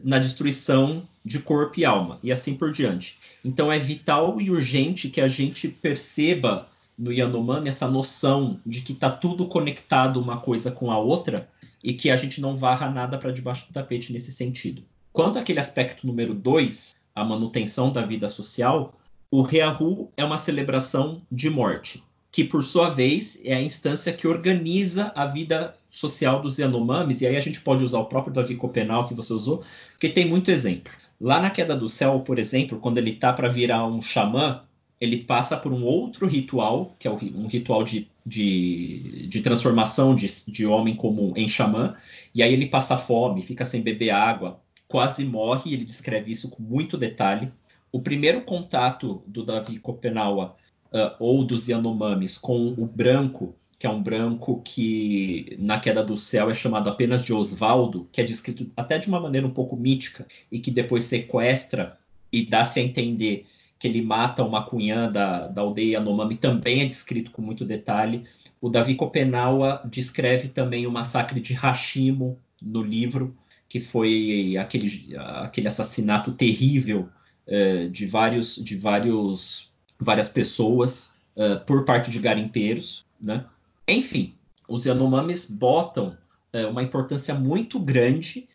na 0.02 0.18
destruição 0.18 1.08
de 1.24 1.38
corpo 1.38 1.78
e 1.78 1.84
alma, 1.84 2.18
e 2.24 2.32
assim 2.32 2.56
por 2.56 2.72
diante. 2.72 3.20
Então 3.44 3.70
é 3.70 3.78
vital 3.78 4.40
e 4.40 4.50
urgente 4.50 5.08
que 5.08 5.20
a 5.20 5.28
gente 5.28 5.68
perceba 5.68 6.73
no 6.98 7.12
Yanomami 7.12 7.68
essa 7.68 7.88
noção 7.88 8.60
de 8.64 8.80
que 8.80 8.92
está 8.92 9.10
tudo 9.10 9.46
conectado 9.46 10.20
uma 10.20 10.38
coisa 10.38 10.70
com 10.70 10.90
a 10.90 10.98
outra 10.98 11.48
e 11.82 11.92
que 11.92 12.10
a 12.10 12.16
gente 12.16 12.40
não 12.40 12.56
varra 12.56 12.90
nada 12.90 13.18
para 13.18 13.32
debaixo 13.32 13.66
do 13.66 13.72
tapete 13.72 14.12
nesse 14.12 14.32
sentido. 14.32 14.82
Quanto 15.12 15.38
àquele 15.38 15.60
aspecto 15.60 16.06
número 16.06 16.34
dois, 16.34 16.94
a 17.14 17.24
manutenção 17.24 17.92
da 17.92 18.02
vida 18.02 18.28
social, 18.28 18.98
o 19.30 19.42
Reahu 19.42 20.10
é 20.16 20.24
uma 20.24 20.38
celebração 20.38 21.22
de 21.30 21.50
morte, 21.50 22.02
que 22.32 22.44
por 22.44 22.62
sua 22.62 22.90
vez 22.90 23.38
é 23.44 23.54
a 23.54 23.62
instância 23.62 24.12
que 24.12 24.26
organiza 24.26 25.12
a 25.14 25.26
vida 25.26 25.76
social 25.90 26.42
dos 26.42 26.58
Yanomamis, 26.58 27.20
e 27.20 27.26
aí 27.26 27.36
a 27.36 27.40
gente 27.40 27.60
pode 27.60 27.84
usar 27.84 28.00
o 28.00 28.06
próprio 28.06 28.32
Davi 28.32 28.56
Copenal 28.56 29.06
que 29.06 29.14
você 29.14 29.32
usou, 29.32 29.62
porque 29.92 30.08
tem 30.08 30.26
muito 30.26 30.50
exemplo. 30.50 30.92
Lá 31.20 31.40
na 31.40 31.50
Queda 31.50 31.76
do 31.76 31.88
Céu, 31.88 32.20
por 32.20 32.38
exemplo, 32.38 32.80
quando 32.80 32.98
ele 32.98 33.12
tá 33.12 33.32
para 33.32 33.48
virar 33.48 33.86
um 33.86 34.02
xamã, 34.02 34.62
ele 35.00 35.18
passa 35.18 35.56
por 35.56 35.72
um 35.72 35.84
outro 35.84 36.26
ritual, 36.26 36.94
que 36.98 37.08
é 37.08 37.10
um 37.10 37.46
ritual 37.46 37.84
de, 37.84 38.08
de, 38.24 39.26
de 39.28 39.40
transformação 39.40 40.14
de, 40.14 40.26
de 40.48 40.66
homem 40.66 40.94
comum 40.94 41.32
em 41.36 41.48
xamã, 41.48 41.96
e 42.34 42.42
aí 42.42 42.52
ele 42.52 42.66
passa 42.66 42.96
fome, 42.96 43.42
fica 43.42 43.66
sem 43.66 43.82
beber 43.82 44.10
água, 44.10 44.60
quase 44.88 45.24
morre, 45.24 45.72
ele 45.72 45.84
descreve 45.84 46.30
isso 46.30 46.50
com 46.50 46.62
muito 46.62 46.96
detalhe. 46.96 47.52
O 47.90 48.00
primeiro 48.00 48.42
contato 48.42 49.22
do 49.26 49.44
Davi 49.44 49.78
Kopenawa 49.78 50.56
uh, 50.92 51.14
ou 51.18 51.44
dos 51.44 51.68
Yanomamis 51.68 52.38
com 52.38 52.68
o 52.68 52.86
branco, 52.86 53.54
que 53.78 53.86
é 53.86 53.90
um 53.90 54.02
branco 54.02 54.62
que 54.64 55.56
na 55.58 55.78
queda 55.78 56.02
do 56.02 56.16
céu 56.16 56.50
é 56.50 56.54
chamado 56.54 56.88
apenas 56.88 57.24
de 57.24 57.32
Osvaldo, 57.32 58.08
que 58.10 58.20
é 58.20 58.24
descrito 58.24 58.70
até 58.76 58.98
de 58.98 59.08
uma 59.08 59.20
maneira 59.20 59.46
um 59.46 59.50
pouco 59.50 59.76
mítica 59.76 60.26
e 60.50 60.58
que 60.58 60.70
depois 60.70 61.04
sequestra 61.04 61.98
e 62.32 62.46
dá-se 62.46 62.80
a 62.80 62.82
entender 62.82 63.46
que 63.84 63.88
ele 63.88 64.00
mata 64.00 64.42
uma 64.42 64.64
cunhã 64.64 65.12
da, 65.12 65.46
da 65.46 65.60
aldeia 65.60 65.98
Yanomami 65.98 66.36
também 66.36 66.80
é 66.80 66.86
descrito 66.86 67.30
com 67.30 67.42
muito 67.42 67.66
detalhe. 67.66 68.24
O 68.58 68.70
Davi 68.70 68.94
Kopenawa 68.94 69.82
descreve 69.84 70.48
também 70.48 70.86
o 70.86 70.90
massacre 70.90 71.38
de 71.38 71.52
Hashimo 71.52 72.38
no 72.62 72.82
livro, 72.82 73.36
que 73.68 73.80
foi 73.80 74.56
aquele, 74.58 75.14
aquele 75.18 75.68
assassinato 75.68 76.32
terrível 76.32 77.10
uh, 77.46 77.90
de 77.90 78.06
vários 78.06 78.56
de 78.56 78.74
vários 78.74 79.70
várias 80.00 80.30
pessoas 80.30 81.14
uh, 81.36 81.62
por 81.66 81.84
parte 81.84 82.10
de 82.10 82.18
garimpeiros, 82.18 83.04
né? 83.20 83.44
Enfim, 83.86 84.32
os 84.66 84.86
Yanomamis 84.86 85.50
botam 85.50 86.16
uh, 86.54 86.70
uma 86.70 86.82
importância 86.82 87.34
muito 87.34 87.78
grande 87.78 88.48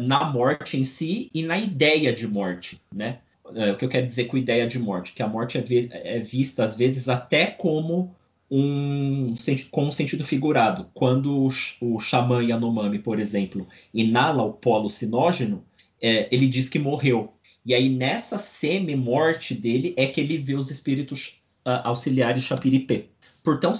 na 0.00 0.24
morte 0.24 0.78
em 0.78 0.84
si 0.84 1.30
e 1.34 1.42
na 1.42 1.58
ideia 1.58 2.10
de 2.10 2.26
morte, 2.26 2.80
né? 2.94 3.18
O 3.50 3.76
que 3.76 3.84
eu 3.84 3.88
quero 3.88 4.06
dizer 4.06 4.24
com 4.24 4.36
ideia 4.36 4.66
de 4.66 4.78
morte, 4.78 5.12
que 5.12 5.22
a 5.22 5.28
morte 5.28 5.58
é, 5.58 6.16
é 6.16 6.20
vista 6.20 6.64
às 6.64 6.76
vezes 6.76 7.08
até 7.08 7.46
como 7.46 8.14
um, 8.50 9.34
com 9.70 9.86
um 9.86 9.92
sentido 9.92 10.24
figurado. 10.24 10.88
Quando 10.94 11.46
o, 11.46 11.48
o 11.80 11.98
xamã 11.98 12.42
Yanomami, 12.42 12.98
por 12.98 13.18
exemplo, 13.18 13.66
inala 13.92 14.42
o 14.42 14.52
polo 14.52 14.88
sinógeno, 14.88 15.64
é, 16.00 16.28
ele 16.30 16.46
diz 16.46 16.68
que 16.68 16.78
morreu. 16.78 17.32
E 17.64 17.74
aí, 17.74 17.88
nessa 17.88 18.38
semi-morte 18.38 19.54
dele, 19.54 19.92
é 19.96 20.06
que 20.06 20.20
ele 20.20 20.38
vê 20.38 20.54
os 20.54 20.70
espíritos 20.70 21.42
uh, 21.66 21.82
auxiliares 21.82 22.44
Chapiripê. 22.44 23.06
Por, 23.46 23.60
tão, 23.60 23.70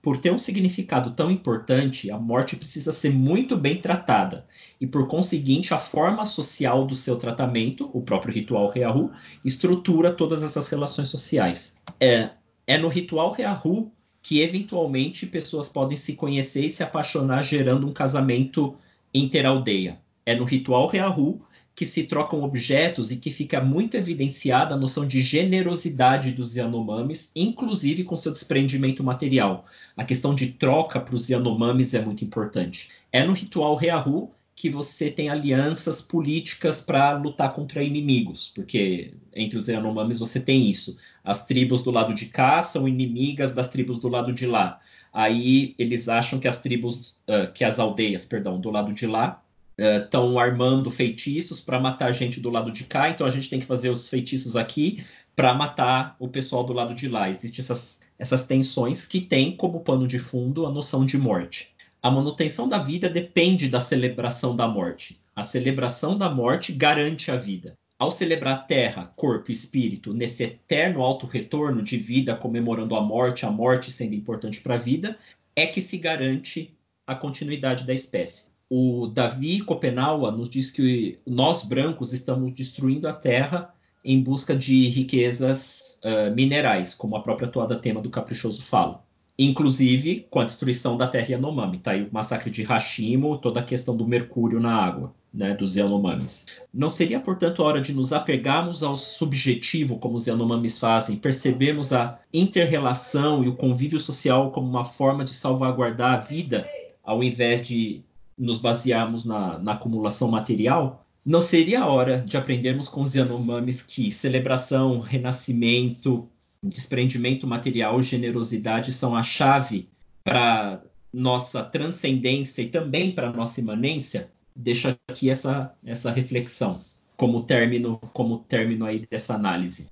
por 0.00 0.16
ter 0.18 0.32
um 0.32 0.38
significado 0.38 1.10
tão 1.10 1.28
importante, 1.28 2.08
a 2.08 2.16
morte 2.16 2.54
precisa 2.54 2.92
ser 2.92 3.10
muito 3.10 3.56
bem 3.56 3.80
tratada. 3.80 4.46
E, 4.80 4.86
por 4.86 5.08
conseguinte, 5.08 5.74
a 5.74 5.78
forma 5.78 6.24
social 6.24 6.86
do 6.86 6.94
seu 6.94 7.16
tratamento, 7.16 7.90
o 7.92 8.00
próprio 8.00 8.32
ritual 8.32 8.70
Reahu, 8.70 9.10
estrutura 9.44 10.12
todas 10.12 10.44
essas 10.44 10.68
relações 10.68 11.08
sociais. 11.08 11.76
É, 11.98 12.30
é 12.64 12.78
no 12.78 12.86
ritual 12.86 13.32
Reahu 13.32 13.90
que 14.22 14.40
eventualmente 14.40 15.26
pessoas 15.26 15.68
podem 15.68 15.96
se 15.96 16.14
conhecer 16.14 16.66
e 16.66 16.70
se 16.70 16.84
apaixonar 16.84 17.42
gerando 17.42 17.88
um 17.88 17.92
casamento 17.92 18.76
interaldeia. 19.12 19.98
É 20.24 20.36
no 20.36 20.44
ritual 20.44 20.86
Reahu 20.86 21.42
que 21.78 21.86
se 21.86 22.02
trocam 22.02 22.42
objetos 22.42 23.12
e 23.12 23.16
que 23.16 23.30
fica 23.30 23.60
muito 23.60 23.96
evidenciada 23.96 24.74
a 24.74 24.76
noção 24.76 25.06
de 25.06 25.22
generosidade 25.22 26.32
dos 26.32 26.56
Yanomamis, 26.56 27.30
inclusive 27.36 28.02
com 28.02 28.16
seu 28.16 28.32
desprendimento 28.32 29.04
material. 29.04 29.64
A 29.96 30.04
questão 30.04 30.34
de 30.34 30.48
troca 30.48 30.98
para 30.98 31.14
os 31.14 31.28
Yanomamis 31.28 31.94
é 31.94 32.04
muito 32.04 32.24
importante. 32.24 32.88
É 33.12 33.24
no 33.24 33.32
ritual 33.32 33.76
Reahu 33.76 34.32
que 34.56 34.68
você 34.68 35.08
tem 35.08 35.28
alianças 35.28 36.02
políticas 36.02 36.80
para 36.80 37.16
lutar 37.16 37.54
contra 37.54 37.80
inimigos, 37.80 38.50
porque 38.52 39.14
entre 39.32 39.56
os 39.56 39.68
Yanomamis 39.68 40.18
você 40.18 40.40
tem 40.40 40.68
isso. 40.68 40.96
As 41.22 41.46
tribos 41.46 41.84
do 41.84 41.92
lado 41.92 42.12
de 42.12 42.26
cá 42.26 42.60
são 42.60 42.88
inimigas 42.88 43.52
das 43.52 43.68
tribos 43.68 44.00
do 44.00 44.08
lado 44.08 44.32
de 44.32 44.48
lá. 44.48 44.80
Aí 45.12 45.76
eles 45.78 46.08
acham 46.08 46.40
que 46.40 46.48
as 46.48 46.60
tribos, 46.60 47.20
uh, 47.28 47.52
que 47.54 47.62
as 47.62 47.78
aldeias, 47.78 48.26
perdão, 48.26 48.60
do 48.60 48.68
lado 48.68 48.92
de 48.92 49.06
lá 49.06 49.40
estão 49.78 50.34
uh, 50.34 50.38
armando 50.38 50.90
feitiços 50.90 51.60
para 51.60 51.78
matar 51.78 52.12
gente 52.12 52.40
do 52.40 52.50
lado 52.50 52.72
de 52.72 52.84
cá, 52.84 53.08
então 53.08 53.26
a 53.26 53.30
gente 53.30 53.48
tem 53.48 53.60
que 53.60 53.66
fazer 53.66 53.90
os 53.90 54.08
feitiços 54.08 54.56
aqui 54.56 55.04
para 55.36 55.54
matar 55.54 56.16
o 56.18 56.26
pessoal 56.26 56.64
do 56.64 56.72
lado 56.72 56.94
de 56.94 57.08
lá. 57.08 57.30
Existem 57.30 57.62
essas, 57.62 58.00
essas 58.18 58.44
tensões 58.44 59.06
que 59.06 59.20
têm 59.20 59.56
como 59.56 59.80
pano 59.80 60.06
de 60.06 60.18
fundo 60.18 60.66
a 60.66 60.70
noção 60.70 61.06
de 61.06 61.16
morte. 61.16 61.72
A 62.02 62.10
manutenção 62.10 62.68
da 62.68 62.78
vida 62.78 63.08
depende 63.08 63.68
da 63.68 63.78
celebração 63.78 64.56
da 64.56 64.66
morte. 64.66 65.20
A 65.34 65.44
celebração 65.44 66.18
da 66.18 66.28
morte 66.28 66.72
garante 66.72 67.30
a 67.30 67.36
vida. 67.36 67.74
Ao 67.96 68.10
celebrar 68.10 68.66
terra, 68.66 69.12
corpo 69.14 69.50
e 69.50 69.54
espírito 69.54 70.12
nesse 70.12 70.42
eterno 70.44 71.02
auto-retorno 71.02 71.82
de 71.82 71.96
vida 71.98 72.34
comemorando 72.34 72.96
a 72.96 73.00
morte, 73.00 73.46
a 73.46 73.50
morte 73.50 73.92
sendo 73.92 74.14
importante 74.14 74.60
para 74.60 74.74
a 74.74 74.78
vida, 74.78 75.16
é 75.54 75.66
que 75.66 75.80
se 75.80 75.98
garante 75.98 76.76
a 77.06 77.14
continuidade 77.14 77.84
da 77.84 77.94
espécie. 77.94 78.47
O 78.70 79.06
Davi 79.06 79.60
Kopenawa 79.60 80.30
nos 80.30 80.50
diz 80.50 80.70
que 80.70 81.18
nós 81.26 81.64
brancos 81.64 82.12
estamos 82.12 82.52
destruindo 82.52 83.08
a 83.08 83.12
terra 83.12 83.74
em 84.04 84.22
busca 84.22 84.54
de 84.54 84.88
riquezas 84.88 85.98
uh, 86.04 86.34
minerais, 86.34 86.94
como 86.94 87.16
a 87.16 87.22
própria 87.22 87.48
toada 87.48 87.76
tema 87.76 88.00
do 88.00 88.10
Caprichoso 88.10 88.62
fala 88.62 89.02
inclusive 89.38 90.26
com 90.28 90.40
a 90.40 90.44
destruição 90.44 90.96
da 90.96 91.06
terra 91.06 91.28
Yanomami. 91.30 91.78
Tá 91.78 91.92
aí 91.92 92.02
o 92.02 92.08
massacre 92.10 92.50
de 92.50 92.64
Hashimo, 92.64 93.38
toda 93.38 93.60
a 93.60 93.62
questão 93.62 93.96
do 93.96 94.06
mercúrio 94.06 94.58
na 94.58 94.74
água, 94.74 95.14
né, 95.32 95.54
dos 95.54 95.76
Yanomamis. 95.76 96.46
Não 96.74 96.90
seria, 96.90 97.20
portanto, 97.20 97.62
a 97.62 97.66
hora 97.66 97.80
de 97.80 97.92
nos 97.92 98.12
apegarmos 98.12 98.82
ao 98.82 98.98
subjetivo, 98.98 99.98
como 99.98 100.16
os 100.16 100.26
Yanomamis 100.26 100.78
fazem, 100.78 101.16
percebemos 101.16 101.92
a 101.92 102.18
interrelação 102.34 103.44
e 103.44 103.48
o 103.48 103.54
convívio 103.54 104.00
social 104.00 104.50
como 104.50 104.68
uma 104.68 104.84
forma 104.84 105.24
de 105.24 105.32
salvaguardar 105.32 106.14
a 106.14 106.20
vida, 106.20 106.68
ao 107.04 107.22
invés 107.22 107.66
de 107.66 108.02
nos 108.38 108.58
basearmos 108.58 109.24
na, 109.24 109.58
na 109.58 109.72
acumulação 109.72 110.30
material? 110.30 111.04
Não 111.24 111.40
seria 111.40 111.80
a 111.80 111.86
hora 111.86 112.18
de 112.18 112.36
aprendermos 112.36 112.88
com 112.88 113.00
os 113.00 113.14
Yanomamis 113.14 113.82
que 113.82 114.12
celebração, 114.12 115.00
renascimento, 115.00 116.28
desprendimento 116.62 117.46
material, 117.46 118.02
generosidade 118.02 118.92
são 118.92 119.16
a 119.16 119.22
chave 119.22 119.88
para 120.24 120.82
nossa 121.12 121.62
transcendência 121.62 122.62
e 122.62 122.68
também 122.68 123.12
para 123.12 123.32
nossa 123.32 123.60
imanência, 123.60 124.30
deixo 124.54 124.96
aqui 125.08 125.30
essa, 125.30 125.74
essa 125.84 126.10
reflexão 126.10 126.80
como 127.16 127.42
término, 127.42 127.98
como 128.12 128.38
término 128.38 128.84
aí 128.84 129.06
dessa 129.10 129.34
análise. 129.34 129.88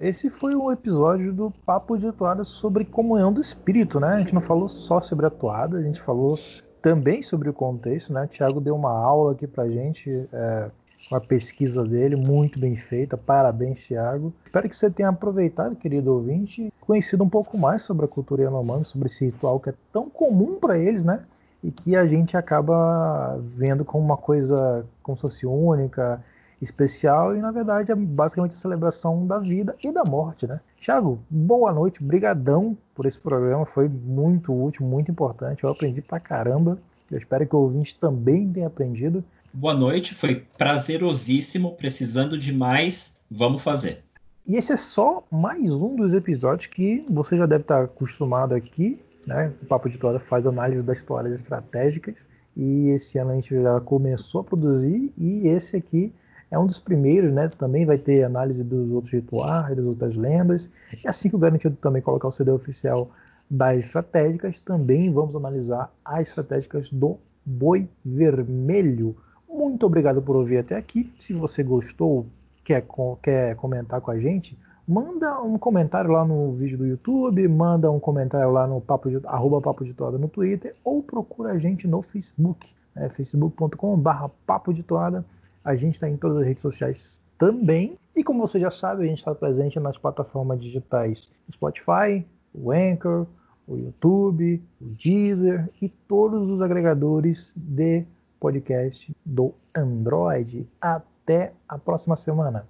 Esse 0.00 0.30
foi 0.30 0.54
o 0.54 0.70
episódio 0.70 1.32
do 1.32 1.50
Papo 1.66 1.98
de 1.98 2.12
Toada 2.12 2.44
sobre 2.44 2.84
comunhão 2.84 3.32
do 3.32 3.40
espírito, 3.40 3.98
né? 3.98 4.14
A 4.14 4.18
gente 4.20 4.32
não 4.32 4.40
falou 4.40 4.68
só 4.68 5.00
sobre 5.00 5.26
a 5.26 5.30
toada, 5.30 5.76
a 5.76 5.82
gente 5.82 6.00
falou 6.00 6.38
também 6.80 7.20
sobre 7.20 7.48
o 7.48 7.52
contexto, 7.52 8.12
né? 8.12 8.22
O 8.22 8.28
Thiago 8.28 8.60
deu 8.60 8.76
uma 8.76 8.92
aula 8.92 9.32
aqui 9.32 9.44
pra 9.44 9.68
gente 9.68 10.28
é, 10.32 10.70
com 11.08 11.16
a 11.16 11.20
pesquisa 11.20 11.82
dele, 11.84 12.14
muito 12.14 12.60
bem 12.60 12.76
feita. 12.76 13.16
Parabéns, 13.16 13.88
Thiago. 13.88 14.32
Espero 14.44 14.68
que 14.68 14.76
você 14.76 14.88
tenha 14.88 15.08
aproveitado, 15.08 15.74
querido 15.74 16.14
ouvinte, 16.14 16.72
conhecido 16.80 17.24
um 17.24 17.28
pouco 17.28 17.58
mais 17.58 17.82
sobre 17.82 18.04
a 18.04 18.08
cultura 18.08 18.44
Yanomami, 18.44 18.84
sobre 18.84 19.08
esse 19.08 19.24
ritual 19.24 19.58
que 19.58 19.70
é 19.70 19.74
tão 19.92 20.08
comum 20.08 20.60
para 20.60 20.78
eles, 20.78 21.04
né? 21.04 21.24
E 21.60 21.72
que 21.72 21.96
a 21.96 22.06
gente 22.06 22.36
acaba 22.36 23.36
vendo 23.42 23.84
como 23.84 24.04
uma 24.04 24.16
coisa 24.16 24.86
como 25.02 25.16
se 25.16 25.22
fosse 25.22 25.44
única, 25.44 26.22
especial 26.60 27.36
e 27.36 27.40
na 27.40 27.50
verdade 27.50 27.92
é 27.92 27.94
basicamente 27.94 28.52
a 28.52 28.56
celebração 28.56 29.26
da 29.26 29.38
vida 29.38 29.76
e 29.82 29.92
da 29.92 30.04
morte, 30.04 30.46
né? 30.46 30.60
Thiago, 30.80 31.20
boa 31.30 31.72
noite, 31.72 32.02
brigadão 32.02 32.76
por 32.94 33.06
esse 33.06 33.18
programa, 33.18 33.64
foi 33.64 33.88
muito 33.88 34.52
útil, 34.52 34.84
muito 34.84 35.10
importante, 35.10 35.64
eu 35.64 35.70
aprendi 35.70 36.02
pra 36.02 36.18
caramba. 36.18 36.78
Eu 37.10 37.18
espero 37.18 37.46
que 37.46 37.56
o 37.56 37.60
ouvinte 37.60 37.98
também 37.98 38.52
tenha 38.52 38.66
aprendido. 38.66 39.24
Boa 39.52 39.72
noite, 39.72 40.14
foi 40.14 40.44
prazerosíssimo, 40.58 41.72
precisando 41.72 42.36
de 42.36 42.52
mais, 42.52 43.16
vamos 43.30 43.62
fazer. 43.62 44.04
E 44.46 44.56
esse 44.56 44.72
é 44.72 44.76
só 44.76 45.22
mais 45.30 45.72
um 45.72 45.94
dos 45.94 46.12
episódios 46.14 46.66
que 46.66 47.04
você 47.08 47.36
já 47.36 47.46
deve 47.46 47.62
estar 47.62 47.84
acostumado 47.84 48.54
aqui, 48.54 49.00
né? 49.26 49.52
O 49.62 49.66
Papo 49.66 49.88
de 49.88 49.96
História 49.96 50.18
faz 50.18 50.46
análise 50.46 50.82
das 50.82 50.98
histórias 50.98 51.38
estratégicas 51.40 52.16
e 52.56 52.88
esse 52.88 53.18
ano 53.18 53.30
a 53.30 53.34
gente 53.34 53.54
já 53.54 53.80
começou 53.80 54.40
a 54.40 54.44
produzir 54.44 55.12
e 55.16 55.46
esse 55.48 55.76
aqui 55.76 56.12
é 56.50 56.58
um 56.58 56.66
dos 56.66 56.78
primeiros, 56.78 57.32
né? 57.32 57.48
Também 57.48 57.84
vai 57.84 57.98
ter 57.98 58.24
análise 58.24 58.64
dos 58.64 58.90
outros 58.90 59.12
rituais, 59.12 59.76
das 59.76 59.86
outras 59.86 60.16
lendas. 60.16 60.70
E 61.04 61.06
assim 61.06 61.28
que 61.28 61.36
o 61.36 61.38
Garantido 61.38 61.76
também 61.76 62.00
colocar 62.00 62.28
o 62.28 62.32
CD 62.32 62.50
oficial 62.50 63.10
das 63.50 63.86
estratégicas, 63.86 64.60
também 64.60 65.12
vamos 65.12 65.34
analisar 65.34 65.92
as 66.04 66.28
estratégicas 66.28 66.92
do 66.92 67.18
Boi 67.44 67.88
Vermelho. 68.04 69.16
Muito 69.48 69.86
obrigado 69.86 70.20
por 70.20 70.36
ouvir 70.36 70.58
até 70.58 70.76
aqui. 70.76 71.12
Se 71.18 71.32
você 71.32 71.62
gostou, 71.62 72.26
quer, 72.62 72.84
quer 73.22 73.56
comentar 73.56 74.00
com 74.00 74.10
a 74.10 74.18
gente, 74.18 74.58
manda 74.86 75.40
um 75.42 75.58
comentário 75.58 76.10
lá 76.10 76.24
no 76.24 76.52
vídeo 76.52 76.78
do 76.78 76.86
YouTube, 76.86 77.46
manda 77.48 77.90
um 77.90 78.00
comentário 78.00 78.50
lá 78.50 78.66
no 78.66 78.80
papo 78.80 79.10
de, 79.10 79.20
arroba 79.24 79.60
papo 79.60 79.84
de 79.84 79.94
toada 79.94 80.18
no 80.18 80.28
Twitter 80.28 80.74
ou 80.84 81.02
procura 81.02 81.52
a 81.52 81.58
gente 81.58 81.88
no 81.88 82.02
Facebook, 82.02 82.68
né, 82.94 83.08
facebook.com.br 83.08 84.28
papo 84.46 84.72
de 84.72 84.82
toada. 84.82 85.24
A 85.68 85.76
gente 85.76 85.96
está 85.96 86.08
em 86.08 86.16
todas 86.16 86.38
as 86.38 86.46
redes 86.46 86.62
sociais 86.62 87.20
também. 87.38 87.98
E 88.16 88.24
como 88.24 88.40
você 88.40 88.58
já 88.58 88.70
sabe, 88.70 89.04
a 89.04 89.06
gente 89.06 89.18
está 89.18 89.34
presente 89.34 89.78
nas 89.78 89.98
plataformas 89.98 90.58
digitais 90.58 91.28
Spotify, 91.52 92.24
o 92.54 92.72
Anchor, 92.72 93.26
o 93.66 93.76
YouTube, 93.76 94.62
o 94.80 94.86
Deezer 94.86 95.68
e 95.82 95.90
todos 95.90 96.48
os 96.48 96.62
agregadores 96.62 97.52
de 97.54 98.02
podcast 98.40 99.14
do 99.26 99.52
Android. 99.76 100.66
Até 100.80 101.52
a 101.68 101.76
próxima 101.76 102.16
semana. 102.16 102.64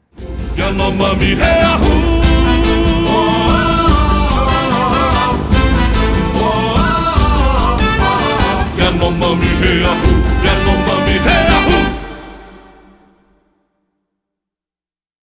Yanomami, 0.59 1.37